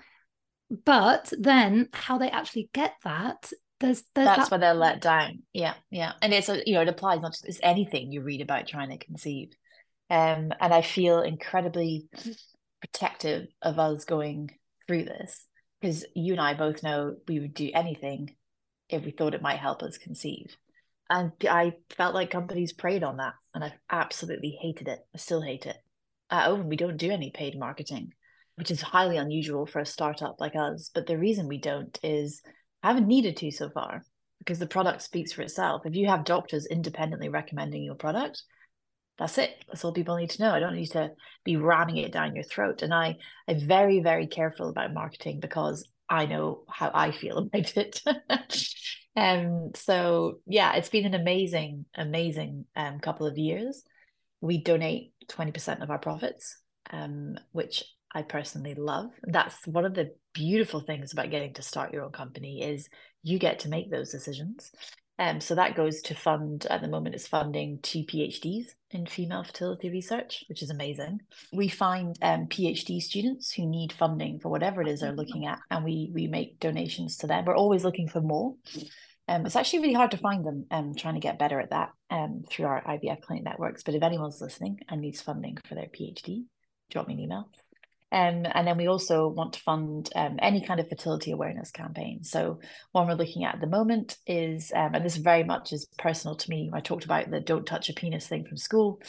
but 0.85 1.33
then 1.39 1.89
how 1.93 2.19
they 2.19 2.31
actually 2.31 2.71
get 2.73 2.95
that 3.05 3.53
there's, 3.81 4.05
there's 4.15 4.27
that's 4.27 4.49
that... 4.49 4.51
where 4.51 4.61
they're 4.61 4.75
let 4.75 5.01
down. 5.01 5.43
Yeah 5.53 5.75
yeah. 5.91 6.13
And 6.23 6.33
it's 6.33 6.49
a 6.49 6.63
you 6.65 6.75
know 6.75 6.83
it 6.83 6.89
applies 6.89 7.21
not 7.21 7.33
just 7.33 7.47
it's 7.47 7.61
anything 7.63 8.13
you 8.13 8.23
read 8.23 8.41
about 8.41 8.67
trying 8.67 8.91
to 8.91 9.05
conceive. 9.05 9.51
Um 10.09 10.53
and 10.61 10.73
i 10.73 10.83
feel 10.83 11.21
incredibly 11.21 12.09
protective 12.81 13.49
of 13.61 13.79
us 13.79 14.05
going 14.05 14.51
through 14.87 15.05
this 15.05 15.47
because 15.81 16.05
you 16.15 16.33
and 16.33 16.41
i 16.41 16.55
both 16.55 16.83
know 16.83 17.17
we 17.29 17.41
would 17.41 17.55
do 17.55 17.71
anything 17.75 18.35
if 18.89 19.05
we 19.05 19.11
thought 19.11 19.35
it 19.35 19.43
might 19.43 19.59
help 19.59 19.83
us 19.83 19.99
conceive. 19.99 20.57
And 21.11 21.33
i 21.49 21.75
felt 21.97 22.15
like 22.15 22.31
companies 22.31 22.73
preyed 22.73 23.03
on 23.03 23.17
that 23.19 23.35
and 23.55 23.65
i 23.65 23.75
absolutely 23.91 24.57
hated 24.61 24.89
it. 24.89 25.01
I 25.15 25.19
still 25.19 25.43
hate 25.43 25.67
it. 25.67 25.77
At 26.31 26.49
Ovum 26.49 26.69
we 26.69 26.77
don't 26.77 26.97
do 26.97 27.11
any 27.11 27.31
paid 27.31 27.59
marketing 27.59 28.13
which 28.63 28.71
is 28.71 28.81
highly 28.81 29.17
unusual 29.17 29.67
for 29.67 29.81
a 29.81 29.85
startup 29.85 30.37
like 30.39 30.55
us. 30.55 30.89
But 30.95 31.09
the 31.09 31.19
reason 31.19 31.49
we 31.49 31.59
don't 31.59 31.99
is 32.05 32.43
I 32.81 32.93
haven't 32.93 33.09
needed 33.09 33.37
to 33.39 33.51
so 33.51 33.69
far 33.71 34.05
because 34.39 34.61
the 34.61 34.69
product 34.69 35.03
speaks 35.03 35.33
for 35.33 35.43
itself. 35.43 35.83
If 35.85 35.97
you 35.97 36.07
have 36.07 36.25
doctors 36.25 36.67
independently 36.67 37.29
recommending 37.29 37.83
your 37.83 37.97
product, 37.97 38.45
that's 39.19 39.37
it. 39.37 39.51
That's 39.67 39.85
all 39.85 39.93
people 39.93 40.17
need 40.17 40.31
to 40.31 40.43
know. 40.43 40.53
I 40.53 40.61
don't 40.61 40.77
need 40.77 40.93
to 40.93 41.11
be 41.43 41.57
ramming 41.57 41.97
it 41.97 42.13
down 42.13 42.37
your 42.37 42.45
throat. 42.45 42.83
And 42.83 42.95
I 42.95 43.17
I'm 43.49 43.59
very, 43.59 43.99
very 43.99 44.29
careful 44.29 44.69
about 44.69 44.95
marketing 44.95 45.41
because 45.41 45.85
I 46.09 46.27
know 46.27 46.63
how 46.69 46.93
I 46.95 47.11
feel 47.11 47.39
about 47.53 47.77
it. 47.77 48.01
um 49.17 49.73
so 49.75 50.39
yeah, 50.47 50.75
it's 50.75 50.89
been 50.89 51.07
an 51.07 51.15
amazing, 51.15 51.87
amazing 51.97 52.67
um 52.77 53.01
couple 53.01 53.27
of 53.27 53.39
years. 53.39 53.83
We 54.41 54.63
donate 54.63 55.15
20% 55.27 55.83
of 55.83 55.91
our 55.91 55.99
profits, 55.99 56.59
um, 56.93 57.37
which 57.51 57.83
I 58.15 58.23
personally 58.23 58.75
love. 58.75 59.11
That's 59.23 59.67
one 59.67 59.85
of 59.85 59.95
the 59.95 60.15
beautiful 60.35 60.81
things 60.81 61.13
about 61.13 61.31
getting 61.31 61.55
to 61.55 61.63
start 61.63 61.93
your 61.93 62.05
own 62.05 62.13
company 62.13 62.63
is 62.63 62.89
you 63.23 63.39
get 63.39 63.61
to 63.61 63.69
make 63.69 63.91
those 63.91 64.11
decisions. 64.11 64.71
Um, 65.19 65.41
so 65.41 65.55
that 65.55 65.77
goes 65.77 66.01
to 66.03 66.15
fund 66.15 66.67
at 66.69 66.81
the 66.81 66.89
moment 66.89 67.15
it's 67.15 67.29
funding 67.29 67.79
two 67.83 68.01
PhDs 68.01 68.69
in 68.91 69.07
female 69.07 69.45
fertility 69.45 69.91
research, 69.91 70.45
which 70.49 70.63
is 70.63 70.71
amazing. 70.71 71.21
We 71.53 71.69
find 71.69 72.17
um, 72.23 72.47
PhD 72.47 73.01
students 73.01 73.53
who 73.53 73.67
need 73.67 73.93
funding 73.93 74.41
for 74.41 74.49
whatever 74.49 74.81
it 74.83 74.89
is 74.89 75.01
they're 75.01 75.13
looking 75.13 75.47
at, 75.47 75.61
and 75.71 75.85
we 75.85 76.11
we 76.13 76.27
make 76.27 76.59
donations 76.59 77.19
to 77.19 77.27
them. 77.27 77.45
We're 77.45 77.55
always 77.55 77.85
looking 77.85 78.09
for 78.09 78.21
more. 78.21 78.55
Um, 79.29 79.47
it's 79.47 79.55
actually 79.55 79.81
really 79.81 79.95
hard 79.95 80.11
to 80.11 80.17
find 80.17 80.45
them. 80.45 80.67
Um, 80.71 80.95
trying 80.95 81.15
to 81.15 81.21
get 81.21 81.39
better 81.39 81.61
at 81.61 81.71
that 81.71 81.91
um, 82.11 82.43
through 82.51 82.67
our 82.67 82.83
IVF 82.83 83.21
clinic 83.21 83.45
networks. 83.45 83.83
But 83.83 83.95
if 83.95 84.03
anyone's 84.03 84.41
listening 84.41 84.81
and 84.89 85.01
needs 85.01 85.21
funding 85.21 85.59
for 85.69 85.75
their 85.75 85.87
PhD, 85.87 86.47
drop 86.91 87.07
me 87.07 87.15
an 87.15 87.21
email. 87.21 87.49
Um, 88.13 88.47
and 88.53 88.67
then 88.67 88.77
we 88.77 88.89
also 88.89 89.27
want 89.27 89.55
to 89.55 89.61
fund 89.61 90.11
um, 90.15 90.37
any 90.41 90.61
kind 90.61 90.79
of 90.79 90.89
fertility 90.89 91.33
awareness 91.33 91.71
campaign. 91.71 92.23
So 92.23 92.61
one 92.93 93.09
we're 93.09 93.15
looking 93.15 93.45
at 93.45 93.55
at 93.55 93.61
the 93.63 93.67
moment 93.67 94.19
is, 94.27 94.71
um, 94.77 94.95
and 94.95 95.05
this 95.05 95.17
very 95.17 95.45
much 95.45 95.73
is 95.73 95.87
personal 95.99 96.37
to 96.37 96.51
me. 96.51 96.71
I 96.75 96.81
talked 96.81 97.07
about 97.07 97.31
the 97.31 97.41
"don't 97.41 97.67
touch 97.67 97.89
a 97.89 97.95
penis" 97.95 98.29
thing 98.29 98.45
from 98.45 98.59
school. 98.59 99.01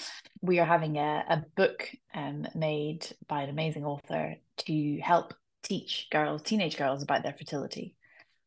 We 0.41 0.59
are 0.59 0.65
having 0.65 0.95
a, 0.97 1.25
a 1.27 1.43
book 1.57 1.89
um, 2.13 2.47
made 2.55 3.05
by 3.27 3.43
an 3.43 3.49
amazing 3.49 3.83
author 3.83 4.35
to 4.59 4.99
help 4.99 5.33
teach 5.63 6.07
girls, 6.09 6.41
teenage 6.41 6.77
girls, 6.77 7.03
about 7.03 7.23
their 7.23 7.35
fertility. 7.37 7.95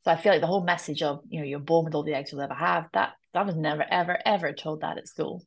So 0.05 0.13
I 0.13 0.17
feel 0.17 0.33
like 0.33 0.41
the 0.41 0.47
whole 0.47 0.65
message 0.65 1.03
of 1.03 1.21
you 1.29 1.41
know 1.41 1.47
you're 1.47 1.59
born 1.59 1.85
with 1.85 1.95
all 1.95 2.03
the 2.03 2.15
eggs 2.15 2.33
you'll 2.33 2.41
ever 2.41 2.55
have 2.55 2.87
that 2.95 3.13
that 3.35 3.45
was 3.45 3.57
never 3.57 3.85
ever 3.91 4.19
ever 4.25 4.55
told 4.55 4.81
that 4.81 4.97
at 4.97 5.07
school, 5.07 5.45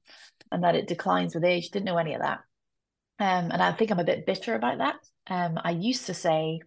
and 0.52 0.64
that 0.64 0.76
it 0.76 0.88
declines 0.88 1.34
with 1.34 1.44
age. 1.44 1.72
Didn't 1.72 1.86
know 1.86 1.98
any 1.98 2.14
of 2.14 2.22
that. 2.22 2.42
Um, 3.20 3.52
and 3.52 3.62
I 3.62 3.74
think 3.74 3.92
I'm 3.92 4.00
a 4.00 4.06
bit 4.06 4.26
bitter 4.26 4.56
about 4.56 4.78
that. 4.78 4.96
Um, 5.28 5.60
I 5.64 5.72
used 5.72 6.06
to 6.06 6.14
say, 6.14 6.62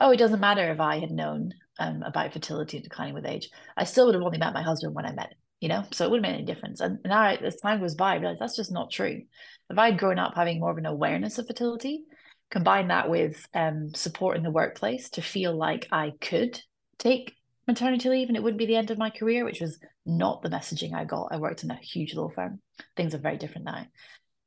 oh, 0.00 0.10
it 0.10 0.18
doesn't 0.18 0.40
matter 0.40 0.70
if 0.70 0.80
I 0.80 0.98
had 0.98 1.10
known 1.10 1.52
um, 1.78 2.02
about 2.02 2.32
fertility 2.32 2.76
and 2.76 2.84
declining 2.84 3.14
with 3.14 3.26
age. 3.26 3.50
I 3.76 3.84
still 3.84 4.06
would 4.06 4.14
have 4.14 4.22
only 4.22 4.38
met 4.38 4.52
my 4.52 4.62
husband 4.62 4.94
when 4.94 5.06
I 5.06 5.12
met 5.12 5.30
him, 5.30 5.38
you 5.60 5.68
know? 5.68 5.84
So 5.92 6.04
it 6.04 6.10
wouldn't 6.10 6.28
make 6.28 6.36
any 6.36 6.44
difference. 6.44 6.80
And 6.80 6.98
now 7.04 7.26
as 7.28 7.56
time 7.56 7.80
goes 7.80 7.94
by, 7.94 8.12
I 8.12 8.16
realize 8.18 8.38
that's 8.38 8.56
just 8.56 8.72
not 8.72 8.90
true. 8.90 9.22
If 9.70 9.78
I'd 9.78 9.98
grown 9.98 10.18
up 10.18 10.34
having 10.34 10.60
more 10.60 10.70
of 10.70 10.78
an 10.78 10.86
awareness 10.86 11.38
of 11.38 11.46
fertility, 11.46 12.04
combine 12.50 12.88
that 12.88 13.08
with 13.08 13.46
um, 13.54 13.92
support 13.94 14.36
in 14.36 14.42
the 14.42 14.50
workplace 14.50 15.10
to 15.10 15.22
feel 15.22 15.56
like 15.56 15.88
I 15.90 16.12
could 16.20 16.60
take 16.98 17.34
maternity 17.66 18.08
leave 18.08 18.28
and 18.28 18.36
it 18.36 18.42
wouldn't 18.42 18.58
be 18.58 18.66
the 18.66 18.76
end 18.76 18.90
of 18.90 18.98
my 18.98 19.10
career, 19.10 19.44
which 19.44 19.60
was 19.60 19.78
not 20.06 20.42
the 20.42 20.48
messaging 20.48 20.94
I 20.94 21.04
got. 21.04 21.28
I 21.30 21.36
worked 21.36 21.64
in 21.64 21.70
a 21.70 21.76
huge 21.76 22.14
law 22.14 22.30
firm. 22.30 22.60
Things 22.96 23.14
are 23.14 23.18
very 23.18 23.36
different 23.36 23.66
now. 23.66 23.86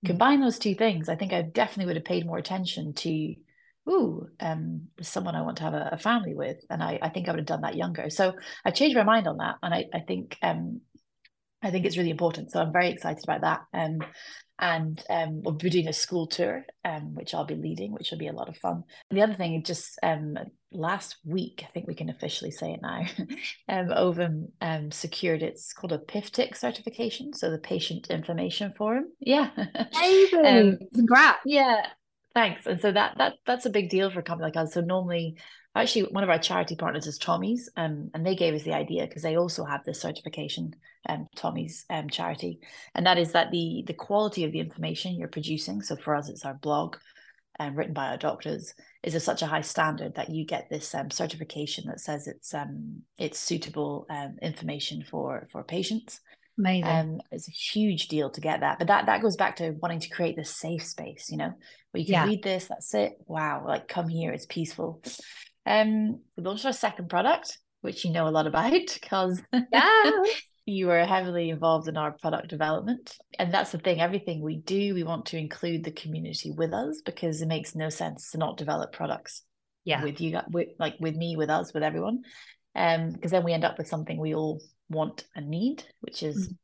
Mm. 0.03 0.07
combine 0.07 0.41
those 0.41 0.59
two 0.59 0.75
things, 0.75 1.09
I 1.09 1.15
think 1.15 1.33
I 1.33 1.41
definitely 1.41 1.87
would 1.87 1.95
have 1.95 2.05
paid 2.05 2.25
more 2.25 2.37
attention 2.37 2.93
to, 2.93 3.35
ooh, 3.89 4.27
um, 4.39 4.87
someone 5.01 5.35
I 5.35 5.41
want 5.41 5.57
to 5.57 5.63
have 5.63 5.73
a, 5.73 5.89
a, 5.93 5.97
family 5.97 6.33
with. 6.33 6.57
And 6.69 6.81
I, 6.81 6.99
I 7.01 7.09
think 7.09 7.27
I 7.27 7.31
would 7.31 7.39
have 7.39 7.47
done 7.47 7.61
that 7.61 7.75
younger. 7.75 8.09
So 8.09 8.33
I 8.65 8.71
changed 8.71 8.95
my 8.95 9.03
mind 9.03 9.27
on 9.27 9.37
that. 9.37 9.55
And 9.61 9.73
I, 9.73 9.85
I 9.93 9.99
think 9.99 10.37
um, 10.41 10.81
I 11.61 11.69
think 11.69 11.85
it's 11.85 11.97
really 11.97 12.09
important. 12.09 12.51
So 12.51 12.59
I'm 12.59 12.73
very 12.73 12.89
excited 12.89 13.23
about 13.23 13.41
that. 13.41 13.61
Um, 13.73 13.99
and 14.61 15.03
um, 15.09 15.41
we'll 15.41 15.55
be 15.55 15.71
doing 15.71 15.87
a 15.87 15.93
school 15.93 16.27
tour, 16.27 16.63
um, 16.85 17.15
which 17.15 17.33
I'll 17.33 17.45
be 17.45 17.55
leading, 17.55 17.91
which 17.91 18.11
will 18.11 18.19
be 18.19 18.27
a 18.27 18.33
lot 18.33 18.47
of 18.47 18.57
fun. 18.57 18.83
The 19.09 19.23
other 19.23 19.33
thing, 19.33 19.63
just 19.63 19.97
um, 20.03 20.37
last 20.71 21.17
week, 21.25 21.63
I 21.67 21.71
think 21.71 21.87
we 21.87 21.95
can 21.95 22.09
officially 22.09 22.51
say 22.51 22.73
it 22.73 22.81
now, 22.83 23.01
um, 23.67 23.91
Ovum 23.91 24.49
um, 24.61 24.91
secured 24.91 25.41
it's 25.41 25.73
called 25.73 25.93
a 25.93 25.97
PIF 25.97 26.29
TICK 26.29 26.55
certification, 26.55 27.33
so 27.33 27.49
the 27.49 27.57
Patient 27.57 28.11
Information 28.11 28.71
Forum. 28.77 29.05
Yeah, 29.19 29.49
amazing! 29.95 30.45
um, 30.45 30.77
Congrats! 30.93 31.39
Yeah, 31.43 31.87
thanks. 32.35 32.67
And 32.67 32.79
so 32.79 32.91
that 32.91 33.17
that 33.17 33.33
that's 33.47 33.65
a 33.65 33.71
big 33.71 33.89
deal 33.89 34.11
for 34.11 34.19
a 34.19 34.23
company 34.23 34.45
like 34.45 34.57
us. 34.57 34.75
So 34.75 34.81
normally 34.81 35.37
actually 35.75 36.03
one 36.03 36.23
of 36.23 36.29
our 36.29 36.39
charity 36.39 36.75
partners 36.75 37.07
is 37.07 37.17
Tommy's, 37.17 37.69
um, 37.77 38.11
and 38.13 38.25
they 38.25 38.35
gave 38.35 38.53
us 38.53 38.63
the 38.63 38.73
idea 38.73 39.07
because 39.07 39.23
they 39.23 39.37
also 39.37 39.63
have 39.63 39.83
this 39.85 40.01
certification, 40.01 40.75
um, 41.07 41.27
Tommy's 41.35 41.85
um, 41.89 42.09
charity, 42.09 42.59
and 42.93 43.05
that 43.05 43.17
is 43.17 43.31
that 43.31 43.51
the 43.51 43.83
the 43.87 43.93
quality 43.93 44.43
of 44.43 44.51
the 44.51 44.59
information 44.59 45.15
you're 45.15 45.27
producing. 45.27 45.81
So 45.81 45.95
for 45.95 46.15
us, 46.15 46.29
it's 46.29 46.45
our 46.45 46.55
blog, 46.55 46.97
um, 47.59 47.75
written 47.75 47.93
by 47.93 48.09
our 48.09 48.17
doctors, 48.17 48.73
is 49.03 49.15
of 49.15 49.21
such 49.21 49.41
a 49.41 49.47
high 49.47 49.61
standard 49.61 50.15
that 50.15 50.29
you 50.29 50.45
get 50.45 50.69
this 50.69 50.93
um, 50.93 51.09
certification 51.09 51.85
that 51.87 51.99
says 51.99 52.27
it's 52.27 52.53
um 52.53 53.03
it's 53.17 53.39
suitable 53.39 54.05
um, 54.09 54.37
information 54.41 55.03
for 55.09 55.47
for 55.51 55.63
patients. 55.63 56.19
Amazing. 56.57 56.85
Um, 56.85 57.21
it's 57.31 57.47
a 57.47 57.51
huge 57.51 58.07
deal 58.07 58.29
to 58.29 58.41
get 58.41 58.59
that. 58.59 58.77
But 58.77 58.87
that 58.87 59.05
that 59.05 59.21
goes 59.21 59.37
back 59.37 59.55
to 59.57 59.71
wanting 59.71 60.01
to 60.01 60.09
create 60.09 60.35
this 60.35 60.55
safe 60.55 60.85
space, 60.85 61.29
you 61.31 61.37
know, 61.37 61.53
where 61.91 62.01
you 62.01 62.05
can 62.05 62.13
Yeah. 62.13 62.25
read 62.25 62.43
this, 62.43 62.67
that's 62.67 62.93
it. 62.93 63.13
Wow, 63.25 63.63
like 63.65 63.87
come 63.87 64.09
here, 64.09 64.31
it's 64.31 64.45
peaceful. 64.45 65.01
Um, 65.65 66.21
we 66.37 66.43
launched 66.43 66.65
our 66.65 66.73
second 66.73 67.09
product, 67.09 67.57
which 67.81 68.03
you 68.05 68.11
know 68.11 68.27
a 68.27 68.29
lot 68.29 68.47
about 68.47 68.71
because 68.71 69.41
Yeah. 69.71 70.11
you 70.65 70.87
were 70.87 71.05
heavily 71.05 71.49
involved 71.49 71.87
in 71.87 71.97
our 71.97 72.11
product 72.11 72.47
development. 72.47 73.17
And 73.37 73.53
that's 73.53 73.71
the 73.71 73.77
thing, 73.79 73.99
everything 73.99 74.41
we 74.41 74.57
do, 74.57 74.93
we 74.93 75.03
want 75.03 75.25
to 75.27 75.37
include 75.37 75.83
the 75.83 75.91
community 75.91 76.51
with 76.51 76.73
us 76.73 77.01
because 77.03 77.41
it 77.41 77.47
makes 77.47 77.75
no 77.75 77.89
sense 77.89 78.31
to 78.31 78.37
not 78.37 78.57
develop 78.57 78.93
products 78.93 79.43
Yeah. 79.85 80.03
with 80.03 80.21
you, 80.21 80.39
with 80.51 80.69
like 80.79 80.95
with 80.99 81.15
me, 81.15 81.35
with 81.35 81.49
us, 81.49 81.73
with 81.73 81.83
everyone. 81.83 82.21
Um, 82.75 83.11
because 83.11 83.31
then 83.31 83.43
we 83.43 83.53
end 83.53 83.65
up 83.65 83.77
with 83.77 83.87
something 83.87 84.19
we 84.19 84.33
all 84.35 84.61
want 84.89 85.25
and 85.35 85.49
need, 85.49 85.83
which 86.01 86.23
is 86.23 86.49
Mm. 86.49 86.55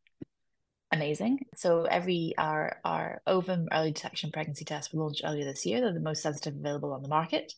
amazing. 0.92 1.40
So 1.56 1.84
every 1.84 2.34
our 2.38 2.80
our 2.86 3.22
ovum 3.28 3.68
early 3.72 3.92
detection 3.92 4.32
pregnancy 4.32 4.64
test 4.64 4.94
we 4.94 5.00
launched 5.00 5.22
earlier 5.26 5.44
this 5.46 5.66
year. 5.66 5.82
They're 5.82 5.94
the 5.94 6.00
most 6.00 6.22
sensitive 6.22 6.56
available 6.56 6.94
on 6.94 7.02
the 7.02 7.10
market. 7.10 7.54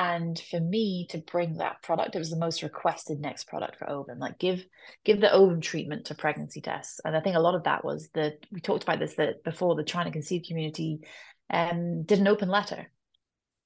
And 0.00 0.40
for 0.50 0.58
me 0.58 1.06
to 1.10 1.18
bring 1.18 1.58
that 1.58 1.82
product, 1.82 2.16
it 2.16 2.18
was 2.18 2.30
the 2.30 2.38
most 2.38 2.62
requested 2.62 3.20
next 3.20 3.48
product 3.48 3.76
for 3.76 3.90
ovum. 3.90 4.18
Like 4.18 4.38
give 4.38 4.64
give 5.04 5.20
the 5.20 5.30
ovum 5.30 5.60
treatment 5.60 6.06
to 6.06 6.14
pregnancy 6.14 6.62
tests. 6.62 7.02
And 7.04 7.14
I 7.14 7.20
think 7.20 7.36
a 7.36 7.40
lot 7.40 7.54
of 7.54 7.64
that 7.64 7.84
was 7.84 8.08
that 8.14 8.38
we 8.50 8.62
talked 8.62 8.82
about 8.82 8.98
this 8.98 9.16
that 9.16 9.44
before 9.44 9.74
the 9.74 9.84
trying 9.84 10.06
to 10.06 10.10
conceive 10.10 10.44
community 10.48 11.00
um 11.52 12.04
did 12.04 12.18
an 12.18 12.28
open 12.28 12.48
letter 12.48 12.90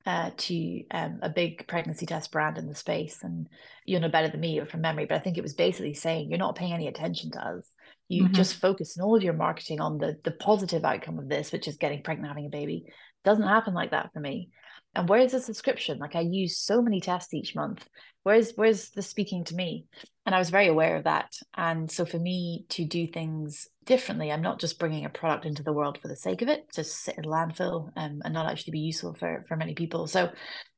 uh, 0.07 0.31
to 0.37 0.83
um, 0.91 1.21
a 1.23 1.31
big 1.31 1.69
pregnancy 1.69 2.05
test 2.05 2.33
brand 2.33 2.59
in 2.59 2.67
the 2.67 2.75
space. 2.75 3.23
And 3.23 3.49
you 3.87 4.01
know 4.01 4.09
better 4.09 4.29
than 4.29 4.41
me 4.41 4.61
from 4.65 4.81
memory, 4.81 5.07
but 5.07 5.15
I 5.15 5.21
think 5.21 5.39
it 5.39 5.43
was 5.43 5.55
basically 5.55 5.95
saying 5.95 6.31
you're 6.31 6.39
not 6.39 6.57
paying 6.57 6.73
any 6.73 6.89
attention 6.89 7.31
to 7.31 7.39
us. 7.39 7.71
You 8.09 8.25
Mhm. 8.25 8.35
just 8.35 8.57
focus 8.57 8.99
on 8.99 9.05
all 9.05 9.17
of 9.17 9.23
your 9.23 9.35
marketing 9.35 9.81
on 9.81 9.99
the 9.99 10.19
the 10.25 10.33
positive 10.33 10.85
outcome 10.85 11.21
of 11.21 11.29
this, 11.29 11.53
which 11.53 11.69
is 11.69 11.77
getting 11.77 12.03
pregnant, 12.03 12.27
having 12.27 12.47
a 12.47 12.51
baby. 12.51 12.87
Doesn't 13.23 13.47
happen 13.47 13.73
like 13.73 13.93
that 13.93 14.13
for 14.13 14.19
me. 14.19 14.51
And 14.95 15.09
where's 15.09 15.33
the 15.33 15.41
subscription? 15.41 15.99
Like 15.99 16.15
I 16.15 16.21
use 16.21 16.59
so 16.59 16.81
many 16.81 17.01
tests 17.01 17.35
each 17.35 17.55
month. 17.55 17.87
Where's 18.23 18.53
where's 18.57 18.91
the 18.91 19.03
speaking 19.03 19.45
to 19.45 19.55
me? 19.55 19.87
And 20.25 20.35
I 20.35 20.39
was 20.39 20.51
very 20.51 20.69
aware 20.69 20.97
of 20.97 21.05
that. 21.05 21.35
And 21.57 21.91
so 21.91 22.07
for 22.07 22.19
me 22.19 22.65
to 22.71 22.85
do 22.85 23.07
things 23.07 23.69
differently, 23.85 24.33
I'm 24.33 24.41
not 24.41 24.61
just 24.61 24.79
bringing 24.79 25.05
a 25.05 25.11
product 25.11 25.45
into 25.45 25.63
the 25.63 25.73
world 25.73 25.99
for 26.01 26.09
the 26.09 26.17
sake 26.17 26.41
of 26.41 26.49
it, 26.49 26.73
to 26.73 26.85
sit 26.85 27.19
in 27.19 27.25
landfill 27.25 27.91
um, 27.97 28.23
and 28.25 28.33
not 28.33 28.51
actually 28.51 28.73
be 28.73 28.79
useful 28.81 29.15
for 29.15 29.45
for 29.49 29.57
many 29.57 29.75
people. 29.75 30.07
So 30.07 30.31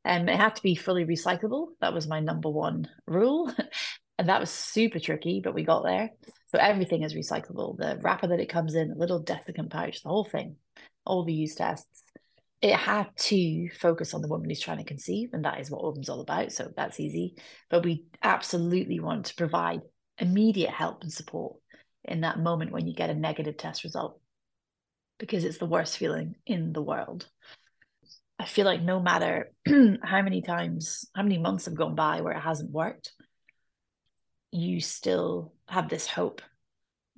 um, 0.05 0.29
it 0.29 0.37
had 0.37 0.57
to 0.57 0.62
be 0.62 0.74
fully 0.74 1.05
recyclable. 1.05 1.68
That 1.81 1.94
was 1.94 2.09
my 2.09 2.20
number 2.20 2.48
one 2.48 2.88
rule. 3.07 3.52
and 4.18 4.29
that 4.29 4.40
was 4.40 4.50
super 4.50 4.98
tricky, 4.98 5.40
but 5.44 5.55
we 5.55 5.62
got 5.62 5.85
there. 5.85 6.11
So 6.48 6.59
everything 6.59 7.02
is 7.02 7.14
recyclable. 7.14 7.76
The 7.76 7.98
wrapper 8.00 8.29
that 8.29 8.40
it 8.40 8.48
comes 8.48 8.74
in, 8.74 8.88
the 8.88 8.94
little 8.94 9.22
desiccant 9.22 9.70
pouch, 9.70 10.02
the 10.02 10.09
whole 10.09 10.24
thing, 10.24 10.57
all 11.05 11.24
the 11.24 11.35
use 11.35 11.55
tests. 11.55 12.02
It 12.62 12.75
had 12.75 13.09
to 13.16 13.69
focus 13.79 14.14
on 14.14 14.23
the 14.23 14.29
woman 14.29 14.49
who's 14.49 14.61
trying 14.61 14.79
to 14.79 14.85
conceive, 14.85 15.31
and 15.33 15.45
that 15.45 15.61
is 15.61 15.71
what 15.71 15.83
Ovum's 15.83 16.09
all 16.09 16.21
about. 16.21 16.53
So 16.53 16.71
that's 16.75 17.01
easy. 17.01 17.37
But 17.69 17.85
we 17.85 18.05
absolutely 18.23 18.99
want 18.99 19.27
to 19.27 19.35
provide 19.35 19.81
immediate 20.19 20.71
help 20.71 21.03
and 21.03 21.12
support 21.12 21.57
in 22.05 22.23
that 22.23 22.38
moment 22.38 22.73
when 22.73 22.87
you 22.87 22.95
get 22.95 23.11
a 23.11 23.14
negative 23.14 23.57
test 23.57 23.85
result, 23.85 24.21
because 25.19 25.45
it's 25.45 25.59
the 25.59 25.66
worst 25.66 25.99
feeling 25.99 26.37
in 26.47 26.73
the 26.73 26.83
world. 26.83 27.29
I 28.38 28.47
feel 28.47 28.64
like 28.64 28.83
no 28.83 29.01
matter 29.01 29.51
how 30.03 30.23
many 30.23 30.42
times, 30.42 31.07
how 31.14 31.23
many 31.23 31.38
months 31.38 31.66
have 31.66 31.75
gone 31.75 31.95
by 31.95 32.21
where 32.21 32.35
it 32.35 32.40
hasn't 32.40 32.71
worked, 32.71 33.12
you 34.51 34.81
still 34.81 35.53
have 35.69 35.88
this 35.88 36.07
hope 36.07 36.42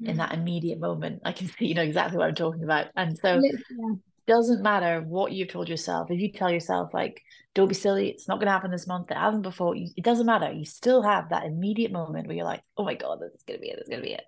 in 0.02 0.14
mm. 0.14 0.18
that 0.18 0.32
immediate 0.32 0.80
moment. 0.80 1.22
I 1.24 1.32
can 1.32 1.48
see, 1.58 1.66
you 1.66 1.74
know, 1.74 1.82
exactly 1.82 2.18
what 2.18 2.28
I'm 2.28 2.34
talking 2.34 2.64
about. 2.64 2.86
And 2.96 3.16
so 3.18 3.40
Yeah. 3.40 3.94
Doesn't 4.28 4.62
matter 4.62 5.00
what 5.00 5.32
you've 5.32 5.48
told 5.48 5.68
yourself. 5.68 6.10
If 6.10 6.20
you 6.20 6.30
tell 6.30 6.50
yourself 6.50 6.94
like, 6.94 7.20
don't 7.54 7.68
be 7.68 7.74
silly, 7.74 8.10
it's 8.10 8.28
not 8.28 8.36
going 8.36 8.46
to 8.46 8.52
happen 8.52 8.70
this 8.70 8.86
month, 8.86 9.10
it 9.10 9.16
hasn't 9.16 9.42
before, 9.42 9.74
it 9.76 10.04
doesn't 10.04 10.26
matter. 10.26 10.52
You 10.52 10.64
still 10.64 11.02
have 11.02 11.30
that 11.30 11.44
immediate 11.44 11.90
moment 11.90 12.28
where 12.28 12.36
you're 12.36 12.44
like, 12.44 12.62
oh 12.76 12.84
my 12.84 12.94
God, 12.94 13.18
this 13.20 13.34
is 13.34 13.42
going 13.42 13.58
to 13.58 13.62
be 13.62 13.70
it, 13.70 13.76
this 13.76 13.84
is 13.84 13.88
going 13.88 14.02
to 14.02 14.08
be 14.08 14.14
it. 14.14 14.24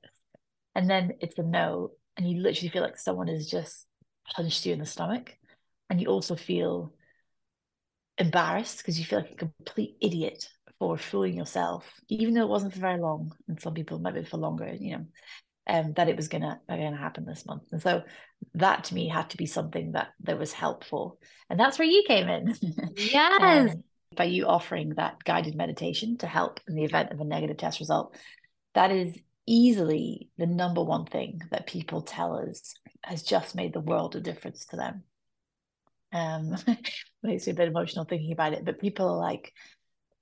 And 0.75 0.91
then 0.91 1.13
it's 1.21 1.39
a 1.39 1.43
no. 1.43 1.93
And 2.17 2.29
you 2.29 2.43
literally 2.43 2.71
feel 2.71 2.83
like 2.83 2.99
someone 2.99 3.29
has 3.29 3.47
just 3.47 3.87
punched 4.35 4.67
you 4.67 4.73
in 4.73 4.81
the 4.81 4.87
stomach. 4.87 5.37
And 5.89 6.01
you 6.01 6.09
also 6.09 6.35
feel 6.35 6.93
embarrassed 8.19 8.79
because 8.79 8.99
you 8.99 9.05
feel 9.05 9.21
like 9.21 9.33
a 9.33 9.37
complete 9.37 9.97
idiot 10.01 10.49
for 10.79 10.97
fooling 10.97 11.37
yourself, 11.37 11.85
even 12.09 12.35
though 12.35 12.43
it 12.43 12.49
wasn't 12.49 12.73
for 12.73 12.81
very 12.81 13.01
long. 13.01 13.33
And 13.49 13.61
some 13.61 13.75
people 13.75 13.99
might 13.99 14.15
be 14.15 14.25
for 14.25 14.39
longer, 14.39 14.73
you 14.79 14.97
know, 14.97 15.07
um, 15.67 15.93
that 15.95 16.09
it 16.09 16.17
was 16.17 16.29
gonna 16.29 16.61
gonna 16.69 16.97
happen 16.97 17.25
this 17.27 17.47
month. 17.47 17.65
And 17.73 17.83
so 17.83 18.03
that 18.55 18.85
to 18.85 18.95
me 18.95 19.09
had 19.09 19.31
to 19.31 19.37
be 19.37 19.47
something 19.47 19.93
that 19.93 20.09
there 20.21 20.37
was 20.37 20.53
helpful. 20.53 21.19
And 21.49 21.59
that's 21.59 21.79
where 21.79 21.89
you 21.89 22.05
came 22.07 22.29
in. 22.29 22.55
Yes. 22.97 23.73
Um, 23.73 23.85
by 24.17 24.25
you 24.25 24.47
offering 24.47 24.91
that 24.91 25.23
guided 25.25 25.55
meditation 25.55 26.19
to 26.19 26.27
help 26.27 26.61
in 26.69 26.75
the 26.75 26.85
event 26.85 27.13
of 27.13 27.21
a 27.21 27.25
negative 27.25 27.57
test 27.57 27.79
result. 27.79 28.17
That 28.75 28.91
is 28.91 29.17
easily 29.47 30.29
the 30.37 30.47
number 30.47 30.83
one 30.83 31.07
thing 31.07 31.41
that 31.51 31.67
people 31.67 32.03
tell 32.03 32.37
us 32.37 32.75
has 33.05 33.23
just 33.23 33.55
made 33.55 33.73
the 33.73 33.81
world 33.81 34.17
a 34.17 34.21
difference 34.21 34.67
to 34.67 34.77
them. 34.77 35.05
Um, 36.13 36.57
makes 37.23 37.47
me 37.47 37.53
a 37.53 37.57
bit 37.57 37.69
emotional 37.69 38.05
thinking 38.05 38.33
about 38.33 38.53
it, 38.53 38.65
but 38.65 38.81
people 38.81 39.09
are 39.09 39.17
like, 39.17 39.53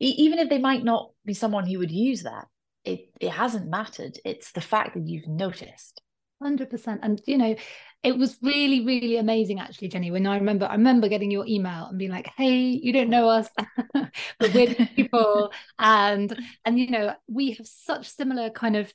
e- 0.00 0.14
even 0.18 0.38
if 0.38 0.48
they 0.48 0.58
might 0.58 0.84
not 0.84 1.10
be 1.24 1.34
someone 1.34 1.66
who 1.66 1.78
would 1.78 1.90
use 1.90 2.22
that, 2.24 2.46
it 2.84 3.10
it 3.20 3.30
hasn't 3.30 3.70
mattered. 3.70 4.18
It's 4.24 4.52
the 4.52 4.60
fact 4.60 4.94
that 4.94 5.06
you've 5.06 5.28
noticed. 5.28 6.02
Hundred 6.40 6.70
percent, 6.70 7.00
and 7.02 7.20
you 7.26 7.36
know, 7.36 7.56
it 8.02 8.16
was 8.16 8.38
really, 8.42 8.84
really 8.84 9.16
amazing 9.16 9.58
actually, 9.60 9.88
Jenny. 9.88 10.10
When 10.10 10.26
I 10.26 10.36
remember, 10.36 10.66
I 10.66 10.72
remember 10.74 11.08
getting 11.08 11.30
your 11.30 11.46
email 11.46 11.86
and 11.86 11.98
being 11.98 12.10
like, 12.10 12.28
"Hey, 12.36 12.68
you 12.82 12.92
don't 12.92 13.10
know 13.10 13.28
us, 13.28 13.48
but 13.94 14.52
we're 14.54 14.74
people," 14.96 15.52
and 15.78 16.38
and 16.64 16.78
you 16.78 16.90
know, 16.90 17.14
we 17.28 17.52
have 17.52 17.66
such 17.66 18.08
similar 18.08 18.50
kind 18.50 18.76
of 18.76 18.92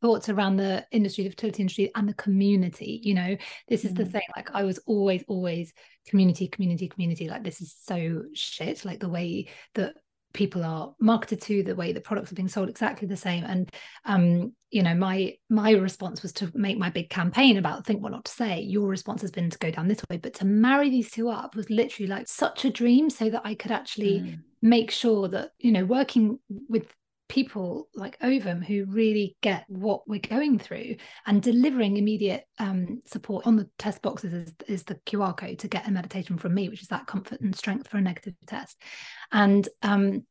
thoughts 0.00 0.28
around 0.28 0.56
the 0.56 0.86
industry, 0.92 1.24
the 1.24 1.30
fertility 1.30 1.62
industry, 1.62 1.90
and 1.94 2.08
the 2.08 2.14
community. 2.14 3.00
You 3.02 3.14
know, 3.14 3.36
this 3.68 3.84
is 3.84 3.94
the 3.94 4.04
Mm. 4.04 4.12
thing. 4.12 4.22
Like, 4.36 4.50
I 4.54 4.62
was 4.62 4.78
always, 4.86 5.24
always 5.28 5.72
community, 6.06 6.48
community, 6.48 6.88
community. 6.88 7.28
Like, 7.28 7.44
this 7.44 7.60
is 7.60 7.74
so 7.84 8.24
shit. 8.32 8.84
Like 8.84 9.00
the 9.00 9.08
way 9.08 9.48
that 9.74 9.94
people 10.32 10.64
are 10.64 10.94
marketed 11.00 11.40
to 11.42 11.62
the 11.62 11.74
way 11.74 11.92
the 11.92 12.00
products 12.00 12.30
are 12.30 12.36
being 12.36 12.48
sold 12.48 12.68
exactly 12.68 13.08
the 13.08 13.16
same. 13.16 13.44
And 13.44 13.70
um 14.04 14.52
you 14.70 14.82
know 14.82 14.94
my 14.94 15.34
my 15.48 15.72
response 15.72 16.22
was 16.22 16.32
to 16.34 16.50
make 16.54 16.78
my 16.78 16.90
big 16.90 17.10
campaign 17.10 17.56
about 17.56 17.84
think 17.84 18.02
what 18.02 18.12
not 18.12 18.24
to 18.26 18.32
say. 18.32 18.60
Your 18.60 18.88
response 18.88 19.22
has 19.22 19.30
been 19.32 19.50
to 19.50 19.58
go 19.58 19.70
down 19.70 19.88
this 19.88 20.02
way. 20.08 20.16
But 20.16 20.34
to 20.34 20.44
marry 20.44 20.90
these 20.90 21.10
two 21.10 21.28
up 21.28 21.56
was 21.56 21.68
literally 21.70 22.06
like 22.08 22.28
such 22.28 22.64
a 22.64 22.70
dream 22.70 23.10
so 23.10 23.30
that 23.30 23.42
i 23.44 23.54
could 23.54 23.72
actually 23.72 24.20
Mm. 24.20 24.38
make 24.62 24.90
sure 24.90 25.28
that 25.28 25.50
you 25.58 25.72
know 25.72 25.84
working 25.84 26.38
with 26.68 26.86
people 27.30 27.88
like 27.94 28.18
ovum 28.22 28.60
who 28.60 28.84
really 28.86 29.36
get 29.40 29.64
what 29.68 30.02
we're 30.08 30.18
going 30.18 30.58
through 30.58 30.96
and 31.26 31.40
delivering 31.40 31.96
immediate 31.96 32.44
um, 32.58 33.00
support 33.06 33.46
on 33.46 33.54
the 33.54 33.70
test 33.78 34.02
boxes 34.02 34.32
is, 34.32 34.52
is 34.66 34.82
the 34.82 34.96
qr 35.06 35.34
code 35.36 35.56
to 35.60 35.68
get 35.68 35.86
a 35.86 35.90
meditation 35.92 36.36
from 36.36 36.52
me 36.52 36.68
which 36.68 36.82
is 36.82 36.88
that 36.88 37.06
comfort 37.06 37.40
and 37.40 37.54
strength 37.54 37.88
for 37.88 37.98
a 37.98 38.00
negative 38.00 38.34
test. 38.46 38.82
And 39.30 39.66
um, 39.82 40.26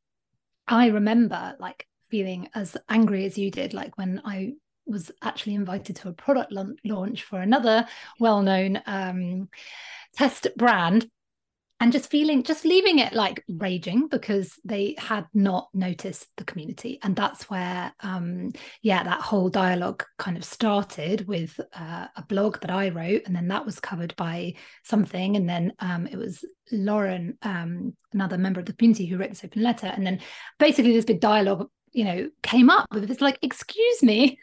i 0.67 0.87
remember 0.87 1.55
like 1.57 1.87
feeling 2.09 2.49
as 2.53 2.75
angry 2.89 3.25
as 3.25 3.37
you 3.37 3.49
did 3.49 3.73
like 3.73 3.97
when 3.97 4.21
i 4.25 4.51
was 4.85 5.09
actually 5.21 5.55
invited 5.55 5.95
to 5.95 6.09
a 6.09 6.13
product 6.13 6.51
laun- 6.51 6.75
launch 6.83 7.23
for 7.23 7.39
another 7.39 7.87
well-known 8.19 8.81
um, 8.87 9.47
test 10.17 10.47
brand 10.57 11.07
and 11.79 11.93
just 11.93 12.09
feeling 12.09 12.43
just 12.43 12.65
leaving 12.65 12.99
it 12.99 13.13
like 13.13 13.43
raging 13.47 14.07
because 14.07 14.59
they 14.65 14.95
had 14.97 15.25
not 15.33 15.69
noticed 15.73 16.27
the 16.37 16.43
community. 16.43 16.99
And 17.03 17.15
that's 17.15 17.49
where 17.49 17.93
um 18.01 18.51
yeah 18.81 19.03
that 19.03 19.21
whole 19.21 19.49
dialogue 19.49 20.03
kind 20.17 20.37
of 20.37 20.43
started 20.43 21.27
with 21.27 21.59
uh, 21.73 22.07
a 22.15 22.23
blog 22.27 22.59
that 22.61 22.71
i 22.71 22.89
wrote 22.89 23.23
and 23.25 23.35
then 23.35 23.47
that 23.47 23.65
was 23.65 23.79
covered 23.79 24.15
by 24.15 24.55
something. 24.83 25.35
And 25.35 25.47
then 25.47 25.73
um 25.79 26.07
it 26.07 26.17
was 26.17 26.43
lauren 26.71 27.37
um 27.41 27.93
another 28.13 28.37
member 28.37 28.59
of 28.59 28.65
the 28.65 28.73
community 28.73 29.05
who 29.05 29.17
wrote 29.17 29.29
this 29.29 29.43
open 29.43 29.63
letter. 29.63 29.87
And 29.87 30.05
then 30.05 30.19
basically 30.57 30.93
this 30.93 31.05
big 31.05 31.21
dialogue 31.21 31.69
you 31.91 32.05
know 32.05 32.29
came 32.43 32.69
up 32.69 32.85
with 32.91 33.09
it's 33.09 33.21
like 33.21 33.39
excuse 33.41 34.03
me 34.03 34.37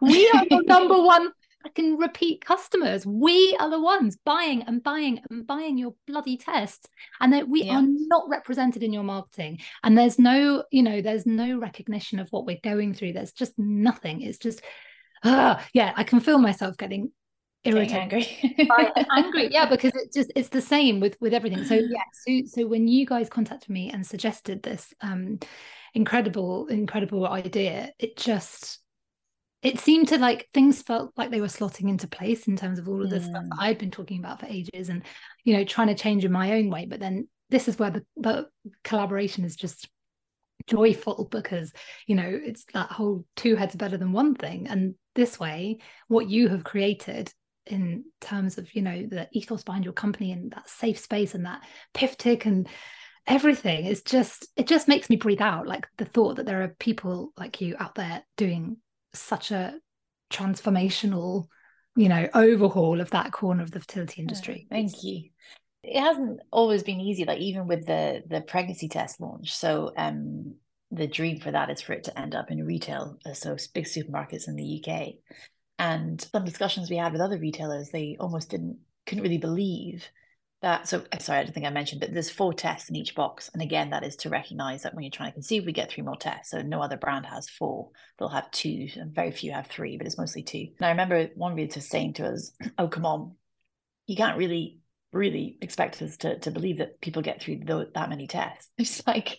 we 0.00 0.30
are 0.34 0.44
the 0.48 0.62
number 0.66 1.00
one 1.02 1.32
fucking 1.62 1.96
repeat 1.98 2.44
customers. 2.44 3.06
We 3.06 3.56
are 3.60 3.70
the 3.70 3.80
ones 3.80 4.16
buying 4.24 4.62
and 4.62 4.82
buying 4.82 5.20
and 5.30 5.46
buying 5.46 5.78
your 5.78 5.94
bloody 6.06 6.36
tests, 6.36 6.86
and 7.20 7.32
that 7.32 7.48
we 7.48 7.64
Yeah. 7.64 7.78
are 7.78 7.84
not 7.86 8.28
represented 8.28 8.82
in 8.82 8.92
your 8.92 9.04
marketing. 9.04 9.60
And 9.82 9.96
there's 9.96 10.18
no, 10.18 10.64
you 10.70 10.82
know, 10.82 11.00
there's 11.02 11.26
no 11.26 11.58
recognition 11.58 12.18
of 12.18 12.28
what 12.30 12.46
we're 12.46 12.60
going 12.62 12.94
through. 12.94 13.12
There's 13.14 13.32
just 13.32 13.52
nothing. 13.58 14.22
It's 14.22 14.38
just, 14.38 14.62
ah, 15.24 15.64
yeah, 15.72 15.92
I 15.96 16.04
can 16.04 16.20
feel 16.20 16.38
myself 16.38 16.76
getting 16.76 17.12
Getting 17.64 17.78
irritated. 17.78 18.28
angry. 18.58 18.68
angry 19.16 19.48
yeah 19.52 19.66
because 19.66 19.92
it 19.94 20.12
just 20.12 20.32
it's 20.34 20.48
the 20.48 20.60
same 20.60 20.98
with 20.98 21.16
with 21.20 21.32
everything 21.32 21.62
so 21.64 21.74
yeah 21.76 22.02
so 22.12 22.40
so 22.46 22.66
when 22.66 22.88
you 22.88 23.06
guys 23.06 23.28
contacted 23.28 23.70
me 23.70 23.88
and 23.90 24.04
suggested 24.04 24.64
this 24.64 24.92
um 25.00 25.38
incredible 25.94 26.66
incredible 26.66 27.24
idea 27.24 27.92
it 28.00 28.16
just 28.16 28.80
it 29.62 29.78
seemed 29.78 30.08
to 30.08 30.18
like 30.18 30.48
things 30.52 30.82
felt 30.82 31.12
like 31.16 31.30
they 31.30 31.40
were 31.40 31.46
slotting 31.46 31.88
into 31.88 32.08
place 32.08 32.48
in 32.48 32.56
terms 32.56 32.78
of 32.78 32.88
all 32.88 33.02
of 33.02 33.10
the 33.10 33.18
Mm. 33.18 33.24
stuff 33.24 33.44
that 33.48 33.58
I'd 33.60 33.78
been 33.78 33.90
talking 33.90 34.18
about 34.18 34.40
for 34.40 34.46
ages 34.46 34.88
and 34.88 35.02
you 35.44 35.54
know 35.56 35.64
trying 35.64 35.88
to 35.88 35.94
change 35.94 36.24
in 36.24 36.32
my 36.32 36.52
own 36.54 36.68
way 36.70 36.86
but 36.86 37.00
then 37.00 37.28
this 37.50 37.68
is 37.68 37.78
where 37.78 37.90
the, 37.90 38.04
the 38.16 38.48
collaboration 38.82 39.44
is 39.44 39.56
just 39.56 39.88
joyful 40.66 41.28
because 41.30 41.72
you 42.06 42.14
know 42.14 42.28
it's 42.28 42.64
that 42.72 42.90
whole 42.90 43.24
two 43.36 43.56
heads 43.56 43.74
are 43.74 43.78
better 43.78 43.96
than 43.96 44.12
one 44.12 44.34
thing 44.34 44.68
and 44.68 44.94
this 45.14 45.38
way 45.38 45.78
what 46.08 46.28
you 46.28 46.48
have 46.48 46.64
created 46.64 47.32
in 47.66 48.04
terms 48.20 48.58
of 48.58 48.72
you 48.74 48.82
know 48.82 49.06
the 49.06 49.28
ethos 49.32 49.62
behind 49.64 49.84
your 49.84 49.92
company 49.92 50.32
and 50.32 50.52
that 50.52 50.68
safe 50.68 50.98
space 50.98 51.34
and 51.34 51.46
that 51.46 51.62
PIF 51.94 52.16
TICK 52.16 52.46
and 52.46 52.68
everything 53.26 53.86
is 53.86 54.02
just 54.02 54.48
it 54.56 54.66
just 54.66 54.88
makes 54.88 55.08
me 55.08 55.16
breathe 55.16 55.40
out 55.40 55.66
like 55.66 55.86
the 55.98 56.04
thought 56.04 56.36
that 56.36 56.46
there 56.46 56.62
are 56.62 56.74
people 56.78 57.32
like 57.36 57.60
you 57.60 57.76
out 57.78 57.94
there 57.94 58.22
doing 58.36 58.76
such 59.14 59.50
a 59.50 59.74
transformational 60.30 61.46
you 61.94 62.08
know 62.08 62.28
overhaul 62.34 63.00
of 63.00 63.10
that 63.10 63.32
corner 63.32 63.62
of 63.62 63.70
the 63.70 63.80
fertility 63.80 64.22
industry 64.22 64.66
Thank 64.70 65.04
you. 65.04 65.28
It 65.82 66.00
hasn't 66.00 66.40
always 66.52 66.84
been 66.84 67.00
easy, 67.00 67.24
like 67.24 67.40
even 67.40 67.66
with 67.66 67.86
the 67.86 68.22
the 68.28 68.40
pregnancy 68.40 68.88
test 68.88 69.20
launch. 69.20 69.52
So 69.52 69.92
um 69.96 70.54
the 70.90 71.06
dream 71.06 71.40
for 71.40 71.50
that 71.50 71.70
is 71.70 71.80
for 71.80 71.94
it 71.94 72.04
to 72.04 72.18
end 72.18 72.34
up 72.34 72.50
in 72.50 72.64
retail, 72.64 73.16
uh, 73.24 73.32
so 73.32 73.56
big 73.72 73.86
supermarkets 73.86 74.46
in 74.46 74.56
the 74.56 74.82
UK. 74.84 75.14
And 75.78 76.20
some 76.20 76.44
discussions 76.44 76.90
we 76.90 76.96
had 76.96 77.12
with 77.12 77.22
other 77.22 77.38
retailers, 77.38 77.88
they 77.88 78.16
almost 78.20 78.50
didn't 78.50 78.78
couldn't 79.06 79.24
really 79.24 79.38
believe 79.38 80.06
that. 80.62 80.88
So 80.88 81.04
uh, 81.12 81.18
sorry, 81.18 81.40
I 81.40 81.44
don't 81.44 81.52
think 81.52 81.66
I 81.66 81.70
mentioned, 81.70 82.00
but 82.00 82.12
there's 82.12 82.30
four 82.30 82.54
tests 82.54 82.88
in 82.88 82.96
each 82.96 83.14
box. 83.14 83.50
And 83.52 83.62
again, 83.62 83.90
that 83.90 84.04
is 84.04 84.16
to 84.16 84.30
recognize 84.30 84.82
that 84.82 84.94
when 84.94 85.04
you're 85.04 85.10
trying 85.10 85.30
to 85.30 85.34
conceive, 85.34 85.66
we 85.66 85.72
get 85.72 85.90
three 85.90 86.02
more 86.02 86.16
tests. 86.16 86.50
So 86.50 86.62
no 86.62 86.80
other 86.80 86.96
brand 86.96 87.26
has 87.26 87.48
four. 87.48 87.90
They'll 88.18 88.28
have 88.28 88.50
two, 88.50 88.88
and 88.96 89.14
very 89.14 89.30
few 89.30 89.52
have 89.52 89.66
three, 89.66 89.96
but 89.98 90.06
it's 90.06 90.18
mostly 90.18 90.42
two. 90.42 90.68
And 90.78 90.86
I 90.86 90.90
remember 90.90 91.28
one 91.34 91.54
realtor 91.54 91.80
saying 91.80 92.14
to 92.14 92.28
us, 92.28 92.52
Oh, 92.78 92.88
come 92.88 93.06
on, 93.06 93.34
you 94.06 94.16
can't 94.16 94.38
really 94.38 94.78
really 95.12 95.58
expect 95.60 96.00
us 96.00 96.16
to, 96.16 96.38
to 96.38 96.50
believe 96.50 96.78
that 96.78 97.00
people 97.00 97.20
get 97.20 97.40
through 97.40 97.58
th- 97.58 97.88
that 97.94 98.08
many 98.08 98.26
tests. 98.26 98.70
It's 98.78 99.06
like, 99.06 99.38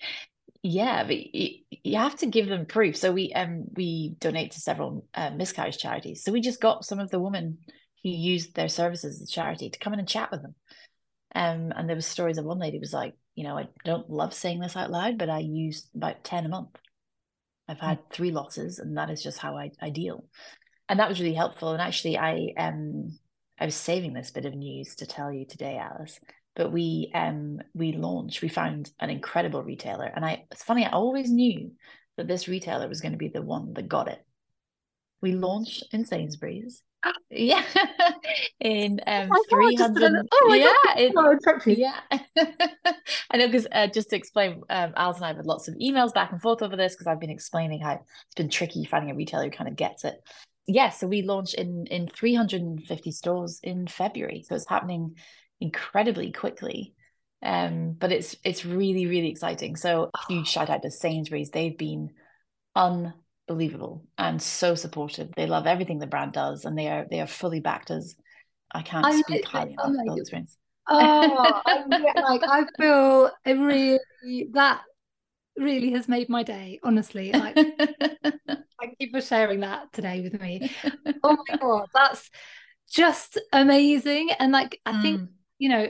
yeah, 0.62 1.04
but 1.04 1.18
you, 1.18 1.64
you 1.84 1.98
have 1.98 2.16
to 2.18 2.28
give 2.28 2.48
them 2.48 2.66
proof. 2.66 2.96
So 2.96 3.12
we 3.12 3.34
um 3.34 3.66
we 3.74 4.16
donate 4.20 4.52
to 4.52 4.60
several 4.60 5.06
uh, 5.14 5.32
miscarriage 5.32 5.78
charities. 5.78 6.24
So 6.24 6.32
we 6.32 6.42
just 6.42 6.62
got 6.62 6.86
some 6.86 7.00
of 7.00 7.10
the 7.10 7.20
women 7.20 7.58
who 8.04 8.10
used 8.10 8.56
their 8.56 8.70
services 8.70 9.22
as 9.22 9.30
a 9.30 9.32
charity 9.32 9.70
to 9.70 9.80
come 9.80 9.94
in 9.94 10.00
and 10.00 10.08
chat 10.08 10.30
with 10.32 10.42
them. 10.42 10.56
Um, 11.36 11.74
and 11.76 11.88
there 11.88 11.96
was 11.96 12.06
stories 12.06 12.38
of 12.38 12.46
one 12.46 12.60
lady 12.60 12.80
was 12.80 12.94
like, 12.94 13.14
you 13.36 13.44
know, 13.44 13.58
I 13.58 13.68
don't 13.84 14.10
love 14.10 14.34
saying 14.34 14.60
this 14.60 14.76
out 14.76 14.92
loud, 14.92 15.18
but 15.18 15.30
I 15.30 15.40
use 15.40 15.90
about 15.96 16.24
ten 16.24 16.46
a 16.46 16.50
month. 16.50 16.76
I've 17.68 17.80
had 17.80 18.10
three 18.10 18.32
losses, 18.32 18.80
and 18.80 18.98
that 18.98 19.10
is 19.10 19.24
just 19.24 19.40
how 19.40 19.58
I, 19.58 19.72
I 19.82 19.90
deal. 19.90 20.26
And 20.90 21.00
that 21.00 21.10
was 21.10 21.20
really 21.20 21.34
helpful. 21.34 21.72
And 21.72 21.82
actually, 21.82 22.18
I 22.18 22.54
um 22.58 23.18
I 23.60 23.66
was 23.66 23.76
saving 23.76 24.14
this 24.14 24.32
bit 24.32 24.46
of 24.46 24.54
news 24.54 24.96
to 24.96 25.06
tell 25.06 25.32
you 25.32 25.46
today, 25.46 25.78
Alice. 25.78 26.20
But 26.56 26.72
we 26.72 27.12
um 27.16 27.62
we 27.74 27.94
launched, 27.94 28.42
we 28.42 28.50
found 28.50 28.92
an 29.00 29.10
incredible 29.10 29.64
retailer. 29.64 30.06
And 30.06 30.26
I 30.26 30.46
it's 30.52 30.64
funny, 30.64 30.86
I 30.86 30.92
always 30.92 31.32
knew 31.32 31.72
that 32.18 32.28
this 32.28 32.48
retailer 32.48 32.88
was 32.88 33.02
going 33.02 33.14
to 33.14 33.18
be 33.18 33.30
the 33.30 33.42
one 33.42 33.74
that 33.74 33.88
got 33.88 34.08
it. 34.08 34.24
We 35.24 35.32
launched 35.32 35.86
in 35.94 36.06
Sainsbury's. 36.06 36.84
Yeah. 37.30 37.64
in 38.60 39.00
um 39.08 39.30
Oh 39.32 39.44
my 39.52 39.74
God, 39.76 39.78
just 39.78 39.98
300 39.98 40.28
oh 40.34 40.54
yeah, 40.54 40.74
God, 40.86 41.00
in- 41.00 41.18
I'll 41.18 41.32
interrupt 41.32 41.66
you. 41.66 41.76
yeah. 41.76 42.00
I 43.32 43.38
know 43.38 43.48
because 43.48 43.68
uh, 43.72 43.88
just 43.88 44.10
to 44.10 44.18
explain, 44.18 44.62
um, 44.70 44.94
Alice 44.98 45.18
and 45.18 45.26
I 45.26 45.30
have 45.30 45.38
had 45.38 45.46
lots 45.46 45.70
of 45.70 45.76
emails 45.76 46.14
back 46.14 46.34
and 46.34 46.42
forth 46.42 46.62
over 46.62 46.76
this 46.76 46.94
because 46.94 47.08
I've 47.08 47.22
been 47.22 47.30
explaining 47.30 47.80
how 47.80 47.94
it's 47.94 48.36
been 48.36 48.50
tricky 48.50 48.84
finding 48.84 49.12
a 49.12 49.16
retailer 49.16 49.46
who 49.46 49.50
kind 49.50 49.70
of 49.70 49.78
gets 49.78 50.04
it. 50.04 50.16
Yeah, 50.68 50.90
so 50.90 51.08
we 51.08 51.22
launched 51.22 51.56
in 51.56 51.88
in 51.88 52.10
350 52.10 53.12
stores 53.12 53.62
in 53.64 53.88
February. 53.88 54.44
So 54.48 54.56
it's 54.56 54.68
happening 54.68 55.16
incredibly 55.62 56.34
quickly. 56.34 56.96
Um, 57.42 57.96
but 57.98 58.12
it's 58.12 58.36
it's 58.44 58.66
really, 58.66 59.06
really 59.06 59.30
exciting. 59.30 59.78
So 59.78 60.10
huge 60.28 60.50
shout 60.50 60.70
out 60.70 60.82
to 60.84 60.92
Sainsbury's. 60.92 61.50
They've 61.50 61.78
been 61.78 62.12
unbelievable 63.50 64.04
and 64.18 64.42
so 64.42 64.76
supportive. 64.76 65.32
They 65.36 65.46
love 65.48 65.68
everything 65.68 66.00
the 66.00 66.08
brand 66.08 66.34
does 66.34 66.66
and 66.66 66.78
they 66.78 66.88
are 66.88 67.06
they 67.10 67.20
are 67.22 67.28
fully 67.28 67.60
backed 67.60 67.92
as 67.92 68.16
I 68.72 68.82
can't 68.82 69.06
I'm 69.06 69.20
speak 69.20 69.46
highly 69.46 69.74
enough 69.74 69.94
the 70.06 70.16
experience. 70.18 70.58
Oh, 70.90 71.62
like 71.66 72.42
I 72.44 72.66
feel 72.80 73.32
it 73.46 73.54
really 73.54 74.50
that 74.54 74.82
really 75.58 75.92
has 75.92 76.08
made 76.08 76.30
my 76.30 76.44
day. 76.44 76.80
Honestly, 76.84 77.32
like 77.34 77.56
thank 78.80 78.96
you 79.00 79.10
for 79.12 79.22
sharing 79.22 79.62
that 79.62 79.92
today 79.94 80.22
with 80.22 80.40
me. 80.42 80.70
Oh 81.24 81.38
my 81.48 81.58
god, 81.62 81.88
that's 81.94 82.30
just 82.90 83.40
amazing. 83.52 84.30
And 84.40 84.52
like 84.52 84.80
I 84.86 85.02
think 85.02 85.22
Mm. 85.22 85.28
you 85.60 85.70
know, 85.70 85.88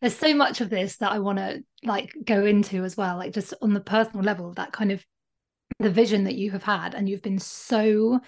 there's 0.00 0.16
so 0.16 0.34
much 0.34 0.60
of 0.60 0.68
this 0.68 0.96
that 0.96 1.12
I 1.12 1.20
want 1.20 1.38
to 1.38 1.62
like 1.84 2.12
go 2.24 2.44
into 2.44 2.84
as 2.84 2.96
well, 2.96 3.16
like 3.16 3.32
just 3.32 3.54
on 3.62 3.72
the 3.72 3.80
personal 3.80 4.24
level, 4.24 4.52
that 4.54 4.72
kind 4.72 4.92
of 4.92 5.04
the 5.78 5.90
vision 5.90 6.24
that 6.24 6.34
you 6.34 6.50
have 6.50 6.62
had, 6.62 6.94
and 6.94 7.08
you've 7.08 7.22
been 7.22 7.38
so 7.38 8.20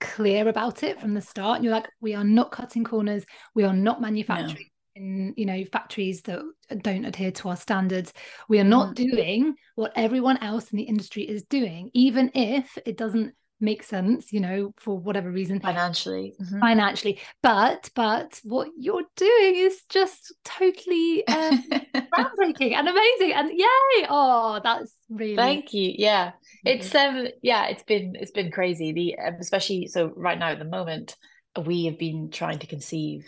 clear 0.00 0.48
about 0.48 0.82
it 0.82 1.00
from 1.00 1.14
the 1.14 1.20
start. 1.20 1.56
And 1.56 1.64
you're 1.64 1.74
like, 1.74 1.88
we 2.00 2.14
are 2.14 2.24
not 2.24 2.50
cutting 2.50 2.84
corners, 2.84 3.24
we 3.54 3.64
are 3.64 3.74
not 3.74 4.00
manufacturing 4.00 4.66
in 4.94 5.32
you 5.38 5.46
know 5.46 5.64
factories 5.72 6.20
that 6.22 6.42
don't 6.82 7.04
adhere 7.04 7.30
to 7.32 7.48
our 7.48 7.56
standards. 7.56 8.12
We 8.48 8.58
are 8.60 8.64
not 8.64 8.94
mm. 8.94 9.10
doing 9.10 9.54
what 9.74 9.92
everyone 9.96 10.38
else 10.38 10.70
in 10.70 10.76
the 10.76 10.84
industry 10.84 11.22
is 11.22 11.44
doing, 11.44 11.90
even 11.94 12.30
if 12.34 12.76
it 12.84 12.96
doesn't 12.96 13.34
make 13.62 13.82
sense, 13.82 14.32
you 14.32 14.40
know, 14.40 14.72
for 14.76 14.98
whatever 14.98 15.30
reason 15.30 15.60
financially. 15.60 16.34
Mhm. 16.40 16.60
financially 16.60 17.20
but 17.42 17.88
but 17.94 18.40
what 18.42 18.68
you're 18.76 19.04
doing 19.16 19.54
is 19.56 19.82
just 19.88 20.34
totally 20.44 21.26
um, 21.28 21.62
groundbreaking 21.94 22.72
and 22.74 22.88
amazing 22.88 23.32
and 23.32 23.50
yay 23.50 24.06
oh 24.10 24.60
that's 24.62 24.92
really 25.08 25.36
Thank 25.36 25.72
you. 25.72 25.94
Yeah, 25.96 26.32
it's 26.64 26.94
um 26.94 27.28
yeah, 27.42 27.66
it's 27.68 27.84
been 27.84 28.16
it's 28.18 28.32
been 28.32 28.50
crazy. 28.50 28.92
The 28.92 29.16
um, 29.18 29.34
especially 29.40 29.86
so 29.86 30.12
right 30.16 30.38
now 30.38 30.48
at 30.48 30.58
the 30.58 30.64
moment, 30.64 31.16
we 31.64 31.84
have 31.86 31.98
been 31.98 32.30
trying 32.30 32.58
to 32.60 32.66
conceive 32.66 33.24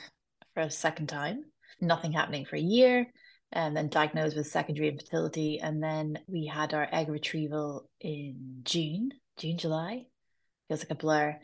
for 0.54 0.60
a 0.62 0.70
second 0.70 1.08
time. 1.08 1.44
Nothing 1.80 2.12
happening 2.12 2.44
for 2.44 2.56
a 2.56 2.60
year, 2.60 3.06
and 3.52 3.76
then 3.76 3.88
diagnosed 3.88 4.36
with 4.36 4.46
secondary 4.46 4.88
infertility, 4.88 5.60
and 5.60 5.82
then 5.82 6.18
we 6.26 6.46
had 6.46 6.74
our 6.74 6.88
egg 6.90 7.08
retrieval 7.08 7.88
in 8.00 8.60
June, 8.64 9.10
June, 9.36 9.58
July. 9.58 10.06
Feels 10.68 10.80
like 10.80 10.90
a 10.90 10.94
blur. 10.94 11.36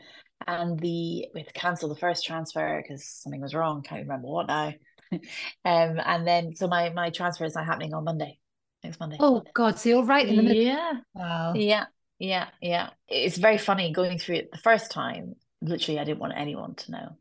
And 0.47 0.79
the 0.79 1.27
we 1.35 1.41
had 1.41 1.47
to 1.49 1.53
cancel 1.53 1.89
the 1.89 1.97
first 1.97 2.25
transfer 2.25 2.83
because 2.83 3.07
something 3.07 3.41
was 3.41 3.55
wrong. 3.55 3.83
Can't 3.83 4.03
remember 4.03 4.29
what 4.29 4.47
now. 4.47 4.73
um, 5.13 5.21
and 5.65 6.27
then 6.27 6.55
so 6.55 6.67
my 6.69 6.91
my 6.91 7.11
transfer 7.11 7.45
is 7.45 7.55
now 7.55 7.65
happening 7.65 7.93
on 7.95 8.05
Monday, 8.05 8.39
next 8.83 9.01
Monday. 9.01 9.17
oh 9.21 9.43
god 9.55 9.79
so 9.79 9.89
you're 9.89 10.05
right 10.05 10.27
in 10.29 10.37
the 10.37 10.43
middle 10.43 10.63
Yeah. 10.63 10.93
wow 11.15 11.53
Yeah, 11.55 11.87
yeah, 12.19 12.49
yeah. 12.63 12.91
It's 13.09 13.37
very 13.37 13.59
funny 13.59 13.93
going 13.93 14.19
through 14.19 14.37
it 14.37 14.53
the 14.53 14.59
first 14.59 14.91
time. 14.91 15.35
Literally, 15.61 15.99
I 15.99 16.05
didn't 16.05 16.21
want 16.21 16.35
anyone 16.37 16.75
to 16.77 16.91
know. 16.93 17.17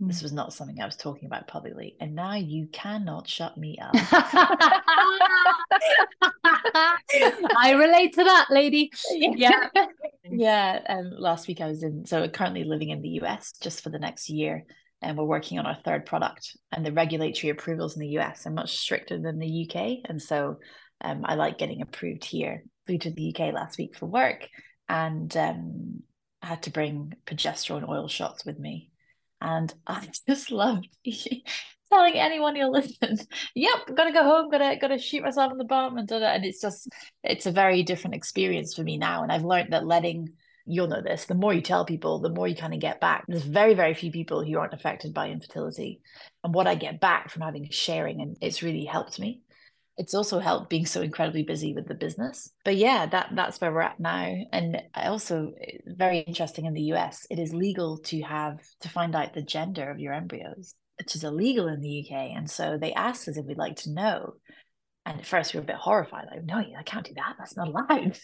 This 0.00 0.20
Mm. 0.20 0.22
was 0.22 0.32
not 0.32 0.52
something 0.52 0.80
I 0.80 0.86
was 0.86 0.94
talking 0.96 1.26
about 1.26 1.48
publicly. 1.48 1.96
And 2.00 2.14
now 2.14 2.34
you 2.34 2.68
cannot 2.72 3.28
shut 3.28 3.58
me 3.58 3.78
up. 3.82 3.94
I 7.56 7.72
relate 7.72 8.14
to 8.14 8.24
that 8.24 8.46
lady 8.50 8.90
yeah 9.10 9.68
Yeah. 9.74 9.86
Yeah, 10.30 10.80
um, 10.88 11.10
last 11.16 11.48
week 11.48 11.60
I 11.60 11.66
was 11.66 11.82
in, 11.82 12.04
so 12.06 12.28
currently 12.28 12.64
living 12.64 12.90
in 12.90 13.02
the 13.02 13.20
US 13.22 13.52
just 13.60 13.82
for 13.82 13.90
the 13.90 13.98
next 13.98 14.28
year. 14.28 14.64
And 15.00 15.16
we're 15.16 15.24
working 15.24 15.58
on 15.58 15.66
our 15.66 15.78
third 15.84 16.06
product. 16.06 16.56
And 16.72 16.84
the 16.84 16.92
regulatory 16.92 17.50
approvals 17.50 17.94
in 17.94 18.00
the 18.00 18.18
US 18.18 18.46
are 18.46 18.50
much 18.50 18.78
stricter 18.78 19.18
than 19.20 19.38
the 19.38 19.68
UK. 19.68 19.98
And 20.04 20.20
so 20.20 20.58
um, 21.00 21.22
I 21.24 21.34
like 21.34 21.58
getting 21.58 21.82
approved 21.82 22.24
here. 22.24 22.64
Flew 22.86 22.98
to 22.98 23.10
the 23.10 23.34
UK 23.34 23.52
last 23.52 23.78
week 23.78 23.96
for 23.96 24.06
work 24.06 24.48
and 24.88 25.34
um, 25.36 26.02
had 26.42 26.62
to 26.64 26.70
bring 26.70 27.12
progesterone 27.26 27.88
oil 27.88 28.08
shots 28.08 28.44
with 28.44 28.58
me. 28.58 28.90
And 29.40 29.72
I 29.86 30.08
just 30.26 30.50
loved 30.50 30.88
telling 31.88 32.14
anyone 32.14 32.56
who'll 32.56 32.72
listen, 32.72 33.18
yep, 33.54 33.78
gotta 33.94 34.12
go 34.12 34.22
home, 34.22 34.50
gotta 34.50 34.76
gotta 34.80 34.98
shoot 34.98 35.22
myself 35.22 35.52
in 35.52 35.58
the 35.58 35.64
bum 35.64 35.98
and 35.98 36.08
da, 36.08 36.16
and 36.16 36.44
it's 36.44 36.60
just 36.60 36.88
it's 37.22 37.46
a 37.46 37.52
very 37.52 37.82
different 37.82 38.14
experience 38.14 38.74
for 38.74 38.82
me 38.82 38.98
now. 38.98 39.22
And 39.22 39.32
I've 39.32 39.44
learned 39.44 39.72
that 39.72 39.86
letting 39.86 40.34
you'll 40.68 40.86
know 40.86 41.00
this, 41.00 41.24
the 41.24 41.34
more 41.34 41.54
you 41.54 41.62
tell 41.62 41.84
people, 41.84 42.20
the 42.20 42.28
more 42.28 42.46
you 42.46 42.54
kind 42.54 42.74
of 42.74 42.80
get 42.80 43.00
back. 43.00 43.24
There's 43.26 43.42
very, 43.42 43.74
very 43.74 43.94
few 43.94 44.12
people 44.12 44.44
who 44.44 44.58
aren't 44.58 44.74
affected 44.74 45.14
by 45.14 45.30
infertility. 45.30 46.02
And 46.44 46.54
what 46.54 46.66
I 46.66 46.74
get 46.74 47.00
back 47.00 47.30
from 47.30 47.42
having 47.42 47.68
sharing 47.70 48.20
and 48.20 48.36
it's 48.40 48.62
really 48.62 48.84
helped 48.84 49.18
me. 49.18 49.40
It's 49.96 50.14
also 50.14 50.38
helped 50.38 50.70
being 50.70 50.86
so 50.86 51.00
incredibly 51.02 51.42
busy 51.42 51.74
with 51.74 51.88
the 51.88 51.94
business. 51.94 52.52
But 52.64 52.76
yeah, 52.76 53.06
that 53.06 53.30
that's 53.34 53.60
where 53.60 53.72
we're 53.72 53.80
at 53.80 53.98
now. 53.98 54.32
And 54.52 54.80
also 54.94 55.54
very 55.86 56.18
interesting 56.18 56.66
in 56.66 56.74
the 56.74 56.92
US, 56.92 57.26
it 57.30 57.38
is 57.38 57.52
legal 57.52 57.98
to 57.98 58.20
have 58.20 58.60
to 58.82 58.88
find 58.88 59.16
out 59.16 59.34
the 59.34 59.42
gender 59.42 59.90
of 59.90 59.98
your 59.98 60.12
embryos, 60.12 60.74
which 60.98 61.14
is 61.14 61.24
illegal 61.24 61.68
in 61.68 61.80
the 61.80 62.04
UK. 62.04 62.12
And 62.36 62.50
so 62.50 62.78
they 62.78 62.92
asked 62.92 63.28
us 63.28 63.36
if 63.36 63.46
we'd 63.46 63.58
like 63.58 63.76
to 63.76 63.90
know. 63.90 64.34
And 65.06 65.20
at 65.20 65.26
first 65.26 65.54
we 65.54 65.58
were 65.58 65.64
a 65.64 65.66
bit 65.66 65.76
horrified, 65.76 66.26
like, 66.30 66.44
no, 66.44 66.56
I 66.56 66.82
can't 66.84 67.06
do 67.06 67.14
that. 67.14 67.36
That's 67.38 67.56
not 67.56 67.68
allowed. 67.68 68.18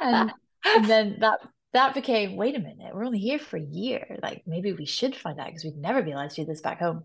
and, 0.00 0.32
and 0.64 0.84
then 0.86 1.16
that 1.20 1.40
that 1.74 1.92
became 1.94 2.36
wait 2.36 2.56
a 2.56 2.60
minute, 2.60 2.94
we're 2.94 3.04
only 3.04 3.18
here 3.18 3.38
for 3.38 3.58
a 3.58 3.62
year. 3.62 4.18
Like 4.22 4.42
maybe 4.46 4.72
we 4.72 4.86
should 4.86 5.14
find 5.14 5.38
out 5.38 5.48
because 5.48 5.64
we'd 5.64 5.76
never 5.76 6.02
be 6.02 6.12
allowed 6.12 6.30
to 6.30 6.42
do 6.42 6.46
this 6.46 6.62
back 6.62 6.78
home. 6.78 7.02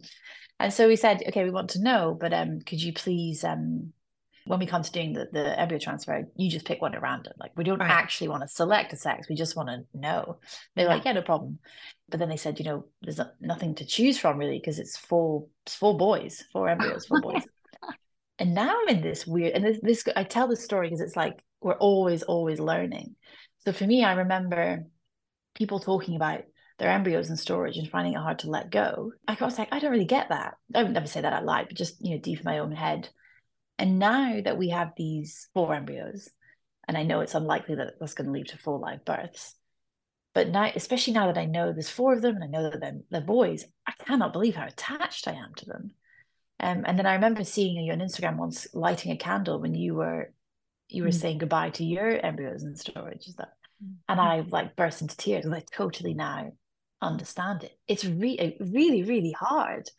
And 0.60 0.72
so 0.72 0.88
we 0.88 0.96
said, 0.96 1.22
okay, 1.28 1.44
we 1.44 1.50
want 1.50 1.72
to 1.72 1.84
know, 1.84 2.18
but 2.20 2.34
um, 2.34 2.62
could 2.62 2.82
you 2.82 2.94
please 2.94 3.44
um 3.44 3.92
when 4.46 4.60
we 4.60 4.66
come 4.66 4.84
to 4.84 4.92
doing 4.92 5.14
the, 5.14 5.30
the 5.32 5.60
embryo 5.60 5.80
transfer, 5.80 6.28
you 6.36 6.50
just 6.50 6.66
pick 6.66 6.82
one 6.82 6.94
at 6.94 7.02
random. 7.02 7.34
Like 7.38 7.52
we 7.56 7.64
don't 7.64 7.80
right. 7.80 7.90
actually 7.90 8.28
want 8.28 8.42
to 8.42 8.48
select 8.48 8.94
a 8.94 8.98
sex. 8.98 9.30
We 9.30 9.36
just 9.36 9.56
want 9.56 9.70
to 9.70 9.86
know. 9.98 10.40
They're 10.76 10.86
yeah. 10.86 10.94
like, 10.94 11.06
yeah, 11.06 11.14
no 11.14 11.22
problem. 11.22 11.60
But 12.10 12.20
then 12.20 12.30
they 12.30 12.38
said, 12.38 12.60
you 12.60 12.66
know, 12.66 12.86
there's 13.02 13.20
nothing 13.40 13.76
to 13.76 13.86
choose 13.86 14.18
from 14.18 14.38
really 14.38 14.60
because 14.60 14.80
it's 14.80 14.98
four, 14.98 15.48
it's 15.66 15.76
four 15.76 15.98
boys, 15.98 16.44
four 16.52 16.68
embryos, 16.68 17.06
four 17.06 17.22
boys. 17.22 17.44
and 18.40 18.54
now 18.54 18.76
I'm 18.82 18.96
in 18.96 19.02
this 19.02 19.26
weird, 19.26 19.54
and 19.54 19.64
this, 19.64 19.80
this 19.82 20.04
I 20.16 20.24
tell 20.24 20.48
this 20.48 20.64
story 20.64 20.88
because 20.88 21.02
it's 21.02 21.16
like 21.16 21.42
we're 21.62 21.74
always, 21.74 22.24
always 22.24 22.60
learning. 22.60 23.16
So 23.66 23.72
for 23.72 23.86
me, 23.86 24.04
I 24.04 24.14
remember 24.14 24.86
people 25.56 25.80
talking 25.80 26.16
about 26.16 26.44
their 26.80 26.90
embryos 26.90 27.30
in 27.30 27.38
storage 27.38 27.78
and 27.78 27.90
finding 27.90 28.14
it 28.14 28.20
hard 28.20 28.40
to 28.40 28.50
let 28.50 28.72
go. 28.72 29.14
I 29.28 29.38
was 29.40 29.58
like, 29.58 29.70
I 29.72 29.80
don't 29.80 29.92
really 29.92 30.06
get 30.06 30.30
that. 30.30 30.56
I 30.74 30.84
would 30.84 30.92
never 30.92 31.08
say 31.08 31.22
that 31.22 31.34
out 31.34 31.46
loud, 31.46 31.68
but 31.68 31.78
just, 31.78 32.04
you 32.04 32.12
know, 32.12 32.22
deep 32.22 32.40
in 32.40 32.46
my 32.46 32.60
own 32.60 32.72
head. 32.72 33.10
And 33.78 34.00
now 34.00 34.42
that 34.42 34.58
we 34.58 34.70
have 34.70 34.94
these 34.96 35.50
four 35.54 35.74
embryos, 35.74 36.30
and 36.88 36.98
I 36.98 37.04
know 37.04 37.22
it's 37.22 37.36
unlikely 37.36 37.76
that 37.76 37.94
that's 38.00 38.14
going 38.14 38.28
to 38.28 38.34
lead 38.34 38.50
to 38.50 38.58
four 38.58 38.80
live 38.80 39.06
births, 39.06 39.56
but 40.34 40.50
now, 40.50 40.72
especially 40.76 41.14
now 41.14 41.28
that 41.28 41.38
I 41.38 41.46
know 41.46 41.72
there's 41.72 41.90
four 41.90 42.14
of 42.14 42.22
them 42.22 42.36
and 42.36 42.44
I 42.44 42.48
know 42.48 42.70
that 42.70 42.80
they're, 42.80 43.00
they're 43.10 43.22
boys, 43.22 43.66
I 43.88 43.94
cannot 44.06 44.34
believe 44.34 44.56
how 44.56 44.66
attached 44.66 45.28
I 45.28 45.34
am 45.34 45.54
to 45.58 45.66
them. 45.66 45.92
Um, 46.60 46.84
and 46.86 46.98
then 46.98 47.06
I 47.06 47.14
remember 47.16 47.44
seeing 47.44 47.84
you 47.84 47.94
on 47.94 48.00
Instagram 48.00 48.38
once 48.38 48.68
lighting 48.74 49.12
a 49.12 49.18
candle 49.18 49.60
when 49.60 49.76
you 49.76 49.96
were 49.96 50.32
you 50.90 51.04
were 51.04 51.10
mm. 51.10 51.20
saying 51.20 51.40
goodbye 51.40 51.72
to 51.72 51.84
your 51.84 52.10
embryos 52.24 52.64
in 52.64 52.76
storage. 52.76 53.28
Is 53.28 53.36
that? 53.36 53.54
Mm. 53.84 53.96
And 54.08 54.22
I 54.22 54.42
like 54.48 54.76
burst 54.76 55.02
into 55.02 55.18
tears. 55.18 55.46
I 55.46 55.64
totally 55.76 56.14
now 56.14 56.52
understand 57.02 57.64
it. 57.64 57.78
It's 57.88 58.06
really, 58.06 58.58
really, 58.60 59.04
really 59.04 59.32
hard 59.32 59.90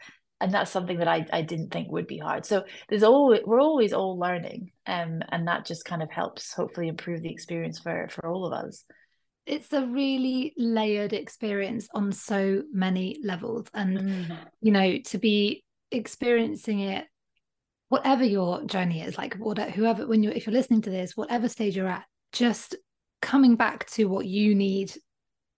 and 0.44 0.52
that's 0.52 0.70
something 0.70 0.98
that 0.98 1.08
I, 1.08 1.26
I 1.32 1.40
didn't 1.40 1.70
think 1.70 1.90
would 1.90 2.06
be 2.06 2.18
hard 2.18 2.44
so 2.44 2.64
there's 2.88 3.02
always 3.02 3.40
we're 3.46 3.62
always 3.62 3.94
all 3.94 4.18
learning 4.18 4.72
um, 4.86 5.22
and 5.30 5.48
that 5.48 5.64
just 5.64 5.86
kind 5.86 6.02
of 6.02 6.10
helps 6.10 6.52
hopefully 6.52 6.88
improve 6.88 7.22
the 7.22 7.32
experience 7.32 7.78
for 7.78 8.08
for 8.10 8.28
all 8.28 8.44
of 8.44 8.52
us 8.52 8.84
it's 9.46 9.72
a 9.72 9.86
really 9.86 10.52
layered 10.58 11.14
experience 11.14 11.88
on 11.94 12.12
so 12.12 12.62
many 12.72 13.18
levels 13.24 13.66
and 13.72 13.98
mm. 13.98 14.38
you 14.60 14.70
know 14.70 14.98
to 14.98 15.16
be 15.16 15.64
experiencing 15.90 16.80
it 16.80 17.06
whatever 17.88 18.24
your 18.24 18.64
journey 18.64 19.00
is 19.00 19.16
like 19.16 19.34
whatever 19.36 19.70
whoever 19.70 20.06
when 20.06 20.22
you're 20.22 20.32
if 20.32 20.46
you're 20.46 20.52
listening 20.52 20.82
to 20.82 20.90
this 20.90 21.16
whatever 21.16 21.48
stage 21.48 21.74
you're 21.74 21.88
at 21.88 22.04
just 22.32 22.76
coming 23.22 23.56
back 23.56 23.86
to 23.86 24.04
what 24.04 24.26
you 24.26 24.54
need 24.54 24.92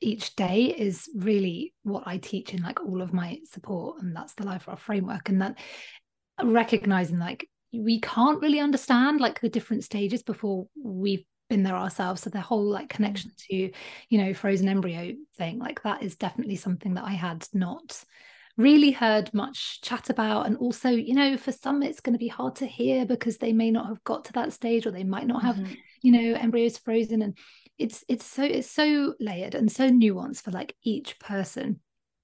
each 0.07 0.37
day 0.37 0.66
is 0.66 1.09
really 1.16 1.75
what 1.83 2.05
I 2.07 2.19
teach 2.19 2.55
in 2.55 2.62
like 2.62 2.81
all 2.81 3.03
of 3.03 3.12
my 3.12 3.40
support 3.45 4.01
and 4.01 4.14
that's 4.14 4.35
the 4.35 4.47
life 4.47 4.69
raft 4.69 4.83
framework 4.83 5.29
and 5.29 5.42
that 5.42 5.59
recognizing 6.42 7.19
like 7.19 7.49
we 7.73 8.01
can't 8.01 8.40
really 8.40 8.61
understand 8.61 9.21
like 9.21 9.40
the 9.40 9.49
different 9.49 9.83
stages 9.83 10.23
before 10.23 10.66
we've 10.83 11.25
been 11.51 11.64
there 11.64 11.75
ourselves 11.75 12.23
so 12.23 12.31
the 12.31 12.40
whole 12.40 12.71
like 12.71 12.88
connection 12.88 13.31
mm. 13.31 13.37
to 13.49 13.79
you 14.09 14.19
know 14.19 14.33
frozen 14.33 14.69
embryo 14.69 15.12
thing 15.37 15.59
like 15.59 15.83
that 15.83 16.03
is 16.03 16.16
definitely 16.16 16.57
something 16.57 16.95
that 16.95 17.05
I 17.05 17.12
had 17.12 17.47
not 17.53 18.05
really 18.57 18.90
heard 18.90 19.33
much 19.35 19.81
chat 19.83 20.09
about 20.09 20.47
and 20.47 20.57
also 20.59 20.88
you 20.88 21.14
know 21.14 21.37
for 21.37 21.53
some 21.53 21.83
it's 21.83 22.01
going 22.01 22.14
to 22.14 22.19
be 22.19 22.29
hard 22.29 22.55
to 22.57 22.66
hear 22.66 23.05
because 23.05 23.38
they 23.38 23.53
may 23.53 23.71
not 23.71 23.87
have 23.87 24.03
got 24.05 24.25
to 24.25 24.33
that 24.33 24.53
stage 24.53 24.87
or 24.87 24.92
they 24.92 25.05
might 25.05 25.27
not 25.27 25.42
have 25.42 25.57
mm-hmm. 25.57 25.75
you 26.03 26.12
know 26.12 26.38
embryos 26.38 26.79
frozen 26.79 27.23
and 27.23 27.37
it's 27.79 28.05
it's 28.09 28.25
so 28.25 28.43
it's 28.43 28.71
so 28.71 29.15
layered 29.21 29.55
and 29.55 29.71
so 29.71 29.89
nuanced 29.89 30.43
for 30.43 30.51
like 30.51 30.75
each 30.83 31.19
person 31.19 31.81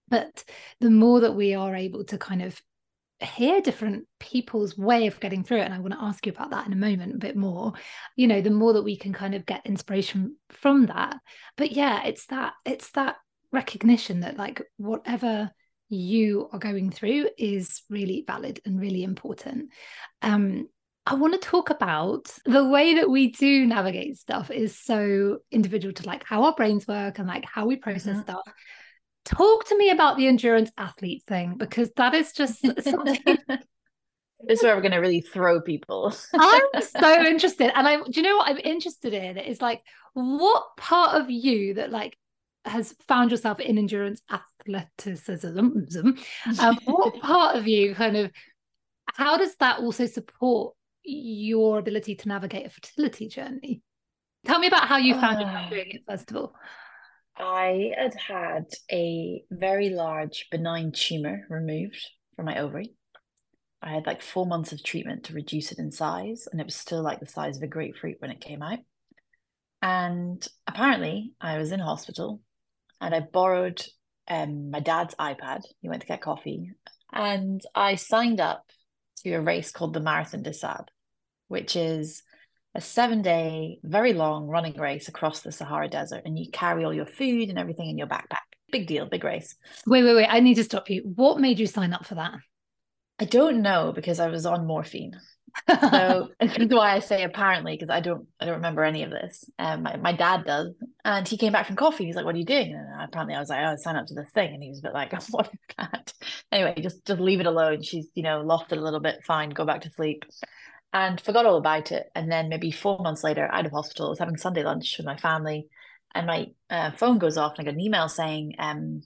but 0.09 0.45
the 0.81 0.91
more 0.91 1.21
that 1.21 1.35
we 1.35 1.55
are 1.55 1.75
able 1.75 2.05
to 2.05 2.19
kind 2.19 2.43
of 2.43 2.61
hear 3.21 3.61
different 3.61 4.05
people's 4.19 4.77
way 4.77 5.07
of 5.07 5.21
getting 5.21 5.45
through 5.45 5.59
it 5.59 5.65
and 5.65 5.73
i 5.75 5.79
want 5.79 5.93
to 5.93 6.03
ask 6.03 6.27
you 6.27 6.33
about 6.33 6.51
that 6.51 6.67
in 6.67 6.73
a 6.73 6.77
moment 6.77 7.15
a 7.15 7.19
bit 7.19 7.37
more 7.37 7.73
you 8.17 8.27
know 8.27 8.41
the 8.41 8.51
more 8.51 8.73
that 8.73 8.83
we 8.83 8.97
can 8.97 9.12
kind 9.12 9.35
of 9.35 9.47
get 9.47 9.65
inspiration 9.65 10.37
from 10.51 10.87
that. 10.87 11.17
But 11.57 11.73
yeah 11.73 12.05
it's 12.05 12.27
that 12.27 12.55
it's 12.65 12.91
that 12.93 13.17
recognition 13.51 14.21
that 14.21 14.37
like 14.37 14.62
whatever 14.77 15.51
you 15.88 16.49
are 16.53 16.59
going 16.59 16.91
through 16.91 17.29
is 17.37 17.83
really 17.91 18.25
valid 18.27 18.61
and 18.65 18.81
really 18.81 19.03
important. 19.05 19.71
Um 20.23 20.69
I 21.05 21.15
want 21.15 21.35
to 21.35 21.41
talk 21.41 21.71
about 21.71 22.33
the 22.45 22.65
way 22.65 22.95
that 22.95 23.11
we 23.11 23.33
do 23.33 23.67
navigate 23.67 24.19
stuff 24.19 24.51
is 24.51 24.79
so 24.79 25.38
individual 25.51 25.93
to 25.95 26.07
like 26.07 26.25
how 26.25 26.45
our 26.45 26.55
brains 26.55 26.87
work 26.87 27.19
and 27.19 27.27
like 27.27 27.45
how 27.45 27.67
we 27.67 27.77
process 27.77 28.15
mm-hmm. 28.15 28.23
stuff. 28.23 28.43
Talk 29.25 29.67
to 29.69 29.77
me 29.77 29.91
about 29.91 30.17
the 30.17 30.29
endurance 30.29 30.71
athlete 30.79 31.25
thing 31.27 31.57
because 31.57 31.91
that 31.97 32.15
is 32.15 32.33
just 32.33 32.61
something. 32.83 33.38
this 34.41 34.59
is 34.59 34.62
where 34.62 34.77
we're 34.77 34.83
going 34.83 34.93
to 34.93 34.99
really 34.99 35.21
throw 35.21 35.61
people. 35.61 36.15
I'm 36.35 36.62
so 36.83 37.25
interested. 37.25 37.77
And 37.77 37.88
I, 37.88 37.97
do 37.97 38.21
you 38.21 38.23
know 38.23 38.37
what 38.37 38.51
I'm 38.51 38.59
interested 38.59 39.12
in? 39.12 39.38
Is 39.38 39.61
like, 39.61 39.83
what 40.15 40.77
part 40.77 41.21
of 41.21 41.31
you 41.31 41.75
that 41.75 41.91
like 41.91 42.17
has 42.65 42.95
found 43.09 43.33
yourself 43.33 43.59
in 43.59 43.77
endurance 43.77 44.23
athleticism, 44.31 45.59
um, 46.61 46.79
what 46.85 47.15
part 47.23 47.57
of 47.57 47.67
you 47.67 47.95
kind 47.95 48.17
of, 48.17 48.31
how 49.07 49.37
does 49.37 49.57
that 49.57 49.81
also 49.81 50.07
support 50.07 50.75
your 51.05 51.79
ability 51.79 52.15
to 52.17 52.29
navigate 52.29 52.67
a 52.67 52.71
fertility 52.71 53.29
journey. 53.29 53.83
Tell 54.47 54.59
me 54.59 54.67
about 54.67 54.88
how 54.88 54.97
you 54.97 55.15
found 55.15 55.38
uh, 55.38 55.41
yourself 55.41 55.71
doing 55.71 55.91
it, 55.91 56.03
first 56.09 56.31
of 56.31 56.37
all. 56.37 56.55
I 57.37 57.93
had 57.97 58.15
had 58.15 58.67
a 58.91 59.43
very 59.51 59.91
large 59.91 60.49
benign 60.51 60.93
tumor 60.93 61.47
removed 61.49 62.05
from 62.37 62.47
my 62.47 62.59
ovary. 62.59 62.95
I 63.81 63.93
had 63.93 64.07
like 64.07 64.23
four 64.23 64.47
months 64.47 64.73
of 64.73 64.83
treatment 64.83 65.25
to 65.25 65.35
reduce 65.35 65.73
it 65.73 65.79
in 65.79 65.91
size, 65.91 66.47
and 66.51 66.61
it 66.61 66.65
was 66.65 66.77
still 66.77 67.03
like 67.03 67.21
the 67.21 67.27
size 67.27 67.57
of 67.57 67.62
a 67.62 67.69
grapefruit 67.69 68.17
when 68.21 68.31
it 68.31 68.41
came 68.41 68.62
out. 68.62 68.79
And 69.81 70.47
apparently, 70.67 71.33
I 71.41 71.59
was 71.59 71.73
in 71.73 71.81
hospital 71.81 72.41
and 73.01 73.12
I 73.12 73.21
borrowed 73.21 73.85
um, 74.29 74.71
my 74.71 74.79
dad's 74.79 75.17
iPad. 75.17 75.62
He 75.81 75.88
went 75.88 76.03
to 76.03 76.07
get 76.07 76.21
coffee, 76.21 76.71
and 77.12 77.61
I 77.75 77.97
signed 77.97 78.41
up 78.41 78.65
to 79.22 79.35
a 79.35 79.40
race 79.40 79.70
called 79.70 79.94
the 79.94 80.00
Marathon 80.00 80.42
des 80.42 80.52
Sables, 80.52 80.88
which 81.48 81.76
is 81.76 82.22
a 82.74 82.80
seven 82.80 83.22
day, 83.22 83.78
very 83.82 84.12
long 84.12 84.46
running 84.46 84.78
race 84.78 85.08
across 85.08 85.40
the 85.40 85.52
Sahara 85.52 85.88
Desert. 85.88 86.22
And 86.24 86.38
you 86.38 86.50
carry 86.50 86.85
all 86.85 86.94
your 86.94 87.06
food 87.06 87.48
and 87.48 87.58
everything 87.58 87.90
in 87.90 87.98
your 87.98 88.06
backpack. 88.06 88.40
Big 88.70 88.87
deal, 88.87 89.06
big 89.06 89.24
race. 89.24 89.54
Wait, 89.87 90.02
wait, 90.02 90.14
wait. 90.14 90.28
I 90.30 90.40
need 90.40 90.54
to 90.54 90.64
stop 90.64 90.88
you. 90.88 91.02
What 91.14 91.40
made 91.40 91.58
you 91.58 91.66
sign 91.66 91.92
up 91.92 92.06
for 92.06 92.14
that? 92.14 92.32
I 93.18 93.26
don't 93.26 93.62
know 93.62 93.92
because 93.94 94.18
I 94.18 94.28
was 94.28 94.46
on 94.46 94.66
morphine. 94.66 95.20
So 95.69 96.31
that's 96.41 96.75
why 96.75 96.95
I 96.95 96.99
say 97.01 97.23
apparently 97.23 97.75
because 97.75 97.91
I 97.91 98.01
don't 98.01 98.27
I 98.41 98.47
don't 98.47 98.57
remember 98.57 98.85
any 98.85 99.03
of 99.03 99.11
this. 99.11 99.45
Um, 99.59 99.83
my, 99.83 99.97
my 99.97 100.12
dad 100.12 100.45
does, 100.45 100.75
and 101.05 101.27
he 101.27 101.37
came 101.37 101.53
back 101.53 101.67
from 101.67 101.77
coffee. 101.77 102.05
He's 102.05 102.17
like, 102.17 102.25
"What 102.25 102.35
are 102.35 102.38
you 102.38 102.45
doing?" 102.45 102.75
And 102.75 103.03
apparently 103.03 103.35
I 103.35 103.41
was 103.41 103.49
like, 103.49 103.61
"Oh, 103.61 103.73
I 103.73 103.77
sign 103.77 103.97
up 103.97 104.07
to 104.07 104.15
this 104.15 104.31
thing," 104.31 104.55
and 104.55 104.62
he 104.62 104.71
was 104.71 104.79
a 104.81 104.83
bit 104.83 104.95
like, 104.95 105.12
"What 105.31 105.47
is 105.47 105.77
that?" 105.77 106.12
Anyway, 106.51 106.75
just 106.81 107.05
just 107.07 107.21
leave 107.21 107.41
it 107.41 107.47
alone. 107.47 107.83
She's 107.83 108.09
you 108.15 108.23
know 108.23 108.43
lofted 108.45 108.79
a 108.79 108.83
little 108.83 109.01
bit. 109.01 109.25
Fine, 109.25 109.51
go 109.51 109.65
back 109.65 109.83
to 109.83 109.91
sleep, 109.91 110.25
and 110.93 111.21
forgot 111.21 111.47
all 111.47 111.57
about 111.57 111.93
it. 111.93 112.07
And 112.15 112.31
then 112.31 112.49
maybe 112.49 112.71
four 112.71 112.99
months 113.01 113.25
later, 113.25 113.49
out 113.51 113.67
of 113.67 113.73
hospital, 113.73 114.07
I 114.07 114.11
was 114.11 114.19
having 114.19 114.37
Sunday 114.37 114.65
lunch 114.65 114.97
with 114.99 115.07
my 115.07 115.17
family, 115.17 115.69
and 116.15 116.27
my 116.27 116.49
uh, 116.71 116.91
phone 116.93 117.19
goes 117.19 117.37
off, 117.37 117.55
and 117.59 117.61
I 117.61 117.71
get 117.71 117.75
an 117.75 117.81
email 117.81 118.09
saying, 118.09 118.55
um, 118.59 119.03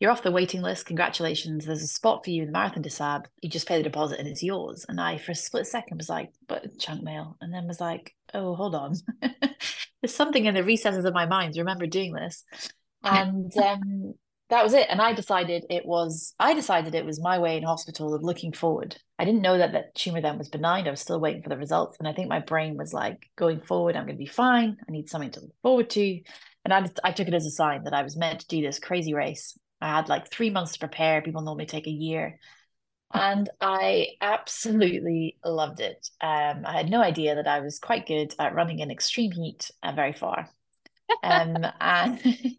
you're 0.00 0.10
off 0.10 0.22
the 0.22 0.30
waiting 0.30 0.62
list. 0.62 0.86
Congratulations. 0.86 1.66
There's 1.66 1.82
a 1.82 1.88
spot 1.88 2.24
for 2.24 2.30
you 2.30 2.42
in 2.42 2.48
the 2.48 2.52
Marathon 2.52 2.88
Sables. 2.88 3.26
You 3.42 3.50
just 3.50 3.66
pay 3.66 3.78
the 3.78 3.82
deposit 3.82 4.20
and 4.20 4.28
it's 4.28 4.42
yours. 4.42 4.86
And 4.88 5.00
I, 5.00 5.18
for 5.18 5.32
a 5.32 5.34
split 5.34 5.66
second, 5.66 5.96
was 5.96 6.08
like, 6.08 6.30
but 6.46 6.78
chunk 6.78 7.02
mail. 7.02 7.36
And 7.40 7.52
then 7.52 7.66
was 7.66 7.80
like, 7.80 8.14
oh, 8.32 8.54
hold 8.54 8.74
on. 8.74 8.94
There's 10.00 10.14
something 10.14 10.44
in 10.44 10.54
the 10.54 10.62
recesses 10.62 11.04
of 11.04 11.14
my 11.14 11.26
mind. 11.26 11.56
Remember 11.56 11.86
doing 11.86 12.12
this. 12.12 12.44
And 13.04 13.56
um, 13.58 14.14
that 14.50 14.64
was 14.64 14.74
it. 14.74 14.88
And 14.90 15.00
I 15.00 15.12
decided 15.12 15.64
it 15.70 15.86
was, 15.86 16.34
I 16.40 16.52
decided 16.52 16.96
it 16.96 17.06
was 17.06 17.22
my 17.22 17.38
way 17.38 17.56
in 17.56 17.62
hospital 17.62 18.12
of 18.12 18.24
looking 18.24 18.52
forward. 18.52 18.96
I 19.20 19.24
didn't 19.24 19.40
know 19.40 19.56
that 19.56 19.70
that 19.72 19.94
tumor 19.94 20.20
then 20.20 20.36
was 20.36 20.48
benign. 20.48 20.88
I 20.88 20.90
was 20.90 21.00
still 21.00 21.20
waiting 21.20 21.44
for 21.44 21.48
the 21.48 21.56
results. 21.56 21.96
And 22.00 22.08
I 22.08 22.12
think 22.12 22.28
my 22.28 22.40
brain 22.40 22.76
was 22.76 22.92
like, 22.92 23.30
going 23.36 23.60
forward, 23.60 23.94
I'm 23.94 24.02
going 24.02 24.16
to 24.16 24.24
be 24.24 24.26
fine. 24.26 24.78
I 24.80 24.90
need 24.90 25.08
something 25.08 25.30
to 25.30 25.40
look 25.40 25.54
forward 25.62 25.90
to. 25.90 26.20
And 26.64 26.74
I, 26.74 26.90
I 27.04 27.12
took 27.12 27.28
it 27.28 27.34
as 27.34 27.46
a 27.46 27.52
sign 27.52 27.84
that 27.84 27.94
I 27.94 28.02
was 28.02 28.16
meant 28.16 28.40
to 28.40 28.48
do 28.48 28.60
this 28.60 28.80
crazy 28.80 29.14
race 29.14 29.56
I 29.80 29.96
had 29.96 30.08
like 30.08 30.30
three 30.30 30.50
months 30.50 30.72
to 30.72 30.78
prepare. 30.78 31.22
People 31.22 31.42
normally 31.42 31.66
take 31.66 31.86
a 31.86 31.90
year. 31.90 32.38
And 33.12 33.48
I 33.60 34.08
absolutely 34.20 35.38
loved 35.44 35.80
it. 35.80 36.08
Um, 36.20 36.64
I 36.66 36.76
had 36.76 36.90
no 36.90 37.00
idea 37.00 37.36
that 37.36 37.46
I 37.46 37.60
was 37.60 37.78
quite 37.78 38.06
good 38.06 38.34
at 38.38 38.54
running 38.54 38.80
in 38.80 38.90
extreme 38.90 39.32
heat 39.32 39.70
uh, 39.82 39.92
very 39.92 40.12
far. 40.12 40.50
Um, 41.22 41.56
and 41.80 42.20
you 42.24 42.56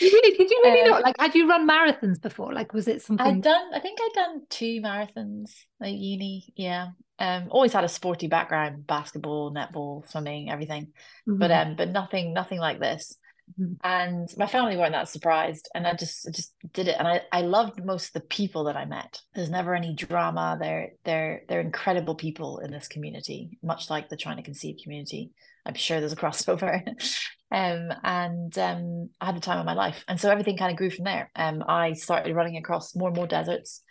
really, 0.00 0.36
did 0.36 0.50
you 0.50 0.60
really 0.64 0.82
uh, 0.82 0.90
not 0.90 1.02
like? 1.02 1.16
Had 1.18 1.34
you 1.34 1.48
run 1.48 1.66
marathons 1.66 2.20
before? 2.20 2.52
Like, 2.52 2.74
was 2.74 2.88
it 2.88 3.02
something? 3.02 3.26
I'd 3.26 3.42
done. 3.42 3.70
I 3.74 3.80
think 3.80 3.98
I'd 4.02 4.12
done 4.14 4.42
two 4.50 4.80
marathons 4.82 5.50
at 5.82 5.92
uni. 5.92 6.52
Yeah. 6.56 6.88
Um, 7.18 7.48
always 7.50 7.72
had 7.72 7.84
a 7.84 7.88
sporty 7.88 8.28
background: 8.28 8.86
basketball, 8.86 9.52
netball, 9.52 10.08
swimming, 10.10 10.50
everything. 10.50 10.88
Mm-hmm. 11.28 11.38
But 11.38 11.50
um, 11.50 11.76
but 11.76 11.88
nothing, 11.88 12.34
nothing 12.34 12.58
like 12.58 12.80
this. 12.80 13.16
Mm-hmm. 13.58 13.74
And 13.82 14.28
my 14.36 14.46
family 14.46 14.76
weren't 14.76 14.92
that 14.92 15.08
surprised. 15.08 15.68
And 15.74 15.86
I 15.86 15.94
just 15.94 16.28
I 16.28 16.30
just 16.30 16.54
did 16.72 16.88
it. 16.88 16.96
And 16.98 17.06
I, 17.06 17.22
I 17.32 17.42
loved 17.42 17.84
most 17.84 18.08
of 18.08 18.12
the 18.14 18.20
people 18.28 18.64
that 18.64 18.76
I 18.76 18.84
met. 18.84 19.20
There's 19.34 19.50
never 19.50 19.74
any 19.74 19.94
drama. 19.94 20.56
They're 20.60 20.90
they're 21.04 21.42
they're 21.48 21.60
incredible 21.60 22.14
people 22.14 22.58
in 22.58 22.70
this 22.70 22.88
community, 22.88 23.58
much 23.62 23.90
like 23.90 24.08
the 24.08 24.16
trying 24.16 24.36
to 24.36 24.42
conceive 24.42 24.76
community. 24.82 25.30
I'm 25.66 25.74
sure 25.74 26.00
there's 26.00 26.12
a 26.12 26.16
crossover. 26.16 26.86
um, 27.50 27.92
and 28.02 28.56
um, 28.58 29.10
I 29.20 29.26
had 29.26 29.36
the 29.36 29.40
time 29.40 29.58
of 29.58 29.66
my 29.66 29.74
life. 29.74 30.04
And 30.08 30.20
so 30.20 30.30
everything 30.30 30.56
kind 30.56 30.72
of 30.72 30.78
grew 30.78 30.90
from 30.90 31.04
there. 31.04 31.30
Um, 31.36 31.62
I 31.66 31.92
started 31.92 32.34
running 32.34 32.56
across 32.56 32.96
more 32.96 33.08
and 33.08 33.16
more 33.16 33.26
deserts, 33.26 33.82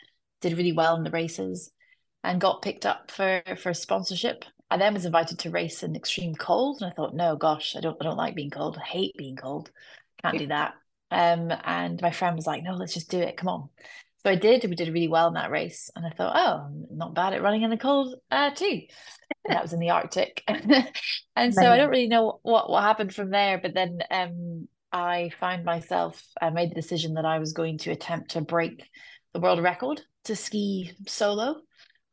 did 0.41 0.57
really 0.57 0.74
well 0.74 0.95
in 0.95 1.03
the 1.03 1.12
races, 1.12 1.72
and 2.24 2.41
got 2.41 2.62
picked 2.62 2.86
up 2.86 3.12
for 3.12 3.41
for 3.57 3.74
sponsorship 3.74 4.45
I 4.72 4.78
then 4.78 4.94
was 4.94 5.06
invited 5.06 5.40
to 5.40 5.50
race 5.50 5.82
in 5.82 5.96
extreme 5.96 6.36
cold, 6.36 6.82
and 6.82 6.92
I 6.92 6.94
thought, 6.94 7.16
no, 7.16 7.36
gosh, 7.36 7.76
I 7.76 7.82
don't, 7.82 7.98
I 8.00 8.04
don't 8.04 8.18
like 8.18 8.36
being 8.36 8.52
cold. 8.52 8.78
I 8.80 8.86
hate 8.86 9.18
being 9.18 9.36
cold. 9.36 9.72
Can't 10.22 10.38
do 10.38 10.48
that. 10.48 10.76
Um, 11.12 11.52
and 11.64 12.00
my 12.02 12.12
friend 12.12 12.36
was 12.36 12.46
like, 12.46 12.64
no, 12.64 12.74
let's 12.74 12.94
just 12.94 13.10
do 13.10 13.20
it. 13.20 13.36
Come 13.36 13.50
on. 13.50 13.70
So 14.24 14.32
I 14.32 14.36
did. 14.36 14.64
We 14.70 14.76
did 14.76 14.94
really 14.94 15.08
well 15.08 15.28
in 15.28 15.34
that 15.36 15.50
race, 15.50 15.90
and 15.96 16.06
I 16.06 16.12
thought, 16.12 16.36
oh, 16.36 16.88
I'm 16.92 16.98
not 16.98 17.16
bad 17.16 17.34
at 17.34 17.42
running 17.42 17.64
in 17.64 17.70
the 17.70 17.78
cold 17.78 18.16
uh, 18.30 18.52
too. 18.52 18.82
And 19.46 19.56
that 19.56 19.64
was 19.64 19.74
in 19.74 19.80
the 19.80 19.92
Arctic, 19.92 20.44
and 20.48 21.54
so 21.54 21.72
I 21.72 21.78
don't 21.78 21.90
really 21.90 22.08
know 22.08 22.40
what 22.44 22.70
what 22.70 22.84
happened 22.84 23.16
from 23.16 23.32
there. 23.32 23.60
But 23.60 23.74
then 23.74 24.00
um, 24.12 24.68
I 24.92 25.32
find 25.40 25.64
myself. 25.64 26.22
I 26.42 26.50
made 26.50 26.70
the 26.70 26.76
decision 26.76 27.14
that 27.14 27.26
I 27.26 27.40
was 27.40 27.54
going 27.54 27.78
to 27.80 27.92
attempt 27.92 28.32
to 28.32 28.42
break 28.42 28.84
the 29.34 29.40
world 29.40 29.64
record 29.64 30.02
to 30.26 30.36
ski 30.36 30.92
solo, 31.08 31.62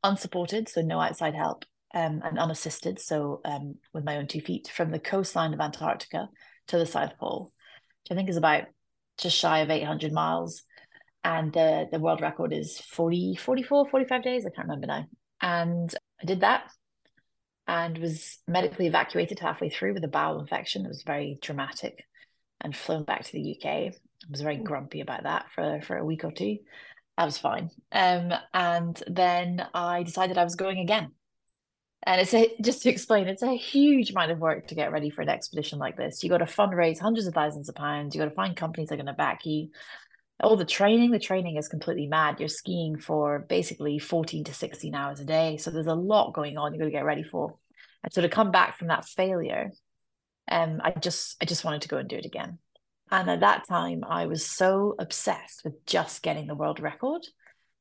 unsupported, 0.05 0.69
so 0.69 0.83
no 0.83 1.01
outside 1.01 1.35
help 1.35 1.65
um, 1.97 2.20
and 2.22 2.38
unassisted, 2.38 3.01
so 3.01 3.40
um, 3.47 3.76
with 3.94 4.05
my 4.05 4.18
own 4.18 4.26
two 4.26 4.42
feet, 4.42 4.68
from 4.68 4.90
the 4.90 4.99
coastline 4.99 5.55
of 5.55 5.61
Antarctica 5.61 6.28
to 6.68 6.76
the 6.76 6.84
South 6.84 7.16
Pole, 7.18 7.51
which 8.03 8.12
I 8.12 8.14
think 8.14 8.28
is 8.28 8.36
about 8.36 8.64
just 9.16 9.38
shy 9.38 9.61
of 9.61 9.70
800 9.70 10.12
miles. 10.12 10.62
And 11.24 11.55
the, 11.55 11.88
the 11.90 11.99
world 11.99 12.20
record 12.20 12.53
is 12.53 12.78
40, 12.78 13.36
44, 13.36 13.88
45 13.88 14.22
days. 14.22 14.44
I 14.44 14.51
can't 14.51 14.68
remember 14.68 14.88
now. 14.88 15.07
And 15.40 15.92
I 16.20 16.26
did 16.26 16.40
that 16.40 16.70
and 17.66 17.97
was 17.97 18.40
medically 18.47 18.86
evacuated 18.86 19.38
halfway 19.38 19.70
through 19.70 19.94
with 19.94 20.05
a 20.05 20.09
bowel 20.09 20.38
infection. 20.38 20.84
It 20.84 20.88
was 20.88 21.03
very 21.03 21.38
dramatic 21.40 22.05
and 22.61 22.76
flown 22.76 23.05
back 23.05 23.24
to 23.24 23.32
the 23.32 23.57
UK. 23.57 23.66
I 23.66 23.92
was 24.30 24.42
very 24.42 24.59
grumpy 24.59 25.01
about 25.01 25.22
that 25.22 25.47
for, 25.51 25.80
for 25.80 25.97
a 25.97 26.05
week 26.05 26.24
or 26.24 26.30
two. 26.30 26.59
I 27.16 27.24
was 27.24 27.38
fine. 27.38 27.70
Um, 27.90 28.34
and 28.53 29.03
then 29.07 29.66
I 29.72 30.03
decided 30.03 30.36
I 30.36 30.44
was 30.44 30.57
going 30.57 30.78
again 30.80 31.12
and 32.05 32.20
it's 32.20 32.34
a, 32.34 32.55
just 32.61 32.82
to 32.82 32.90
explain, 32.90 33.28
it's 33.28 33.42
a 33.42 33.57
huge 33.57 34.11
amount 34.11 34.32
of 34.32 34.38
work 34.38 34.68
to 34.68 34.74
get 34.74 34.92
ready 34.92 35.11
for 35.11 35.22
an 35.22 35.28
expedition 35.28 35.78
like 35.78 35.97
this. 35.97 36.22
You 36.22 36.30
got 36.30 36.38
to 36.38 36.44
fundraise 36.44 36.99
hundreds 36.99 37.26
of 37.26 37.34
thousands 37.34 37.68
of 37.68 37.74
pounds. 37.74 38.14
You 38.14 38.20
got 38.20 38.28
to 38.28 38.34
find 38.34 38.57
companies 38.57 38.88
that 38.88 38.94
are 38.94 38.99
going 39.03 39.07
to 39.07 39.12
back 39.12 39.44
you. 39.44 39.70
All 40.40 40.57
the 40.57 40.66
training, 40.66 41.12
the 41.12 41.18
training 41.18 41.57
is 41.57 41.68
completely 41.68 42.07
mad. 42.07 42.38
You're 42.38 42.49
skiing 42.49 42.99
for 42.99 43.47
basically 43.49 43.99
14 43.99 44.44
to 44.44 44.55
16 44.55 44.94
hours 44.94 45.20
a 45.20 45.24
day. 45.24 45.57
So 45.57 45.70
there's 45.70 45.86
a 45.86 45.94
lot 45.94 46.34
going 46.34 46.59
on 46.59 46.72
you've 46.72 46.80
got 46.80 46.86
to 46.86 46.90
get 46.90 47.07
ready 47.07 47.22
for. 47.22 47.57
And 48.05 48.12
so 48.12 48.20
to 48.20 48.28
come 48.28 48.51
back 48.51 48.78
from 48.78 48.88
that 48.88 49.07
failure, 49.07 49.70
um, 50.49 50.80
I 50.84 50.90
just 50.92 51.36
I 51.42 51.47
just 51.47 51.64
wanted 51.64 51.82
to 51.82 51.88
go 51.88 51.97
and 51.97 52.09
do 52.09 52.16
it 52.16 52.26
again. 52.26 52.59
And 53.11 53.30
at 53.30 53.40
that 53.40 53.66
time, 53.68 54.05
I 54.05 54.26
was 54.26 54.44
so 54.44 54.94
obsessed 54.99 55.62
with 55.64 55.84
just 55.86 56.22
getting 56.22 56.47
the 56.47 56.55
world 56.55 56.80
record. 56.80 57.22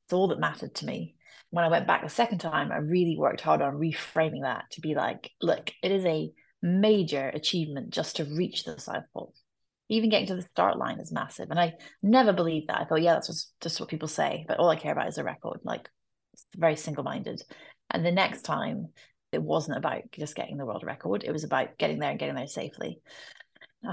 It's 0.05 0.13
all 0.13 0.29
that 0.29 0.39
mattered 0.39 0.75
to 0.75 0.85
me 0.85 1.14
when 1.55 1.63
I 1.63 1.69
went 1.69 1.87
back 1.87 2.03
the 2.03 2.09
second 2.09 2.39
time, 2.39 2.69
I 2.69 2.79
really 2.79 3.15
worked 3.17 3.39
hard 3.39 3.61
on 3.61 3.75
reframing 3.75 4.41
that 4.41 4.65
to 4.71 4.81
be 4.81 4.93
like, 4.93 5.31
look, 5.41 5.71
it 5.81 5.89
is 5.89 6.03
a 6.03 6.29
major 6.61 7.29
achievement 7.29 7.91
just 7.91 8.17
to 8.17 8.25
reach 8.25 8.65
the 8.65 8.77
South 8.77 9.05
Pole. 9.13 9.33
Even 9.87 10.09
getting 10.09 10.27
to 10.27 10.35
the 10.35 10.41
start 10.41 10.77
line 10.77 10.99
is 10.99 11.13
massive. 11.13 11.51
And 11.51 11.59
I 11.59 11.75
never 12.03 12.33
believed 12.33 12.67
that. 12.67 12.81
I 12.81 12.83
thought, 12.83 13.01
yeah, 13.01 13.13
that's 13.13 13.53
just 13.61 13.79
what 13.79 13.87
people 13.87 14.09
say. 14.09 14.43
But 14.49 14.59
all 14.59 14.67
I 14.67 14.75
care 14.75 14.91
about 14.91 15.07
is 15.07 15.17
a 15.17 15.23
record. 15.23 15.59
Like, 15.63 15.87
it's 16.33 16.45
very 16.57 16.75
single 16.75 17.05
minded. 17.05 17.41
And 17.89 18.05
the 18.05 18.11
next 18.11 18.41
time, 18.41 18.87
it 19.31 19.41
wasn't 19.41 19.77
about 19.77 20.01
just 20.11 20.35
getting 20.35 20.57
the 20.57 20.65
world 20.65 20.83
record, 20.83 21.23
it 21.23 21.31
was 21.31 21.45
about 21.45 21.77
getting 21.77 21.99
there 21.99 22.09
and 22.09 22.19
getting 22.19 22.35
there 22.35 22.47
safely 22.47 22.99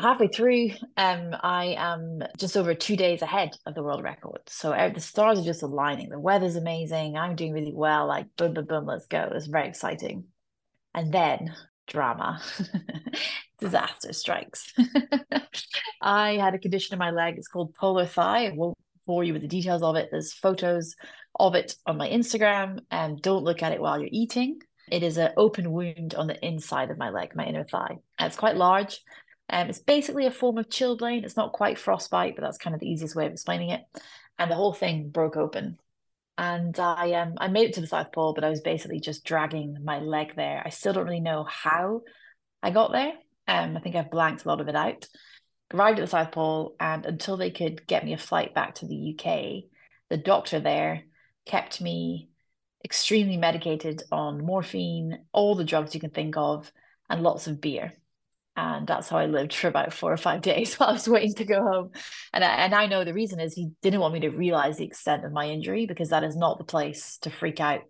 halfway 0.01 0.28
through, 0.28 0.70
um, 0.97 1.36
I 1.43 1.74
am 1.78 2.22
just 2.38 2.57
over 2.57 2.74
two 2.74 2.97
days 2.97 3.22
ahead 3.22 3.51
of 3.66 3.74
the 3.74 3.82
world 3.82 4.03
record. 4.03 4.40
So 4.47 4.72
uh, 4.72 4.90
the 4.90 5.01
stars 5.01 5.38
are 5.38 5.45
just 5.45 5.62
aligning. 5.62 6.09
The 6.09 6.18
weather's 6.18 6.57
amazing. 6.57 7.16
I'm 7.16 7.36
doing 7.36 7.53
really 7.53 7.72
well. 7.74 8.07
Like 8.07 8.26
boom, 8.36 8.55
boom, 8.55 8.66
boom. 8.66 8.86
Let's 8.86 9.07
go. 9.07 9.30
It's 9.34 9.47
very 9.47 9.68
exciting. 9.68 10.24
And 10.95 11.12
then 11.12 11.55
drama, 11.86 12.40
disaster 13.61 14.12
strikes. 14.12 14.72
I 16.01 16.36
had 16.36 16.55
a 16.55 16.59
condition 16.59 16.95
in 16.95 16.99
my 16.99 17.11
leg. 17.11 17.34
It's 17.36 17.49
called 17.49 17.74
polar 17.74 18.07
thigh. 18.07 18.47
I 18.47 18.53
won't 18.55 18.76
bore 19.07 19.24
you 19.24 19.32
with 19.32 19.43
the 19.43 19.49
details 19.49 19.82
of 19.82 19.97
it. 19.97 20.09
There's 20.11 20.32
photos 20.32 20.95
of 21.38 21.55
it 21.55 21.74
on 21.86 21.97
my 21.97 22.09
Instagram. 22.09 22.80
And 22.90 23.20
don't 23.20 23.45
look 23.45 23.62
at 23.62 23.72
it 23.72 23.80
while 23.80 23.99
you're 23.99 24.09
eating. 24.12 24.61
It 24.90 25.03
is 25.03 25.16
an 25.16 25.32
open 25.36 25.72
wound 25.72 26.14
on 26.14 26.26
the 26.26 26.45
inside 26.45 26.90
of 26.90 26.99
my 26.99 27.11
leg, 27.11 27.34
my 27.34 27.47
inner 27.47 27.64
thigh. 27.64 27.97
And 28.18 28.26
it's 28.26 28.36
quite 28.36 28.57
large. 28.57 29.01
Um, 29.53 29.68
it's 29.68 29.78
basically 29.78 30.24
a 30.24 30.30
form 30.30 30.57
of 30.57 30.70
chilblain. 30.70 31.24
It's 31.24 31.36
not 31.36 31.53
quite 31.53 31.78
frostbite, 31.78 32.34
but 32.34 32.42
that's 32.42 32.57
kind 32.57 32.74
of 32.74 32.80
the 32.80 32.90
easiest 32.90 33.14
way 33.14 33.26
of 33.26 33.32
explaining 33.32 33.68
it. 33.68 33.82
And 34.38 34.50
the 34.50 34.55
whole 34.57 34.72
thing 34.72 35.11
broke 35.11 35.36
open. 35.36 35.78
And 36.38 36.76
I 36.80 37.12
um 37.12 37.34
I 37.36 37.48
made 37.48 37.68
it 37.68 37.74
to 37.74 37.82
the 37.82 37.86
South 37.86 38.11
Pole, 38.12 38.32
but 38.32 38.44
I 38.44 38.48
was 38.48 38.62
basically 38.62 38.98
just 38.98 39.24
dragging 39.24 39.76
my 39.84 39.98
leg 39.98 40.34
there. 40.34 40.62
I 40.64 40.70
still 40.70 40.94
don't 40.94 41.05
really 41.05 41.20
know 41.20 41.44
how 41.44 42.00
I 42.62 42.70
got 42.70 42.92
there. 42.92 43.12
Um, 43.46 43.76
I 43.76 43.80
think 43.80 43.94
I've 43.94 44.11
blanked 44.11 44.46
a 44.46 44.48
lot 44.48 44.62
of 44.62 44.68
it 44.68 44.74
out. 44.74 45.07
Arrived 45.74 45.98
at 45.98 46.03
the 46.03 46.11
South 46.11 46.32
Pole, 46.32 46.74
and 46.80 47.05
until 47.05 47.36
they 47.36 47.50
could 47.50 47.86
get 47.86 48.05
me 48.05 48.14
a 48.14 48.18
flight 48.18 48.55
back 48.55 48.76
to 48.76 48.86
the 48.86 49.14
UK, 49.14 49.64
the 50.09 50.16
doctor 50.16 50.61
there 50.61 51.03
kept 51.44 51.80
me 51.80 52.30
extremely 52.84 53.36
medicated 53.36 54.03
on 54.11 54.44
morphine, 54.44 55.24
all 55.32 55.55
the 55.55 55.64
drugs 55.64 55.94
you 55.94 56.00
can 56.00 56.11
think 56.11 56.36
of, 56.36 56.72
and 57.11 57.22
lots 57.22 57.46
of 57.46 57.61
beer 57.61 57.92
and 58.57 58.86
that's 58.86 59.09
how 59.09 59.18
I 59.18 59.26
lived 59.26 59.55
for 59.55 59.68
about 59.68 59.92
four 59.92 60.12
or 60.12 60.18
five 60.18 60.42
days 60.42 60.74
while 60.78 60.90
I 60.90 60.92
was 60.92 61.09
waiting 61.09 61.34
to 61.34 61.44
go 61.44 61.62
home. 61.62 61.90
And 62.32 62.44
I, 62.44 62.48
and 62.48 62.74
I 62.74 62.86
know 62.86 63.05
the 63.05 63.14
reason 63.14 63.40
is 63.40 63.55
he 63.55 63.70
didn't 63.82 64.00
want 64.00 64.14
me 64.14 64.20
to 64.20 64.30
realize 64.30 64.76
the 64.76 64.84
extent 64.84 65.24
of 65.24 65.32
my 65.32 65.48
injury 65.48 65.86
because 65.86 66.11
that 66.11 66.24
is 66.24 66.36
not 66.36 66.59
the 66.59 66.64
place 66.64 67.18
to 67.18 67.30
freak 67.30 67.61
out 67.61 67.80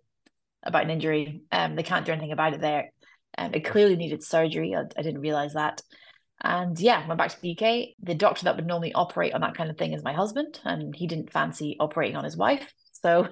about 0.63 0.83
an 0.83 0.89
injury. 0.89 1.41
Um, 1.51 1.75
they 1.75 1.83
can't 1.83 2.05
do 2.05 2.13
anything 2.13 2.31
about 2.31 2.53
it 2.53 2.61
there. 2.61 2.91
Um, 3.37 3.53
it 3.53 3.65
clearly 3.65 3.95
needed 3.95 4.23
surgery. 4.23 4.75
I, 4.75 4.83
I 4.97 5.01
didn't 5.01 5.21
realize 5.21 5.53
that. 5.53 5.81
And 6.41 6.79
yeah, 6.79 7.05
went 7.07 7.17
back 7.17 7.31
to 7.31 7.41
the 7.41 7.51
UK. 7.51 7.95
The 8.01 8.15
doctor 8.15 8.45
that 8.45 8.55
would 8.55 8.67
normally 8.67 8.93
operate 8.93 9.33
on 9.33 9.41
that 9.41 9.55
kind 9.55 9.69
of 9.69 9.77
thing 9.77 9.93
is 9.93 10.03
my 10.03 10.13
husband, 10.13 10.59
and 10.63 10.95
he 10.95 11.07
didn't 11.07 11.31
fancy 11.31 11.77
operating 11.79 12.17
on 12.17 12.25
his 12.25 12.37
wife. 12.37 12.73
So 13.03 13.27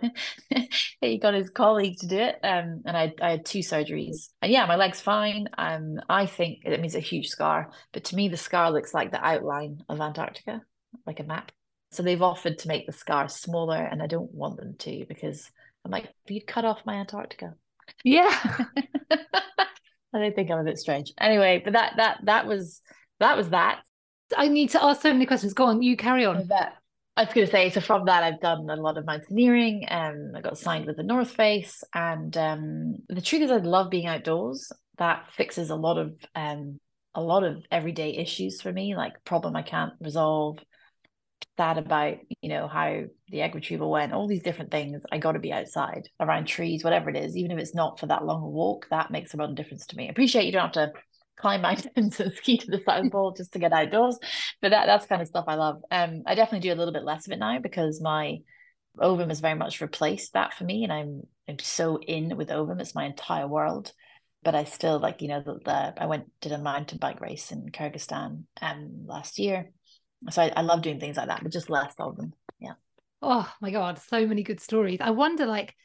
he 1.02 1.18
got 1.18 1.34
his 1.34 1.50
colleague 1.50 1.98
to 2.00 2.08
do 2.08 2.18
it. 2.18 2.36
Um, 2.44 2.84
and 2.86 2.96
I, 2.96 3.14
I 3.22 3.32
had 3.32 3.46
two 3.46 3.60
surgeries. 3.60 4.30
And 4.42 4.52
yeah, 4.52 4.66
my 4.66 4.76
leg's 4.76 5.02
fine. 5.02 5.48
Um, 5.58 6.00
I 6.10 6.26
think 6.26 6.60
it 6.66 6.80
means 6.80 6.96
a 6.96 7.00
huge 7.00 7.28
scar. 7.28 7.72
But 7.94 8.04
to 8.06 8.16
me, 8.16 8.28
the 8.28 8.38
scar 8.38 8.72
looks 8.72 8.94
like 8.94 9.12
the 9.12 9.26
outline 9.26 9.84
of 9.88 10.02
Antarctica, 10.02 10.62
like 11.08 11.22
a 11.22 11.24
map. 11.24 11.52
So 11.92 12.04
they've 12.04 12.22
offered 12.22 12.60
to 12.60 12.68
make 12.68 12.86
the 12.86 12.94
scar 12.94 13.28
smaller, 13.28 13.78
and 13.78 14.02
I 14.02 14.08
don't 14.08 14.34
want 14.34 14.58
them 14.58 14.76
to 14.80 15.06
because 15.08 15.50
I'm 15.84 15.92
like, 15.92 16.08
you 16.28 16.42
cut 16.46 16.66
off 16.66 16.86
my 16.86 16.96
Antarctica. 16.96 17.56
Yeah. 18.04 18.30
I 20.14 20.20
don't 20.20 20.36
think 20.36 20.52
I'm 20.52 20.60
a 20.60 20.64
bit 20.64 20.78
strange. 20.78 21.14
Anyway, 21.20 21.62
but 21.64 21.74
that 21.74 21.94
that 21.98 22.20
that 22.24 22.46
was 22.46 22.82
that 23.20 23.38
was 23.38 23.50
that. 23.50 23.82
I 24.38 24.48
need 24.48 24.70
to 24.72 24.84
ask 24.84 25.02
so 25.02 25.12
many 25.12 25.26
questions. 25.26 25.54
Go 25.54 25.66
on, 25.66 25.82
you 25.82 25.98
carry 25.98 26.26
on. 26.26 26.38
I 26.38 26.44
bet. 26.44 26.74
I 27.18 27.26
was 27.26 27.34
going 27.34 27.46
to 27.46 27.52
say, 27.52 27.70
so 27.70 27.82
from 27.82 28.06
that, 28.06 28.24
I've 28.24 28.40
done 28.40 28.70
a 28.70 28.76
lot 28.76 28.98
of 28.98 29.06
mountaineering. 29.06 29.86
and 29.86 30.36
I 30.36 30.42
got 30.42 30.58
signed 30.58 30.86
with 30.86 30.98
the 30.98 31.04
North 31.04 31.32
Face, 31.32 31.84
and 31.94 32.36
um, 32.38 32.96
the 33.10 33.22
truth 33.22 33.42
is, 33.44 33.52
I 33.52 33.58
love 33.58 33.90
being 33.90 34.08
outdoors. 34.08 34.72
That 34.98 35.28
fixes 35.34 35.70
a 35.70 35.76
lot 35.76 35.98
of 35.98 36.14
um, 36.36 36.80
a 37.14 37.22
lot 37.22 37.44
of 37.44 37.64
everyday 37.72 38.16
issues 38.16 38.62
for 38.62 38.72
me, 38.72 38.96
like 38.96 39.24
problem 39.26 39.56
I 39.56 39.64
can't 39.64 39.94
resolve, 40.00 40.60
that 41.58 41.78
about, 41.78 42.18
you 42.42 42.50
know, 42.50 42.68
how 42.68 43.04
the 43.30 43.42
egg 43.42 43.56
retrieval 43.56 43.92
went, 43.92 44.14
all 44.14 44.28
these 44.28 44.44
different 44.44 44.72
things. 44.72 45.02
I 45.12 45.18
got 45.18 45.34
to 45.34 45.40
be 45.40 45.52
outside 45.52 46.08
around 46.20 46.46
trees, 46.46 46.84
whatever 46.84 47.10
it 47.10 47.18
is, 47.18 47.36
even 47.36 47.52
if 47.52 47.60
it's 47.60 47.76
not 47.76 48.00
for 48.00 48.06
that 48.08 48.26
long 48.26 48.44
a 48.44 48.50
walk. 48.50 48.88
That 48.90 49.12
makes 49.12 49.34
a 49.34 49.38
lot 49.38 49.50
of 49.50 49.56
difference 49.56 49.86
to 49.88 49.98
me. 49.98 50.08
I 50.08 50.12
appreciate 50.12 50.46
you 50.46 50.52
don't 50.52 50.76
have 50.76 50.94
to 50.94 50.94
climb 51.38 51.62
mountains 51.62 52.20
and 52.20 52.34
ski 52.34 52.58
to 52.58 52.72
the 52.72 52.82
South 52.86 53.12
Pole 53.12 53.34
just 53.36 53.54
to 53.54 53.60
get 53.60 53.74
outdoors. 53.74 54.18
But 54.62 54.70
that 54.70 54.86
that's 54.86 55.06
kind 55.06 55.22
of 55.22 55.28
stuff 55.28 55.46
I 55.48 55.56
love. 55.56 55.82
Um, 55.92 56.24
I 56.26 56.36
definitely 56.36 56.68
do 56.68 56.74
a 56.74 56.78
little 56.78 56.94
bit 56.94 57.04
less 57.04 57.28
of 57.28 57.34
it 57.34 57.40
now 57.40 57.60
because 57.60 58.02
my 58.02 58.40
Ovum 59.00 59.30
has 59.30 59.40
very 59.40 59.56
much 59.56 59.82
replaced 59.82 60.34
that 60.34 60.54
for 60.54 60.64
me, 60.64 60.84
and 60.84 60.92
I'm 60.92 61.24
I'm 61.48 61.60
so 61.60 61.98
in 61.98 62.36
with 62.38 62.52
Ovum. 62.52 62.80
It's 62.80 62.96
my 62.96 63.06
entire 63.06 63.48
world. 63.48 63.94
But 64.44 64.56
I 64.56 64.64
still 64.64 65.00
like 65.00 65.22
you 65.22 65.28
know 65.28 65.42
the, 65.42 65.60
the 65.64 65.94
I 66.02 66.08
went 66.08 66.32
did 66.42 66.52
a 66.52 66.58
mountain 66.58 66.98
bike 66.98 67.22
race 67.22 67.52
in 67.52 67.70
Kyrgyzstan 67.70 68.44
um 68.62 69.06
last 69.06 69.40
year, 69.40 69.72
so 70.30 70.42
I, 70.42 70.52
I 70.56 70.62
love 70.62 70.82
doing 70.82 71.00
things 71.00 71.18
like 71.18 71.28
that, 71.28 71.44
but 71.44 71.52
just 71.52 71.70
less 71.70 71.94
of 72.00 72.18
them. 72.18 72.34
Yeah. 72.60 72.74
Oh 73.22 73.52
my 73.62 73.72
god, 73.72 74.00
so 74.00 74.26
many 74.26 74.44
good 74.44 74.60
stories. 74.60 75.00
I 75.00 75.12
wonder 75.12 75.46
like 75.46 75.76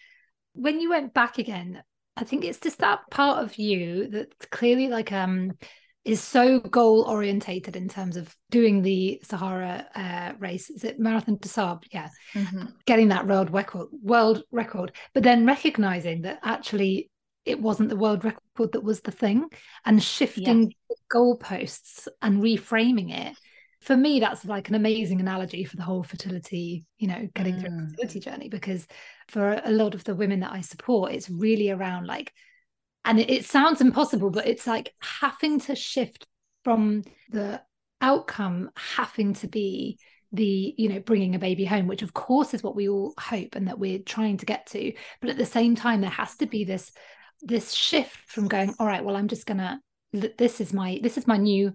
when 0.55 0.80
you 0.80 0.90
went 0.90 1.12
back 1.12 1.38
again 1.38 1.82
I 2.16 2.24
think 2.24 2.44
it's 2.44 2.60
just 2.60 2.78
that 2.78 3.00
part 3.10 3.44
of 3.44 3.56
you 3.58 4.08
that's 4.08 4.46
clearly 4.50 4.88
like 4.88 5.12
um 5.12 5.52
is 6.06 6.22
so 6.22 6.60
goal 6.60 7.02
orientated 7.02 7.74
in 7.74 7.88
terms 7.88 8.16
of 8.16 8.32
doing 8.50 8.80
the 8.80 9.20
Sahara 9.24 9.84
uh, 9.92 10.32
race. 10.38 10.70
Is 10.70 10.84
it 10.84 11.00
Marathon 11.00 11.36
des 11.36 11.48
Sables? 11.48 11.80
Yeah, 11.92 12.08
mm-hmm. 12.32 12.66
getting 12.86 13.08
that 13.08 13.26
world 13.26 13.52
record, 13.52 13.88
world 14.02 14.44
record, 14.52 14.92
but 15.14 15.24
then 15.24 15.44
recognizing 15.44 16.22
that 16.22 16.38
actually 16.44 17.10
it 17.44 17.60
wasn't 17.60 17.88
the 17.88 17.96
world 17.96 18.24
record 18.24 18.72
that 18.72 18.84
was 18.84 19.00
the 19.00 19.10
thing, 19.10 19.46
and 19.84 20.00
shifting 20.00 20.72
yeah. 20.88 20.96
goalposts 21.12 22.06
and 22.22 22.40
reframing 22.40 23.12
it. 23.12 23.36
For 23.87 23.97
me, 23.97 24.20
that's 24.20 24.45
like 24.45 24.68
an 24.68 24.74
amazing 24.74 25.20
analogy 25.20 25.64
for 25.64 25.76
the 25.76 25.82
whole 25.82 26.03
fertility, 26.03 26.84
you 26.99 27.09
know, 27.09 27.28
getting 27.34 27.55
mm. 27.55 27.61
through 27.61 27.78
a 27.78 27.89
fertility 27.89 28.20
journey. 28.20 28.49
Because 28.49 28.87
for 29.28 29.61
a 29.64 29.70
lot 29.70 29.95
of 29.95 30.05
the 30.05 30.14
women 30.14 30.41
that 30.41 30.53
I 30.53 30.61
support, 30.61 31.12
it's 31.12 31.30
really 31.30 31.70
around 31.70 32.07
like 32.07 32.32
and 33.07 33.20
it, 33.20 33.30
it 33.30 33.47
sounds 33.47 33.80
impossible 33.80 34.30
but 34.30 34.47
it's 34.47 34.66
like 34.66 34.93
having 35.01 35.61
to 35.61 35.74
shift 35.74 36.26
from 36.64 37.03
the 37.30 37.62
outcome 38.03 38.70
having 38.76 39.32
to 39.32 39.49
be 39.49 39.99
the 40.32 40.74
you 40.76 40.89
know 40.89 41.01
bringing 41.01 41.34
a 41.34 41.39
baby 41.39 41.64
home 41.64 41.87
which 41.87 42.03
of 42.03 42.12
course 42.12 42.53
is 42.53 42.62
what 42.62 42.76
we 42.76 42.89
all 42.89 43.14
hope 43.18 43.55
and 43.55 43.68
that 43.68 43.78
we're 43.78 44.01
trying 44.01 44.37
to 44.37 44.45
get 44.45 44.66
to 44.66 44.93
but 45.20 45.30
at 45.30 45.39
the 45.39 45.47
same 45.47 45.74
time 45.74 46.01
there 46.01 46.11
has 46.11 46.37
to 46.37 46.47
be 46.47 46.64
this 46.64 46.93
this 47.43 47.72
shift 47.72 48.18
from 48.26 48.49
going 48.49 48.74
all 48.78 48.87
right 48.87 49.05
well 49.05 49.16
i'm 49.16 49.28
just 49.28 49.47
gonna 49.47 49.80
this 50.12 50.61
is 50.61 50.72
my 50.72 50.99
this 51.03 51.16
is 51.16 51.26
my 51.26 51.37
new 51.37 51.72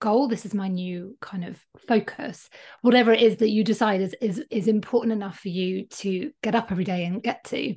goal 0.00 0.28
this 0.28 0.44
is 0.44 0.54
my 0.54 0.68
new 0.68 1.16
kind 1.20 1.44
of 1.44 1.58
focus 1.88 2.50
whatever 2.82 3.12
it 3.12 3.22
is 3.22 3.36
that 3.36 3.50
you 3.50 3.64
decide 3.64 4.00
is 4.00 4.14
is 4.20 4.42
is 4.50 4.68
important 4.68 5.12
enough 5.12 5.38
for 5.38 5.48
you 5.48 5.86
to 5.86 6.30
get 6.42 6.54
up 6.54 6.70
every 6.70 6.84
day 6.84 7.04
and 7.04 7.22
get 7.22 7.42
to 7.44 7.74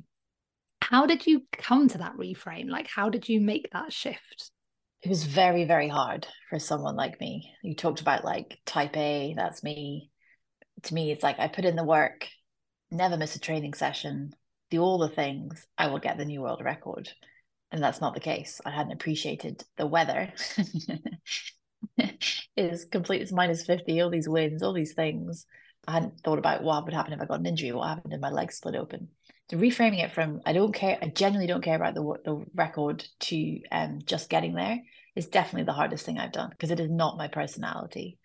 how 0.80 1.06
did 1.06 1.26
you 1.26 1.42
come 1.52 1.88
to 1.88 1.98
that 1.98 2.16
reframe? 2.16 2.70
Like, 2.70 2.88
how 2.88 3.10
did 3.10 3.28
you 3.28 3.40
make 3.40 3.68
that 3.72 3.92
shift? 3.92 4.50
It 5.02 5.08
was 5.08 5.24
very, 5.24 5.64
very 5.64 5.88
hard 5.88 6.26
for 6.48 6.58
someone 6.58 6.96
like 6.96 7.20
me. 7.20 7.52
You 7.62 7.74
talked 7.74 8.00
about 8.00 8.24
like 8.24 8.58
type 8.64 8.96
A, 8.96 9.34
that's 9.36 9.62
me. 9.62 10.10
To 10.84 10.94
me, 10.94 11.10
it's 11.10 11.22
like 11.22 11.38
I 11.38 11.48
put 11.48 11.64
in 11.64 11.76
the 11.76 11.84
work, 11.84 12.26
never 12.90 13.16
miss 13.16 13.36
a 13.36 13.40
training 13.40 13.74
session, 13.74 14.32
do 14.70 14.80
all 14.80 14.98
the 14.98 15.08
things, 15.08 15.66
I 15.76 15.88
will 15.88 15.98
get 15.98 16.16
the 16.16 16.24
new 16.24 16.40
world 16.40 16.62
record. 16.64 17.10
And 17.70 17.82
that's 17.82 18.00
not 18.00 18.14
the 18.14 18.20
case. 18.20 18.60
I 18.64 18.70
hadn't 18.70 18.92
appreciated 18.92 19.62
the 19.76 19.86
weather. 19.86 20.32
is 22.56 22.84
complete 22.84 23.22
it's 23.22 23.32
minus 23.32 23.64
50, 23.64 24.00
all 24.00 24.10
these 24.10 24.28
wins, 24.28 24.62
all 24.62 24.72
these 24.72 24.94
things. 24.94 25.46
I 25.86 25.92
hadn't 25.92 26.20
thought 26.20 26.38
about 26.38 26.62
what 26.62 26.84
would 26.84 26.94
happen 26.94 27.12
if 27.12 27.20
I 27.20 27.24
got 27.24 27.40
an 27.40 27.46
injury, 27.46 27.72
what 27.72 27.88
happened 27.88 28.12
if 28.12 28.20
my 28.20 28.30
leg 28.30 28.52
split 28.52 28.74
open 28.74 29.08
to 29.48 29.56
reframing 29.56 30.04
it 30.04 30.12
from 30.12 30.40
I 30.44 30.52
don't 30.52 30.74
care, 30.74 30.98
I 31.00 31.08
genuinely 31.08 31.46
don't 31.46 31.64
care 31.64 31.76
about 31.76 31.94
the 31.94 32.02
the 32.24 32.44
record 32.54 33.06
to 33.20 33.60
um 33.72 34.00
just 34.04 34.30
getting 34.30 34.54
there 34.54 34.80
is 35.16 35.26
definitely 35.26 35.64
the 35.64 35.72
hardest 35.72 36.04
thing 36.04 36.18
I've 36.18 36.32
done 36.32 36.50
because 36.50 36.70
it 36.70 36.80
is 36.80 36.90
not 36.90 37.16
my 37.16 37.28
personality. 37.28 38.18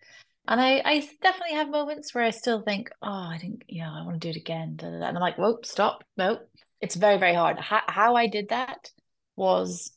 And 0.46 0.60
I, 0.60 0.82
I 0.84 1.08
definitely 1.22 1.56
have 1.56 1.70
moments 1.70 2.14
where 2.14 2.22
I 2.22 2.30
still 2.30 2.60
think, 2.60 2.90
oh, 3.02 3.08
I 3.08 3.38
think, 3.40 3.64
you 3.66 3.82
know, 3.82 3.90
I 3.90 4.04
want 4.04 4.20
to 4.20 4.26
do 4.26 4.28
it 4.28 4.40
again. 4.40 4.78
And 4.82 5.02
I'm 5.02 5.14
like, 5.14 5.38
whoa, 5.38 5.58
stop. 5.64 6.04
No, 6.18 6.38
it's 6.82 6.96
very, 6.96 7.16
very 7.16 7.34
hard. 7.34 7.58
How, 7.58 7.80
how 7.86 8.14
I 8.14 8.26
did 8.26 8.50
that 8.50 8.90
was 9.36 9.92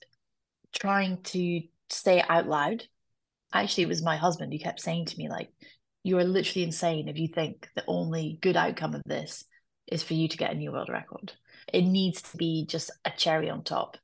trying 0.74 1.22
to 1.24 1.62
say 1.90 2.24
out 2.30 2.48
loud. 2.48 2.84
Actually, 3.54 3.84
it 3.84 3.90
was 3.90 4.04
my 4.04 4.18
husband 4.18 4.52
who 4.52 4.60
kept 4.60 4.82
saying 4.82 5.06
to 5.06 5.18
me, 5.18 5.30
like, 5.30 5.50
you 6.04 6.18
are 6.18 6.24
literally 6.24 6.64
insane 6.64 7.08
if 7.08 7.18
you 7.18 7.28
think 7.28 7.68
the 7.76 7.84
only 7.88 8.40
good 8.42 8.56
outcome 8.56 8.94
of 8.94 9.02
this 9.06 9.46
is 9.88 10.04
for 10.04 10.14
you 10.14 10.28
to 10.28 10.38
get 10.38 10.52
a 10.52 10.56
new 10.56 10.72
world 10.72 10.90
record. 10.90 11.34
It 11.72 11.82
needs 11.82 12.22
to 12.22 12.38
be 12.38 12.66
just 12.66 12.92
a 13.06 13.12
cherry 13.12 13.50
on 13.50 13.64
top. 13.64 13.98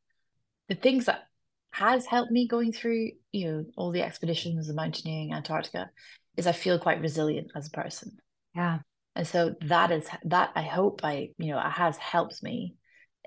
The 0.70 0.76
things 0.76 1.06
that 1.06 1.24
has 1.72 2.06
helped 2.06 2.32
me 2.32 2.48
going 2.48 2.72
through, 2.72 3.12
you 3.32 3.52
know, 3.52 3.66
all 3.78 3.92
the 3.92 4.02
expeditions, 4.02 4.68
the 4.68 4.74
mountaineering, 4.74 5.34
Antarctica, 5.34 5.90
is 6.38 6.48
I 6.48 6.52
feel 6.52 6.80
quite 6.80 7.02
resilient 7.02 7.52
as 7.56 7.68
a 7.68 7.72
person. 7.72 8.18
Yeah. 8.56 8.80
And 9.16 9.28
so 9.28 9.56
that 9.62 9.92
is 9.92 10.08
that 10.26 10.52
I 10.56 10.64
hope 10.64 11.02
I, 11.04 11.30
you 11.38 11.52
know, 11.52 11.60
it 11.60 11.72
has 11.72 11.98
helped 11.98 12.42
me 12.42 12.76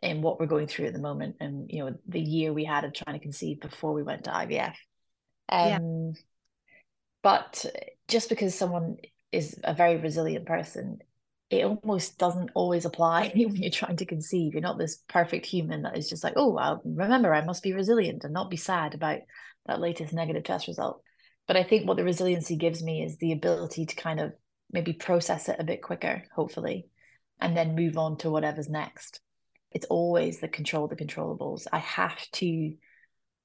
in 0.02 0.22
what 0.22 0.38
we're 0.38 0.46
going 0.46 0.66
through 0.66 0.86
at 0.86 0.92
the 0.92 0.98
moment 0.98 1.36
and 1.40 1.70
you 1.70 1.82
know 1.82 1.94
the 2.06 2.20
year 2.20 2.52
we 2.52 2.64
had 2.64 2.84
of 2.84 2.92
trying 2.92 3.18
to 3.18 3.22
conceive 3.22 3.60
before 3.60 3.92
we 3.92 4.02
went 4.02 4.24
to 4.24 4.30
IVF. 4.30 4.74
Um 5.49 5.68
yeah. 5.68 6.12
but 7.22 7.64
just 8.09 8.28
because 8.28 8.55
someone 8.55 8.97
is 9.32 9.59
a 9.64 9.74
very 9.74 9.97
resilient 9.97 10.47
person 10.47 11.01
it 11.51 11.64
almost 11.64 12.18
doesn't 12.18 12.51
always 12.55 12.84
apply 12.84 13.30
when 13.34 13.57
you're 13.57 13.70
trying 13.70 13.97
to 13.97 14.07
conceive. 14.07 14.53
You're 14.53 14.62
not 14.62 14.78
this 14.78 15.03
perfect 15.09 15.47
human 15.47 15.82
that 15.82 15.97
is 15.97 16.09
just 16.09 16.24
like, 16.24 16.34
oh, 16.36 16.53
well, 16.53 16.82
remember, 16.84 17.32
I 17.32 17.44
must 17.44 17.62
be 17.62 17.72
resilient 17.72 18.24
and 18.24 18.32
not 18.32 18.51
be 18.51 18.57
sad 18.57 18.94
about 18.94 19.20
that 19.66 19.80
latest 19.80 20.12
negative 20.12 20.44
test 20.44 20.66
result. 20.66 21.03
But 21.47 21.57
I 21.57 21.62
think 21.62 21.86
what 21.86 21.97
the 21.97 22.05
resiliency 22.05 22.57
gives 22.57 22.82
me 22.82 23.05
is 23.05 23.16
the 23.16 23.32
ability 23.32 23.86
to 23.86 23.97
kind 23.97 24.18
of 24.18 24.32
maybe 24.72 24.92
process 24.92 25.49
it 25.49 25.57
a 25.61 25.64
bit 25.64 25.82
quicker, 25.82 26.24
hopefully, 26.34 26.86
and 27.40 27.57
then 27.57 27.76
move 27.76 27.97
on 27.97 28.16
to 28.18 28.30
whatever's 28.30 28.68
next. 28.68 29.20
It's 29.70 29.86
always 29.86 30.40
the 30.40 30.49
control 30.49 30.88
the 30.88 30.97
controllables. 30.97 31.66
I 31.72 31.78
have 31.78 32.18
to 32.32 32.74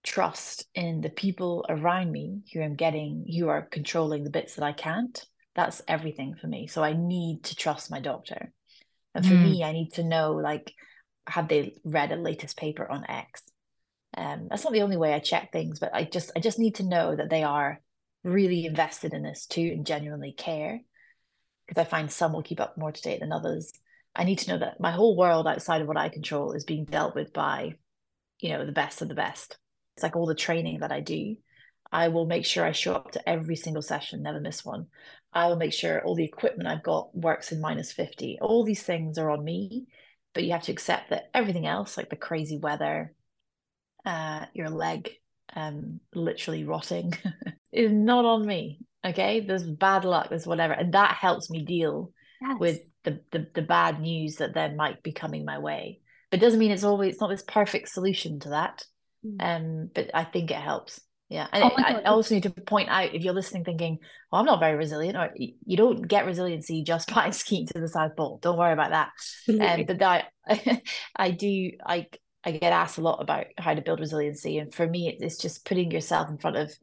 trust 0.03 0.65
in 0.73 1.01
the 1.01 1.09
people 1.09 1.65
around 1.69 2.11
me 2.11 2.41
who 2.53 2.61
I'm 2.61 2.75
getting, 2.75 3.25
who 3.27 3.49
are 3.49 3.61
controlling 3.61 4.23
the 4.23 4.29
bits 4.29 4.55
that 4.55 4.65
I 4.65 4.73
can't 4.73 5.25
that's 5.55 5.81
everything 5.87 6.35
for 6.35 6.47
me. 6.47 6.67
So 6.67 6.83
i 6.83 6.93
need 6.93 7.43
to 7.45 7.55
trust 7.55 7.91
my 7.91 7.99
doctor. 7.99 8.51
And 9.13 9.25
for 9.25 9.33
mm. 9.33 9.43
me 9.43 9.63
i 9.63 9.71
need 9.71 9.93
to 9.93 10.03
know 10.03 10.33
like 10.33 10.73
have 11.27 11.47
they 11.47 11.75
read 11.83 12.11
a 12.11 12.15
latest 12.15 12.57
paper 12.57 12.89
on 12.89 13.05
x? 13.09 13.43
Um 14.15 14.47
that's 14.49 14.63
not 14.63 14.73
the 14.73 14.81
only 14.81 14.97
way 14.97 15.13
i 15.13 15.19
check 15.19 15.51
things 15.51 15.79
but 15.79 15.93
i 15.93 16.03
just 16.03 16.31
i 16.35 16.39
just 16.39 16.59
need 16.59 16.75
to 16.75 16.83
know 16.83 17.15
that 17.15 17.29
they 17.29 17.43
are 17.43 17.81
really 18.23 18.65
invested 18.65 19.13
in 19.13 19.23
this 19.23 19.45
too 19.45 19.71
and 19.73 19.85
genuinely 19.85 20.31
care 20.31 20.79
because 21.65 21.81
i 21.81 21.85
find 21.85 22.11
some 22.11 22.33
will 22.33 22.43
keep 22.43 22.59
up 22.59 22.77
more 22.77 22.91
to 22.91 23.01
date 23.01 23.19
than 23.19 23.31
others. 23.31 23.71
I 24.13 24.25
need 24.25 24.39
to 24.39 24.51
know 24.51 24.57
that 24.59 24.79
my 24.81 24.91
whole 24.91 25.15
world 25.15 25.47
outside 25.47 25.81
of 25.81 25.87
what 25.87 25.97
i 25.97 26.09
control 26.09 26.53
is 26.53 26.63
being 26.63 26.85
dealt 26.85 27.15
with 27.15 27.33
by 27.33 27.75
you 28.39 28.49
know 28.49 28.65
the 28.65 28.71
best 28.71 29.01
of 29.01 29.09
the 29.09 29.15
best 29.15 29.57
it's 30.01 30.03
like 30.03 30.15
all 30.15 30.25
the 30.25 30.35
training 30.35 30.79
that 30.79 30.91
i 30.91 30.99
do 30.99 31.35
I 31.91 32.07
will 32.07 32.25
make 32.25 32.45
sure 32.45 32.65
I 32.65 32.71
show 32.71 32.93
up 32.93 33.11
to 33.11 33.29
every 33.29 33.55
single 33.55 33.81
session, 33.81 34.21
never 34.21 34.39
miss 34.39 34.63
one. 34.63 34.87
I 35.33 35.47
will 35.47 35.57
make 35.57 35.73
sure 35.73 36.03
all 36.03 36.15
the 36.15 36.23
equipment 36.23 36.67
I've 36.67 36.83
got 36.83 37.15
works 37.15 37.51
in 37.51 37.59
minus 37.59 37.91
50. 37.91 38.39
All 38.41 38.63
these 38.63 38.83
things 38.83 39.17
are 39.17 39.29
on 39.29 39.43
me, 39.43 39.87
but 40.33 40.43
you 40.43 40.51
have 40.51 40.63
to 40.63 40.71
accept 40.71 41.09
that 41.09 41.29
everything 41.33 41.67
else, 41.67 41.97
like 41.97 42.09
the 42.09 42.15
crazy 42.15 42.57
weather, 42.57 43.13
uh, 44.05 44.45
your 44.53 44.69
leg 44.69 45.09
um, 45.53 45.99
literally 46.13 46.63
rotting, 46.63 47.13
is 47.73 47.91
not 47.91 48.25
on 48.25 48.45
me. 48.45 48.79
Okay. 49.05 49.41
There's 49.41 49.63
bad 49.63 50.05
luck, 50.05 50.29
there's 50.29 50.47
whatever. 50.47 50.73
And 50.73 50.93
that 50.93 51.15
helps 51.15 51.49
me 51.49 51.65
deal 51.65 52.13
yes. 52.41 52.57
with 52.59 52.79
the, 53.03 53.19
the, 53.31 53.47
the 53.53 53.61
bad 53.61 53.99
news 53.99 54.37
that 54.37 54.53
then 54.53 54.77
might 54.77 55.03
be 55.03 55.11
coming 55.11 55.43
my 55.43 55.59
way. 55.59 55.99
But 56.29 56.39
it 56.39 56.45
doesn't 56.45 56.59
mean 56.59 56.71
it's 56.71 56.85
always, 56.85 57.13
it's 57.13 57.21
not 57.21 57.29
this 57.29 57.43
perfect 57.43 57.89
solution 57.89 58.39
to 58.41 58.49
that. 58.49 58.85
Mm. 59.25 59.37
Um, 59.39 59.89
but 59.93 60.11
I 60.13 60.23
think 60.23 60.51
it 60.51 60.57
helps. 60.57 61.01
Yeah. 61.31 61.47
And 61.53 61.63
oh 61.63 61.71
I, 61.77 61.93
I 61.93 62.03
also 62.03 62.35
need 62.35 62.43
to 62.43 62.49
point 62.49 62.89
out 62.89 63.15
if 63.15 63.23
you're 63.23 63.33
listening 63.33 63.63
thinking, 63.63 63.99
well, 64.29 64.41
I'm 64.41 64.45
not 64.45 64.59
very 64.59 64.75
resilient, 64.75 65.17
or 65.17 65.29
you 65.35 65.77
don't 65.77 66.05
get 66.05 66.25
resiliency 66.25 66.83
just 66.83 67.13
by 67.15 67.29
skiing 67.29 67.67
to 67.67 67.79
the 67.79 67.87
South 67.87 68.17
Pole. 68.17 68.39
Don't 68.41 68.57
worry 68.57 68.73
about 68.73 68.89
that. 68.89 69.11
Um, 69.47 69.85
but 69.85 69.99
that 69.99 70.25
I 71.15 71.31
do, 71.31 71.71
I, 71.85 72.07
I 72.43 72.51
get 72.51 72.73
asked 72.73 72.97
a 72.97 73.01
lot 73.01 73.21
about 73.21 73.45
how 73.57 73.73
to 73.73 73.81
build 73.81 74.01
resiliency. 74.01 74.57
And 74.57 74.73
for 74.73 74.85
me, 74.85 75.15
it's 75.19 75.37
just 75.37 75.65
putting 75.65 75.89
yourself 75.89 76.29
in 76.29 76.37
front 76.37 76.57
of, 76.57 76.73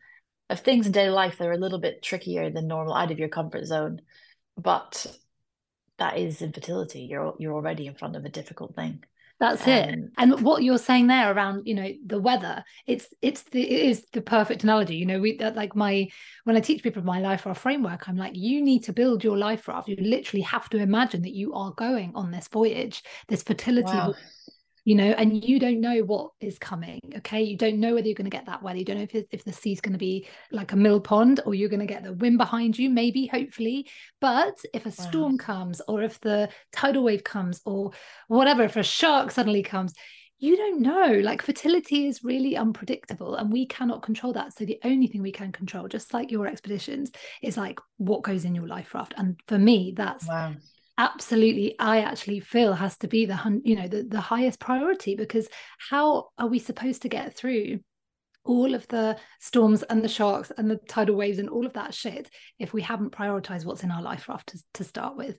of 0.48 0.60
things 0.60 0.86
in 0.86 0.92
daily 0.92 1.10
life 1.10 1.36
that 1.36 1.46
are 1.46 1.52
a 1.52 1.58
little 1.58 1.80
bit 1.80 2.02
trickier 2.02 2.48
than 2.48 2.68
normal, 2.68 2.94
out 2.94 3.10
of 3.10 3.18
your 3.18 3.28
comfort 3.28 3.66
zone. 3.66 4.00
But 4.56 5.06
that 5.98 6.16
is 6.16 6.40
infertility. 6.40 7.02
You're, 7.02 7.34
you're 7.38 7.54
already 7.54 7.86
in 7.86 7.96
front 7.96 8.16
of 8.16 8.24
a 8.24 8.30
difficult 8.30 8.74
thing. 8.74 9.04
That's 9.40 9.66
um, 9.66 9.72
it. 9.72 9.98
And 10.18 10.40
what 10.42 10.62
you're 10.62 10.78
saying 10.78 11.06
there 11.06 11.32
around, 11.32 11.66
you 11.66 11.74
know, 11.74 11.88
the 12.04 12.20
weather, 12.20 12.64
it's 12.86 13.06
it's 13.22 13.42
the 13.44 13.62
it 13.62 13.90
is 13.90 14.04
the 14.12 14.20
perfect 14.20 14.64
analogy. 14.64 14.96
You 14.96 15.06
know, 15.06 15.20
we 15.20 15.36
that 15.36 15.54
like 15.54 15.76
my 15.76 16.08
when 16.44 16.56
I 16.56 16.60
teach 16.60 16.82
people 16.82 17.02
my 17.02 17.20
life 17.20 17.46
raft 17.46 17.60
framework, 17.60 18.08
I'm 18.08 18.16
like, 18.16 18.32
you 18.34 18.62
need 18.62 18.84
to 18.84 18.92
build 18.92 19.22
your 19.22 19.36
life 19.36 19.68
raft. 19.68 19.88
You 19.88 19.96
literally 20.00 20.42
have 20.42 20.68
to 20.70 20.78
imagine 20.78 21.22
that 21.22 21.34
you 21.34 21.54
are 21.54 21.72
going 21.72 22.12
on 22.14 22.30
this 22.30 22.48
voyage, 22.48 23.02
this 23.28 23.42
fertility 23.42 23.92
wow 23.92 24.14
you 24.88 24.94
know, 24.94 25.10
and 25.18 25.44
you 25.44 25.60
don't 25.60 25.82
know 25.82 25.98
what 25.98 26.30
is 26.40 26.58
coming. 26.58 26.98
Okay. 27.18 27.42
You 27.42 27.58
don't 27.58 27.78
know 27.78 27.94
whether 27.94 28.06
you're 28.06 28.14
going 28.14 28.24
to 28.24 28.34
get 28.34 28.46
that 28.46 28.62
weather. 28.62 28.78
You 28.78 28.86
don't 28.86 28.96
know 28.96 29.06
if, 29.12 29.26
if 29.30 29.44
the 29.44 29.52
sea's 29.52 29.82
going 29.82 29.92
to 29.92 29.98
be 29.98 30.26
like 30.50 30.72
a 30.72 30.76
mill 30.76 30.98
pond 30.98 31.40
or 31.44 31.54
you're 31.54 31.68
going 31.68 31.80
to 31.80 31.84
get 31.84 32.04
the 32.04 32.14
wind 32.14 32.38
behind 32.38 32.78
you, 32.78 32.88
maybe, 32.88 33.26
hopefully. 33.26 33.86
But 34.18 34.54
if 34.72 34.86
a 34.86 34.88
wow. 34.88 35.08
storm 35.10 35.36
comes 35.36 35.82
or 35.88 36.02
if 36.02 36.18
the 36.20 36.48
tidal 36.72 37.04
wave 37.04 37.22
comes 37.22 37.60
or 37.66 37.90
whatever, 38.28 38.62
if 38.62 38.76
a 38.76 38.82
shark 38.82 39.30
suddenly 39.30 39.62
comes, 39.62 39.92
you 40.38 40.56
don't 40.56 40.80
know. 40.80 41.20
Like 41.22 41.42
fertility 41.42 42.06
is 42.06 42.24
really 42.24 42.56
unpredictable 42.56 43.34
and 43.34 43.52
we 43.52 43.66
cannot 43.66 44.00
control 44.00 44.32
that. 44.32 44.56
So 44.56 44.64
the 44.64 44.80
only 44.84 45.06
thing 45.06 45.20
we 45.20 45.32
can 45.32 45.52
control, 45.52 45.86
just 45.86 46.14
like 46.14 46.30
your 46.30 46.46
expeditions, 46.46 47.10
is 47.42 47.58
like 47.58 47.78
what 47.98 48.22
goes 48.22 48.46
in 48.46 48.54
your 48.54 48.66
life 48.66 48.94
raft. 48.94 49.12
And 49.18 49.38
for 49.48 49.58
me, 49.58 49.92
that's 49.94 50.26
wow 50.26 50.54
absolutely 50.98 51.74
i 51.78 52.00
actually 52.00 52.40
feel 52.40 52.74
has 52.74 52.96
to 52.98 53.08
be 53.08 53.24
the 53.24 53.60
you 53.64 53.76
know 53.76 53.88
the, 53.88 54.02
the 54.02 54.20
highest 54.20 54.58
priority 54.58 55.14
because 55.14 55.48
how 55.90 56.28
are 56.38 56.48
we 56.48 56.58
supposed 56.58 57.02
to 57.02 57.08
get 57.08 57.34
through 57.34 57.78
all 58.48 58.74
of 58.74 58.88
the 58.88 59.16
storms 59.40 59.82
and 59.84 60.02
the 60.02 60.08
sharks 60.08 60.50
and 60.56 60.70
the 60.70 60.78
tidal 60.88 61.14
waves 61.14 61.38
and 61.38 61.50
all 61.50 61.66
of 61.66 61.74
that 61.74 61.94
shit 61.94 62.30
if 62.58 62.72
we 62.72 62.82
haven't 62.82 63.12
prioritized 63.12 63.64
what's 63.64 63.84
in 63.84 63.90
our 63.90 64.02
life 64.02 64.28
raft 64.28 64.48
to, 64.48 64.58
to 64.74 64.84
start 64.84 65.16
with. 65.16 65.38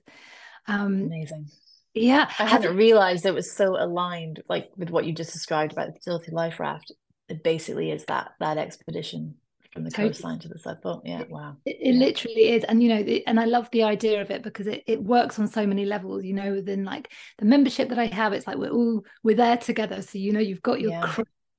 Um, 0.66 1.02
Amazing. 1.02 1.48
Yeah. 1.92 2.30
I 2.38 2.44
hadn't 2.44 2.76
realized 2.76 3.26
it 3.26 3.34
was 3.34 3.52
so 3.52 3.76
aligned 3.76 4.42
like 4.48 4.68
with 4.76 4.90
what 4.90 5.04
you 5.04 5.12
just 5.12 5.32
described 5.32 5.72
about 5.72 5.88
the 5.88 5.94
fertility 5.94 6.30
life 6.30 6.60
raft. 6.60 6.92
It 7.28 7.42
basically 7.42 7.90
is 7.90 8.04
that 8.04 8.30
that 8.38 8.58
expedition 8.58 9.34
from 9.72 9.84
the 9.84 9.90
totally. 9.90 10.08
coastline 10.08 10.38
to 10.40 10.48
the 10.48 10.58
side 10.58 10.80
boat. 10.80 11.02
Yeah, 11.04 11.24
wow. 11.28 11.56
It, 11.64 11.76
it 11.80 11.94
yeah. 11.94 12.04
literally 12.04 12.50
is. 12.50 12.64
And 12.64 12.82
you 12.82 12.88
know, 12.88 13.02
the, 13.02 13.26
and 13.26 13.38
I 13.38 13.44
love 13.44 13.68
the 13.70 13.84
idea 13.84 14.20
of 14.20 14.30
it 14.30 14.42
because 14.42 14.66
it, 14.66 14.82
it 14.86 15.02
works 15.02 15.38
on 15.38 15.46
so 15.46 15.66
many 15.66 15.84
levels, 15.84 16.24
you 16.24 16.34
know, 16.34 16.52
within 16.54 16.84
like 16.84 17.12
the 17.38 17.46
membership 17.46 17.88
that 17.90 17.98
I 17.98 18.06
have, 18.06 18.32
it's 18.32 18.46
like 18.46 18.56
we're 18.56 18.70
all 18.70 19.04
we're 19.22 19.36
there 19.36 19.56
together. 19.56 20.02
So 20.02 20.18
you 20.18 20.32
know, 20.32 20.40
you've 20.40 20.62
got 20.62 20.80
your 20.80 20.92
yeah. 20.92 21.14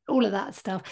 all 0.08 0.26
of 0.26 0.32
that 0.32 0.56
stuff 0.56 0.84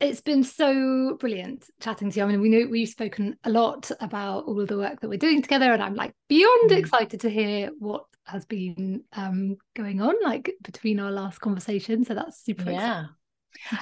it's 0.00 0.20
been 0.20 0.44
so 0.44 1.16
brilliant 1.18 1.68
chatting 1.80 2.10
to 2.10 2.18
you. 2.18 2.24
I 2.24 2.28
mean, 2.28 2.40
we 2.40 2.48
know 2.48 2.66
we've 2.70 2.88
spoken 2.88 3.36
a 3.44 3.50
lot 3.50 3.90
about 4.00 4.44
all 4.44 4.60
of 4.60 4.68
the 4.68 4.78
work 4.78 5.00
that 5.00 5.08
we're 5.08 5.18
doing 5.18 5.42
together, 5.42 5.72
and 5.72 5.82
I'm 5.82 5.94
like 5.94 6.14
beyond 6.28 6.70
mm. 6.70 6.78
excited 6.78 7.20
to 7.20 7.30
hear 7.30 7.70
what 7.78 8.04
has 8.24 8.44
been 8.44 9.02
um, 9.14 9.56
going 9.74 10.00
on, 10.00 10.14
like 10.22 10.54
between 10.62 11.00
our 11.00 11.10
last 11.10 11.40
conversation. 11.40 12.04
So 12.04 12.14
that's 12.14 12.44
super 12.44 12.70
yeah. 12.70 13.06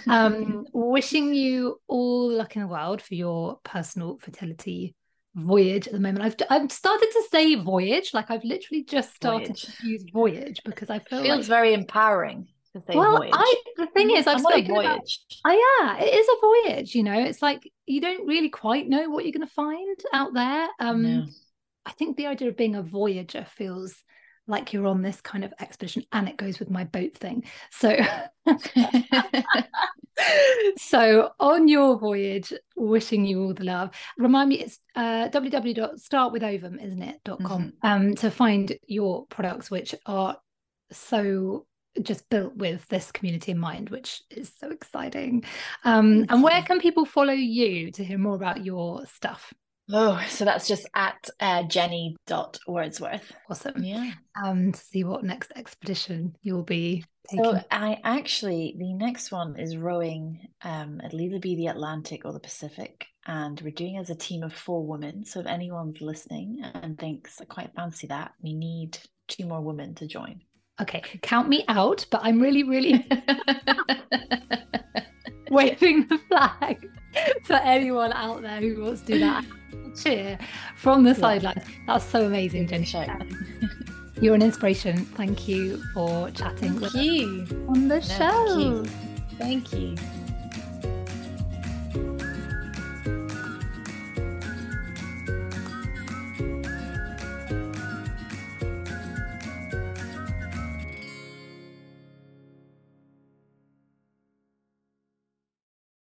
Um, 0.06 0.66
wishing 0.72 1.34
you 1.34 1.80
all 1.86 2.28
the 2.28 2.36
luck 2.36 2.56
in 2.56 2.62
the 2.62 2.68
world 2.68 3.02
for 3.02 3.14
your 3.14 3.58
personal 3.64 4.18
fertility 4.18 4.94
voyage 5.34 5.86
at 5.86 5.92
the 5.92 6.00
moment. 6.00 6.24
I've 6.24 6.36
I've 6.50 6.72
started 6.72 7.08
to 7.12 7.22
say 7.30 7.54
voyage, 7.54 8.12
like 8.14 8.30
I've 8.30 8.44
literally 8.44 8.84
just 8.84 9.14
started 9.14 9.48
voyage. 9.48 9.76
to 9.80 9.88
use 9.88 10.04
voyage 10.12 10.60
because 10.64 10.90
I 10.90 10.98
feel 10.98 11.22
feels 11.22 11.38
like... 11.40 11.46
very 11.46 11.74
empowering 11.74 12.48
to 12.72 12.80
say 12.80 12.96
well, 12.96 13.18
voyage. 13.18 13.32
I 13.34 13.54
the 13.76 13.86
thing 13.88 14.10
is, 14.10 14.26
I've 14.26 14.40
spoken 14.40 14.66
voyage. 14.66 15.20
About, 15.44 15.54
oh 15.54 15.78
yeah, 15.80 16.04
it 16.04 16.14
is 16.14 16.26
a 16.28 16.70
voyage. 16.70 16.94
You 16.94 17.02
know, 17.02 17.18
it's 17.18 17.42
like 17.42 17.70
you 17.86 18.00
don't 18.00 18.26
really 18.26 18.48
quite 18.48 18.88
know 18.88 19.10
what 19.10 19.24
you're 19.24 19.32
going 19.32 19.46
to 19.46 19.52
find 19.52 19.98
out 20.12 20.34
there. 20.34 20.68
Um, 20.80 21.02
no. 21.02 21.26
I 21.84 21.92
think 21.92 22.16
the 22.16 22.26
idea 22.26 22.48
of 22.48 22.56
being 22.56 22.74
a 22.74 22.82
voyager 22.82 23.46
feels 23.56 23.94
like 24.46 24.72
you're 24.72 24.86
on 24.86 25.02
this 25.02 25.20
kind 25.20 25.44
of 25.44 25.52
expedition, 25.60 26.04
and 26.12 26.28
it 26.28 26.36
goes 26.36 26.58
with 26.58 26.70
my 26.70 26.84
boat 26.84 27.14
thing. 27.14 27.44
So, 27.70 27.96
so 30.78 31.30
on 31.40 31.68
your 31.68 31.98
voyage, 31.98 32.52
wishing 32.76 33.24
you 33.24 33.42
all 33.42 33.54
the 33.54 33.64
love. 33.64 33.90
Remind 34.18 34.50
me, 34.50 34.60
it's 34.60 34.78
uh, 34.94 35.28
www.startwithovum, 35.28 36.84
isn't 36.84 37.02
it? 37.02 37.20
Dot 37.24 37.42
com 37.42 37.64
mm-hmm. 37.64 37.86
um, 37.86 38.14
to 38.16 38.30
find 38.30 38.76
your 38.86 39.26
products, 39.26 39.70
which 39.70 39.94
are 40.06 40.36
so 40.92 41.66
just 42.02 42.28
built 42.28 42.54
with 42.56 42.86
this 42.88 43.10
community 43.10 43.52
in 43.52 43.58
mind, 43.58 43.90
which 43.90 44.22
is 44.30 44.52
so 44.58 44.70
exciting. 44.70 45.44
Um, 45.84 46.26
and 46.28 46.42
where 46.42 46.62
can 46.62 46.78
people 46.78 47.04
follow 47.04 47.32
you 47.32 47.90
to 47.92 48.04
hear 48.04 48.18
more 48.18 48.34
about 48.34 48.64
your 48.64 49.06
stuff? 49.06 49.52
Oh, 49.92 50.20
so 50.28 50.44
that's 50.44 50.66
just 50.66 50.88
at 50.94 51.28
uh, 51.38 51.62
jenny.wordsworth. 51.64 53.32
Awesome. 53.48 53.82
Yeah. 53.82 54.12
Um, 54.42 54.72
to 54.72 54.80
see 54.80 55.04
what 55.04 55.22
next 55.22 55.52
expedition 55.54 56.36
you'll 56.42 56.64
be 56.64 57.04
taking. 57.28 57.44
So 57.44 57.60
I 57.70 58.00
actually, 58.02 58.74
the 58.78 58.92
next 58.92 59.30
one 59.30 59.58
is 59.58 59.76
rowing. 59.76 60.48
Um, 60.62 61.00
it'll 61.04 61.20
either 61.20 61.38
be 61.38 61.56
the 61.56 61.68
Atlantic 61.68 62.24
or 62.24 62.32
the 62.32 62.40
Pacific. 62.40 63.06
And 63.26 63.60
we're 63.60 63.70
doing 63.70 63.96
as 63.96 64.10
a 64.10 64.14
team 64.14 64.42
of 64.42 64.52
four 64.52 64.86
women. 64.86 65.24
So 65.24 65.40
if 65.40 65.46
anyone's 65.46 66.00
listening 66.00 66.62
and 66.74 66.98
thinks, 66.98 67.40
I 67.40 67.44
quite 67.44 67.74
fancy 67.74 68.06
that, 68.08 68.32
we 68.42 68.54
need 68.54 68.98
two 69.28 69.46
more 69.46 69.60
women 69.60 69.94
to 69.96 70.06
join 70.06 70.42
okay, 70.80 71.02
count 71.22 71.48
me 71.48 71.64
out, 71.68 72.06
but 72.10 72.20
I'm 72.22 72.40
really, 72.40 72.62
really 72.62 72.92
waving 75.50 76.06
the 76.08 76.18
flag 76.28 76.86
for 77.42 77.54
anyone 77.54 78.12
out 78.12 78.42
there 78.42 78.60
who 78.60 78.82
wants 78.82 79.02
to 79.02 79.06
do 79.14 79.18
that. 79.20 79.44
Cheer 80.02 80.38
from 80.76 81.04
the 81.04 81.10
yeah. 81.10 81.16
sidelines. 81.16 81.64
That's 81.86 82.04
so 82.04 82.26
amazing, 82.26 82.68
Jenny. 82.68 82.86
You're 84.20 84.34
an 84.34 84.42
inspiration. 84.42 85.04
Thank 85.04 85.46
you 85.46 85.82
for 85.92 86.30
chatting 86.30 86.78
Thank 86.78 86.80
with 86.80 86.94
you. 86.94 87.46
on 87.68 87.88
the 87.88 87.96
no, 87.96 88.00
show. 88.00 88.58
You. 88.58 88.84
Thank 89.38 89.72
you. 89.72 89.96